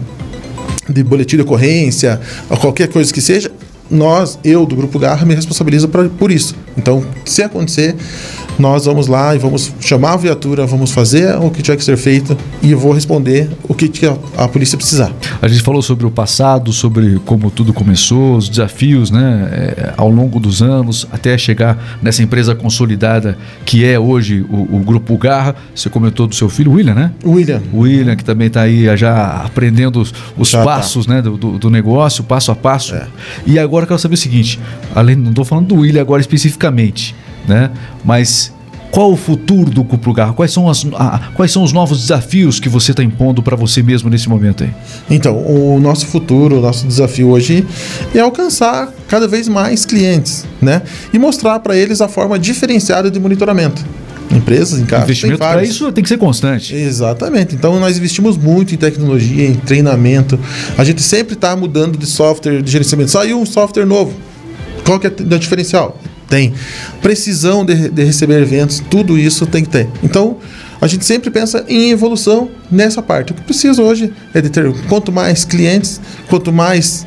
de 0.91 1.04
boletim 1.04 1.38
de 1.38 1.41
ocorrência, 1.43 2.19
qualquer 2.60 2.88
coisa 2.88 3.13
que 3.13 3.21
seja, 3.21 3.51
nós, 3.91 4.39
eu 4.43 4.65
do 4.65 4.75
Grupo 4.75 4.97
Garra, 4.97 5.25
me 5.25 5.36
responsabilizo 5.36 5.88
pra, 5.89 6.08
por 6.08 6.32
isso. 6.32 6.56
Então, 6.77 7.04
se 7.25 7.43
acontecer, 7.43 7.95
nós 8.58 8.86
vamos 8.86 9.08
lá 9.08 9.36
e 9.36 9.39
vamos 9.39 9.73
chamar 9.80 10.13
a 10.13 10.17
viatura, 10.17 10.65
vamos 10.65 10.91
fazer 10.91 11.36
o 11.38 11.49
que 11.49 11.62
tiver 11.62 11.77
que 11.77 11.84
ser 11.84 11.97
feito 11.97 12.38
e 12.62 12.71
eu 12.71 12.80
vou 12.80 12.91
responder 12.93 13.49
o 13.63 13.73
que 13.73 14.06
a, 14.06 14.43
a 14.43 14.47
polícia 14.47 14.77
precisar. 14.77 15.12
A 15.41 15.47
gente 15.47 15.62
falou 15.62 15.82
sobre 15.82 16.06
o 16.06 16.12
passado, 16.12 16.71
sobre 16.71 17.19
como 17.25 17.49
tudo 17.49 17.73
começou, 17.73 18.38
os 18.38 18.47
desafios 18.47 19.10
né, 19.10 19.49
é, 19.51 19.93
ao 19.97 20.10
longo 20.10 20.39
dos 20.39 20.62
anos, 20.62 21.08
até 21.12 21.38
chegar 21.38 21.97
nessa 22.01 22.21
empresa 22.21 22.54
consolidada 22.54 23.38
que 23.65 23.84
é 23.84 23.99
hoje 23.99 24.45
o, 24.49 24.77
o 24.77 24.80
Grupo 24.80 25.17
Garra. 25.17 25.56
Você 25.73 25.89
comentou 25.89 26.27
do 26.27 26.36
seu 26.36 26.49
filho, 26.49 26.73
William, 26.73 26.93
né? 26.93 27.12
William. 27.25 27.62
William, 27.73 28.15
que 28.15 28.23
também 28.23 28.47
está 28.47 28.62
aí 28.62 28.95
já 28.95 29.41
aprendendo 29.43 29.99
os, 29.99 30.13
os 30.38 30.51
tá. 30.51 30.63
passos 30.63 31.06
tá. 31.06 31.15
né, 31.15 31.21
do, 31.21 31.36
do, 31.36 31.69
negócio, 31.69 32.23
passo 32.23 32.51
a 32.51 32.56
passo. 32.56 32.95
É. 32.95 33.08
E 33.45 33.58
agora 33.58 33.80
eu 33.83 33.87
quero 33.87 33.99
saber 33.99 34.15
o 34.15 34.17
seguinte: 34.17 34.59
além, 34.95 35.15
não 35.15 35.29
estou 35.29 35.45
falando 35.45 35.67
do 35.67 35.75
William 35.75 36.01
agora 36.01 36.21
especificamente 36.21 37.15
né? 37.47 37.71
Mas 38.03 38.53
qual 38.91 39.11
o 39.11 39.15
futuro 39.15 39.71
do 39.71 39.83
Cupro 39.83 40.13
Garra? 40.13 40.33
Quais 40.33 40.51
são, 40.51 40.69
as, 40.69 40.85
a, 40.93 41.31
quais 41.33 41.51
são 41.51 41.63
os 41.63 41.71
novos 41.71 42.01
desafios 42.01 42.59
que 42.59 42.67
você 42.67 42.91
está 42.91 43.01
impondo 43.01 43.41
para 43.41 43.55
você 43.55 43.81
mesmo 43.81 44.09
nesse 44.09 44.27
momento 44.27 44.63
aí? 44.63 44.71
Então, 45.09 45.37
o 45.37 45.79
nosso 45.79 46.05
futuro, 46.07 46.57
o 46.57 46.61
nosso 46.61 46.85
desafio 46.85 47.29
hoje 47.29 47.65
é 48.13 48.19
alcançar 48.19 48.91
cada 49.07 49.27
vez 49.27 49.47
mais 49.47 49.85
clientes, 49.85 50.45
né? 50.61 50.81
E 51.13 51.19
mostrar 51.19 51.59
para 51.59 51.75
eles 51.75 52.01
a 52.01 52.07
forma 52.07 52.37
diferenciada 52.37 53.09
de 53.09 53.19
monitoramento. 53.19 53.83
Empresas 54.31 54.79
em 54.79 54.85
casa. 54.85 55.03
Investimento 55.03 55.39
para 55.39 55.63
isso 55.63 55.91
tem 55.91 56.03
que 56.03 56.09
ser 56.09 56.17
constante. 56.17 56.73
Exatamente. 56.75 57.55
Então 57.55 57.79
nós 57.79 57.97
investimos 57.97 58.37
muito 58.37 58.73
em 58.73 58.77
tecnologia, 58.77 59.45
em 59.45 59.55
treinamento. 59.55 60.39
A 60.77 60.83
gente 60.83 61.01
sempre 61.01 61.33
está 61.33 61.55
mudando 61.55 61.97
de 61.97 62.05
software 62.05 62.61
de 62.61 62.71
gerenciamento. 62.71 63.11
Saiu 63.11 63.39
um 63.39 63.45
software 63.45 63.85
novo. 63.85 64.13
Qual 64.85 64.99
que 64.99 65.07
é 65.07 65.09
o 65.09 65.39
diferencial? 65.39 65.97
tem. 66.31 66.53
Precisão 67.01 67.65
de, 67.65 67.89
de 67.89 68.03
receber 68.05 68.41
eventos, 68.41 68.81
tudo 68.89 69.19
isso 69.19 69.45
tem 69.45 69.63
que 69.63 69.69
ter. 69.69 69.89
Então, 70.01 70.37
a 70.79 70.87
gente 70.87 71.03
sempre 71.03 71.29
pensa 71.29 71.65
em 71.67 71.91
evolução 71.91 72.49
nessa 72.71 73.03
parte. 73.03 73.33
O 73.33 73.35
que 73.35 73.41
precisa 73.41 73.83
hoje 73.83 74.13
é 74.33 74.39
de 74.39 74.49
ter 74.49 74.71
quanto 74.87 75.11
mais 75.11 75.43
clientes, 75.43 75.99
quanto 76.29 76.53
mais 76.53 77.05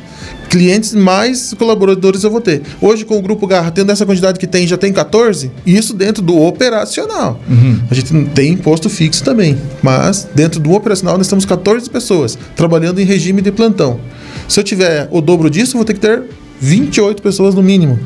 clientes, 0.55 0.93
mais 0.93 1.53
colaboradores 1.53 2.23
eu 2.23 2.31
vou 2.31 2.39
ter. 2.39 2.61
Hoje, 2.79 3.03
com 3.03 3.17
o 3.17 3.21
Grupo 3.21 3.45
Garra, 3.45 3.71
tendo 3.71 3.91
essa 3.91 4.05
quantidade 4.05 4.39
que 4.39 4.47
tem, 4.47 4.65
já 4.65 4.77
tem 4.77 4.93
14, 4.93 5.51
isso 5.65 5.93
dentro 5.93 6.23
do 6.23 6.41
operacional. 6.41 7.41
Uhum. 7.49 7.81
A 7.91 7.93
gente 7.93 8.13
tem 8.33 8.53
imposto 8.53 8.89
fixo 8.89 9.21
também, 9.21 9.57
mas 9.83 10.25
dentro 10.33 10.61
do 10.61 10.71
operacional 10.71 11.17
nós 11.17 11.27
temos 11.27 11.43
14 11.43 11.89
pessoas 11.89 12.37
trabalhando 12.55 13.01
em 13.01 13.03
regime 13.03 13.41
de 13.41 13.51
plantão. 13.51 13.99
Se 14.47 14.57
eu 14.57 14.63
tiver 14.63 15.09
o 15.11 15.19
dobro 15.19 15.49
disso, 15.49 15.75
eu 15.75 15.79
vou 15.79 15.85
ter 15.85 15.93
que 15.93 15.99
ter 15.99 16.23
28 16.61 17.21
pessoas 17.21 17.53
no 17.53 17.61
mínimo 17.61 17.99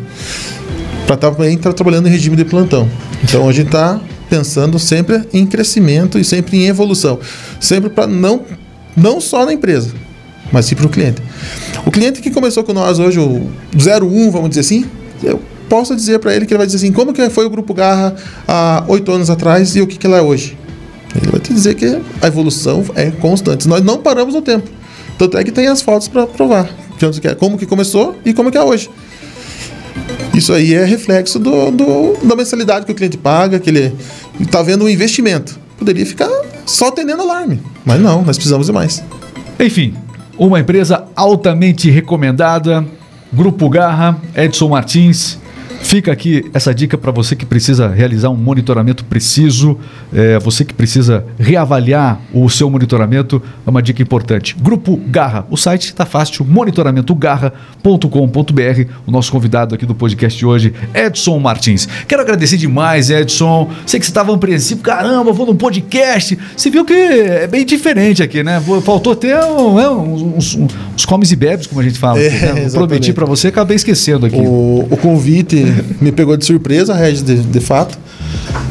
para 1.06 1.18
também 1.18 1.54
estar 1.54 1.70
tá 1.70 1.76
trabalhando 1.76 2.08
em 2.08 2.12
regime 2.12 2.36
de 2.36 2.46
plantão. 2.46 2.90
Então 3.24 3.48
a 3.48 3.52
gente 3.52 3.68
está 3.68 4.02
pensando 4.28 4.80
sempre 4.80 5.22
em 5.32 5.46
crescimento 5.46 6.18
e 6.18 6.24
sempre 6.24 6.58
em 6.58 6.66
evolução, 6.66 7.20
sempre 7.60 7.92
para 7.92 8.08
não 8.08 8.42
não 8.98 9.22
só 9.22 9.46
na 9.46 9.54
empresa, 9.54 9.94
mas 10.52 10.66
sim 10.66 10.76
para 10.76 10.86
o 10.86 10.90
cliente. 10.90 11.22
O 11.86 11.92
cliente 11.92 12.22
que 12.22 12.32
começou 12.32 12.64
com 12.64 12.74
nós 12.74 13.00
hoje, 13.00 13.20
o 13.20 13.50
01, 13.76 14.32
vamos 14.32 14.50
dizer 14.50 14.62
assim, 14.62 14.86
eu 15.24 15.40
posso 15.68 15.96
dizer 15.96 16.20
para 16.20 16.36
ele 16.36 16.46
que 16.46 16.54
ele 16.54 16.58
vai 16.58 16.66
dizer 16.66 16.78
assim, 16.78 16.92
como 16.92 17.14
que 17.14 17.30
foi 17.30 17.46
o 17.46 17.50
Grupo 17.50 17.74
Garra 17.74 18.16
há 18.48 18.84
oito 18.88 19.12
anos 19.12 19.30
atrás 19.30 19.76
e 19.76 19.82
o 19.82 19.88
que, 19.88 19.98
que 19.98 20.08
ela 20.08 20.18
é 20.18 20.22
hoje. 20.22 20.58
Ele 21.16 21.32
vai 21.32 21.40
te 21.40 21.54
dizer 21.54 21.76
que 21.76 22.00
a 22.22 22.28
evolução 22.28 22.84
é 22.96 23.10
constante. 23.12 23.68
Nós 23.68 23.84
não 23.84 23.98
paramos 23.98 24.34
no 24.34 24.42
tempo. 24.42 24.70
Tanto 25.18 25.38
é 25.38 25.44
que 25.44 25.52
tem 25.52 25.68
as 25.68 25.82
fotos 25.82 26.08
para 26.08 26.26
provar 26.28 26.70
como 27.38 27.58
que 27.58 27.66
começou 27.66 28.16
e 28.26 28.34
como 28.34 28.52
que 28.52 28.58
é 28.58 28.64
hoje. 28.64 28.90
Isso 30.34 30.54
aí 30.54 30.74
é 30.74 30.84
reflexo 30.84 31.40
do, 31.40 31.72
do, 31.72 32.18
da 32.24 32.36
mensalidade 32.36 32.86
que 32.86 32.92
o 32.92 32.96
cliente 32.96 33.18
paga, 33.18 33.60
que 33.60 33.70
ele 33.70 33.94
está 34.40 34.62
vendo 34.62 34.86
um 34.86 34.90
investimento. 34.90 35.60
Poderia 35.78 36.06
ficar 36.06 36.30
só 36.66 36.90
atendendo 36.90 37.22
alarme, 37.22 37.62
mas 37.86 38.02
não, 38.02 38.22
nós 38.22 38.38
precisamos 38.38 38.68
de 38.68 38.74
mais. 38.74 39.04
Enfim, 39.60 39.94
uma 40.40 40.60
empresa 40.60 41.06
altamente 41.16 41.92
recomendada, 41.92 42.86
Grupo 43.32 43.70
Garra, 43.70 44.18
Edson 44.34 44.70
Martins, 44.70 45.38
Fica 45.82 46.12
aqui 46.12 46.46
essa 46.54 46.74
dica 46.74 46.98
para 46.98 47.12
você 47.12 47.36
que 47.36 47.46
precisa 47.46 47.88
realizar 47.88 48.30
um 48.30 48.36
monitoramento 48.36 49.06
preciso, 49.06 49.78
é, 50.14 50.38
você 50.38 50.66
que 50.66 50.74
precisa 50.74 51.26
reavaliar 51.40 52.20
o 52.34 52.50
seu 52.50 52.70
monitoramento, 52.70 53.42
é 53.66 53.70
uma 53.70 53.82
dica 53.82 54.02
importante. 54.02 54.56
Grupo 54.60 55.00
Garra, 55.08 55.48
o 55.50 55.58
site 55.58 55.86
está 55.86 56.06
fácil, 56.06 56.46
monitoramentogarra.com.br. 56.46 58.92
O 59.08 59.12
nosso 59.12 59.32
convidado 59.32 59.74
aqui 59.74 59.86
do 59.86 59.96
podcast 59.96 60.38
de 60.38 60.46
hoje, 60.46 60.74
Edson 60.94 61.40
Martins. 61.40 61.88
Quero 62.08 62.22
agradecer 62.22 62.58
demais, 62.58 63.10
Edson. 63.10 63.72
Sei 63.86 64.00
que 64.00 64.06
você 64.06 64.12
estava 64.12 64.36
apreensivo, 64.36 64.82
caramba, 64.82 65.32
vou 65.32 65.46
num 65.46 65.56
podcast. 65.56 66.38
Você 66.56 66.70
viu 66.70 66.86
que 66.86 66.94
é 66.94 67.48
bem 67.48 67.66
diferente 67.66 68.22
aqui, 68.22 68.44
né? 68.44 68.62
Faltou 68.84 69.16
ter 69.16 69.36
um, 69.44 69.80
é, 69.80 69.90
uns, 69.90 70.22
uns, 70.22 70.56
uns, 70.96 71.06
comes 71.06 71.32
e 71.32 71.36
bebes, 71.36 71.68
como 71.68 71.82
a 71.82 71.84
gente 71.84 71.98
fala. 71.98 72.20
É, 72.20 72.30
né? 72.30 72.70
Prometi 72.70 73.14
para 73.14 73.26
você, 73.26 73.48
acabei 73.48 73.76
esquecendo 73.76 74.26
aqui. 74.26 74.38
O, 74.38 74.88
o 74.90 74.98
convite 74.98 75.69
me 76.02 76.12
pegou 76.12 76.36
de 76.38 76.46
surpresa, 76.46 76.94
Regis, 76.94 77.24
de, 77.24 77.38
de 77.38 77.60
fato. 77.60 77.98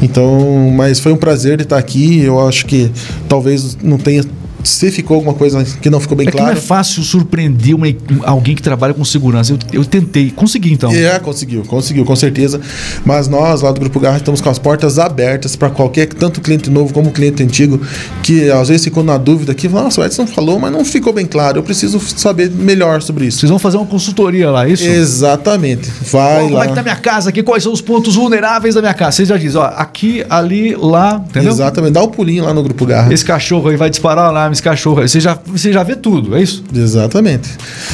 Então, 0.01 0.71
mas 0.75 0.99
foi 0.99 1.11
um 1.11 1.17
prazer 1.17 1.57
de 1.57 1.63
estar 1.63 1.77
aqui. 1.77 2.21
Eu 2.21 2.45
acho 2.47 2.65
que 2.65 2.91
talvez 3.27 3.77
não 3.81 3.97
tenha 3.97 4.23
se 4.63 4.91
ficou 4.91 5.15
alguma 5.15 5.33
coisa 5.33 5.63
que 5.63 5.89
não 5.89 5.99
ficou 5.99 6.17
bem 6.17 6.27
é 6.27 6.31
claro. 6.31 6.47
não 6.47 6.53
é 6.53 6.55
fácil 6.55 7.01
surpreender 7.03 7.75
uma, 7.75 7.87
alguém 8.23 8.55
que 8.55 8.61
trabalha 8.61 8.93
com 8.93 9.03
segurança. 9.05 9.53
Eu, 9.53 9.59
eu 9.73 9.85
tentei, 9.85 10.31
consegui 10.31 10.73
então. 10.73 10.91
É, 10.91 11.17
conseguiu, 11.19 11.63
conseguiu, 11.63 12.05
com 12.05 12.15
certeza. 12.15 12.59
Mas 13.05 13.27
nós, 13.27 13.61
lá 13.61 13.71
do 13.71 13.79
Grupo 13.79 13.99
Garra, 13.99 14.17
estamos 14.17 14.41
com 14.41 14.49
as 14.49 14.59
portas 14.59 14.99
abertas 14.99 15.55
para 15.55 15.69
qualquer, 15.69 16.07
tanto 16.07 16.41
cliente 16.41 16.69
novo 16.69 16.93
como 16.93 17.11
cliente 17.11 17.43
antigo, 17.43 17.79
que 18.23 18.49
às 18.51 18.67
vezes 18.67 18.83
ficou 18.83 19.03
na 19.03 19.17
dúvida 19.17 19.53
que, 19.53 19.67
nossa, 19.67 20.01
o 20.01 20.05
Edson 20.05 20.27
falou, 20.27 20.59
mas 20.59 20.71
não 20.71 20.83
ficou 20.83 21.13
bem 21.13 21.25
claro. 21.25 21.59
Eu 21.59 21.63
preciso 21.63 21.99
saber 21.99 22.49
melhor 22.49 23.01
sobre 23.01 23.25
isso. 23.25 23.39
Vocês 23.39 23.49
vão 23.49 23.59
fazer 23.59 23.77
uma 23.77 23.85
consultoria 23.85 24.49
lá, 24.51 24.67
é 24.67 24.71
isso? 24.71 24.85
Exatamente. 24.85 25.89
Vai 26.11 26.43
Como 26.43 26.55
lá. 26.55 26.65
é 26.65 26.67
que 26.67 26.75
tá 26.75 26.83
minha 26.83 26.95
casa 26.95 27.29
aqui? 27.29 27.41
Quais 27.43 27.63
são 27.63 27.71
os 27.71 27.81
pontos 27.81 28.15
vulneráveis 28.15 28.75
da 28.75 28.81
minha 28.81 28.93
casa? 28.93 29.17
Vocês 29.17 29.29
já 29.29 29.37
dizem, 29.37 29.59
ó, 29.59 29.65
aqui, 29.65 30.25
ali, 30.29 30.75
lá, 30.75 31.23
entendeu? 31.27 31.51
Exatamente. 31.51 31.93
Dá 31.93 32.03
um 32.03 32.09
pulinho 32.09 32.43
lá 32.45 32.53
no 32.53 32.63
Grupo 32.63 32.85
Garra. 32.85 33.13
Esse 33.13 33.25
cachorro 33.25 33.69
aí 33.69 33.77
vai 33.77 33.89
disparar 33.89 34.29
o 34.29 34.33
esse 34.53 34.63
cachorro. 34.63 35.01
Você 35.01 35.19
já 35.19 35.39
você 35.45 35.71
já 35.71 35.83
vê 35.83 35.95
tudo, 35.95 36.35
é 36.35 36.41
isso? 36.41 36.63
Exatamente. 36.73 37.49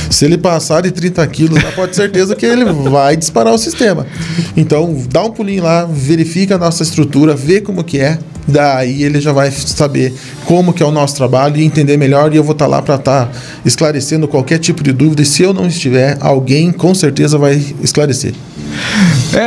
Se 0.09 0.25
ele 0.25 0.37
passar 0.37 0.81
de 0.81 0.91
30 0.91 1.25
quilos, 1.27 1.63
pode 1.75 1.91
ter 1.91 1.95
certeza 1.95 2.35
que 2.35 2.45
ele 2.45 2.65
vai 2.89 3.15
disparar 3.15 3.53
o 3.53 3.57
sistema. 3.57 4.05
Então, 4.55 5.03
dá 5.09 5.23
um 5.23 5.31
pulinho 5.31 5.63
lá, 5.63 5.85
verifica 5.85 6.55
a 6.55 6.57
nossa 6.57 6.83
estrutura, 6.83 7.35
vê 7.35 7.61
como 7.61 7.83
que 7.83 7.99
é. 7.99 8.17
Daí 8.47 9.03
ele 9.03 9.19
já 9.19 9.31
vai 9.31 9.49
saber 9.51 10.13
como 10.45 10.71
que 10.71 10.83
é 10.83 10.85
o 10.85 10.91
nosso 10.91 11.15
trabalho 11.15 11.57
e 11.57 11.63
entender 11.63 11.97
melhor. 11.97 12.31
E 12.33 12.37
eu 12.37 12.43
vou 12.43 12.53
estar 12.53 12.67
lá 12.67 12.81
para 12.81 12.95
estar 12.95 13.31
esclarecendo 13.65 14.27
qualquer 14.27 14.59
tipo 14.59 14.83
de 14.83 14.93
dúvida. 14.93 15.21
E 15.21 15.25
se 15.25 15.41
eu 15.41 15.53
não 15.53 15.65
estiver, 15.65 16.17
alguém 16.21 16.71
com 16.71 16.93
certeza 16.93 17.37
vai 17.37 17.55
esclarecer. 17.81 18.33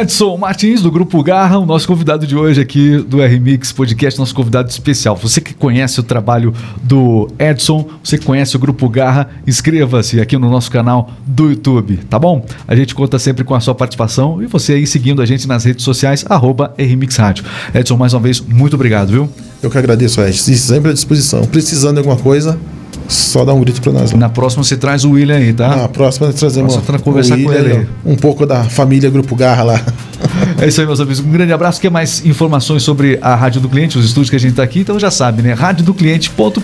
Edson 0.01 0.37
Martins, 0.37 0.83
do 0.83 0.91
Grupo 0.91 1.23
Garra, 1.23 1.59
o 1.59 1.65
nosso 1.65 1.87
convidado 1.87 2.27
de 2.27 2.37
hoje 2.37 2.61
aqui 2.61 2.99
do 2.99 3.23
RMix 3.23 3.73
Podcast, 3.73 4.19
nosso 4.19 4.35
convidado 4.35 4.69
especial. 4.69 5.17
Você 5.17 5.41
que 5.41 5.55
conhece 5.55 5.99
o 5.99 6.03
trabalho 6.03 6.53
do 6.83 7.29
Edson, 7.39 7.89
você 8.03 8.19
que 8.19 8.27
conhece 8.27 8.55
o 8.57 8.59
Grupo 8.59 8.89
Garra, 8.89 9.29
inscreva-se 9.47 10.21
aqui 10.21 10.37
no 10.37 10.51
nosso 10.51 10.71
canal 10.71 11.11
do 11.27 11.51
YouTube, 11.51 11.99
tá 12.09 12.19
bom? 12.19 12.45
A 12.67 12.77
gente 12.77 12.95
conta 12.95 13.19
sempre 13.19 13.45
com 13.45 13.55
a 13.55 13.61
sua 13.61 13.75
participação 13.75 14.43
e 14.43 14.47
você 14.47 14.75
aí 14.75 14.87
seguindo 14.87 15.23
a 15.23 15.27
gente 15.27 15.49
nas 15.49 15.65
redes 15.65 15.85
sociais, 15.85 16.25
arroba 16.29 16.75
RMix 16.79 17.17
Rádio. 17.17 17.45
Edson, 17.75 17.97
mais 17.97 18.13
uma 18.13 18.21
vez, 18.21 18.41
muito 18.41 18.75
obrigado, 18.75 19.11
viu? 19.11 19.31
Eu 19.63 19.71
que 19.71 19.79
agradeço, 19.79 20.21
Edson. 20.21 20.53
Sempre 20.53 20.91
à 20.91 20.95
disposição. 20.95 21.43
Precisando 21.45 21.95
de 21.95 21.99
alguma 22.01 22.17
coisa, 22.17 22.59
só 23.09 23.45
dá 23.45 23.55
um 23.55 23.61
grito 23.61 23.81
para 23.81 23.93
nós. 23.93 24.13
Lá. 24.13 24.19
Na 24.19 24.29
próxima 24.29 24.63
você 24.63 24.77
traz 24.77 25.05
o 25.05 25.13
William 25.13 25.37
aí, 25.37 25.53
tá? 25.53 25.75
Na 25.75 25.89
próxima 25.89 26.33
trazemos 26.33 26.77
Nossa, 26.77 26.99
conversar 26.99 27.35
o 27.35 27.39
William, 27.39 27.55
com 27.55 27.81
ele. 27.81 27.89
Um 28.05 28.17
pouco 28.17 28.45
da 28.45 28.65
família 28.65 29.09
Grupo 29.11 29.35
Garra 29.35 29.63
lá. 29.63 29.81
É 30.61 30.67
isso 30.67 30.81
aí, 30.81 30.87
meus 30.87 31.01
amigos. 31.01 31.21
Um 31.21 31.31
grande 31.31 31.53
abraço. 31.53 31.81
Quer 31.81 31.91
mais 31.91 32.25
informações 32.27 32.83
sobre 32.83 33.19
a 33.23 33.37
Rádio 33.37 33.61
do 33.61 33.69
Cliente, 33.69 33.97
os 33.97 34.05
estúdios 34.05 34.31
que 34.31 34.37
a 34.37 34.39
gente 34.39 34.51
está 34.51 34.63
aqui? 34.65 34.81
Então 34.81 34.99
já 34.99 35.11
sabe, 35.11 35.43
né? 35.43 35.53
radiodocliente.com.br 35.53 36.61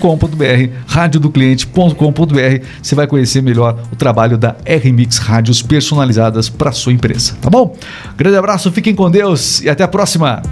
radiodocliente.com.br 0.86 2.64
Você 2.82 2.94
vai 2.94 3.06
conhecer 3.06 3.42
melhor 3.42 3.78
o 3.92 3.96
trabalho 3.96 4.36
da 4.36 4.56
RMix 4.66 5.18
Rádios 5.18 5.62
personalizadas 5.62 6.48
para 6.48 6.72
sua 6.72 6.92
empresa, 6.92 7.34
tá 7.40 7.48
bom? 7.48 7.76
Grande 8.16 8.36
abraço, 8.36 8.70
fiquem 8.72 8.94
com 8.94 9.08
Deus 9.10 9.62
e 9.62 9.68
até 9.68 9.84
a 9.84 9.88
próxima. 9.88 10.42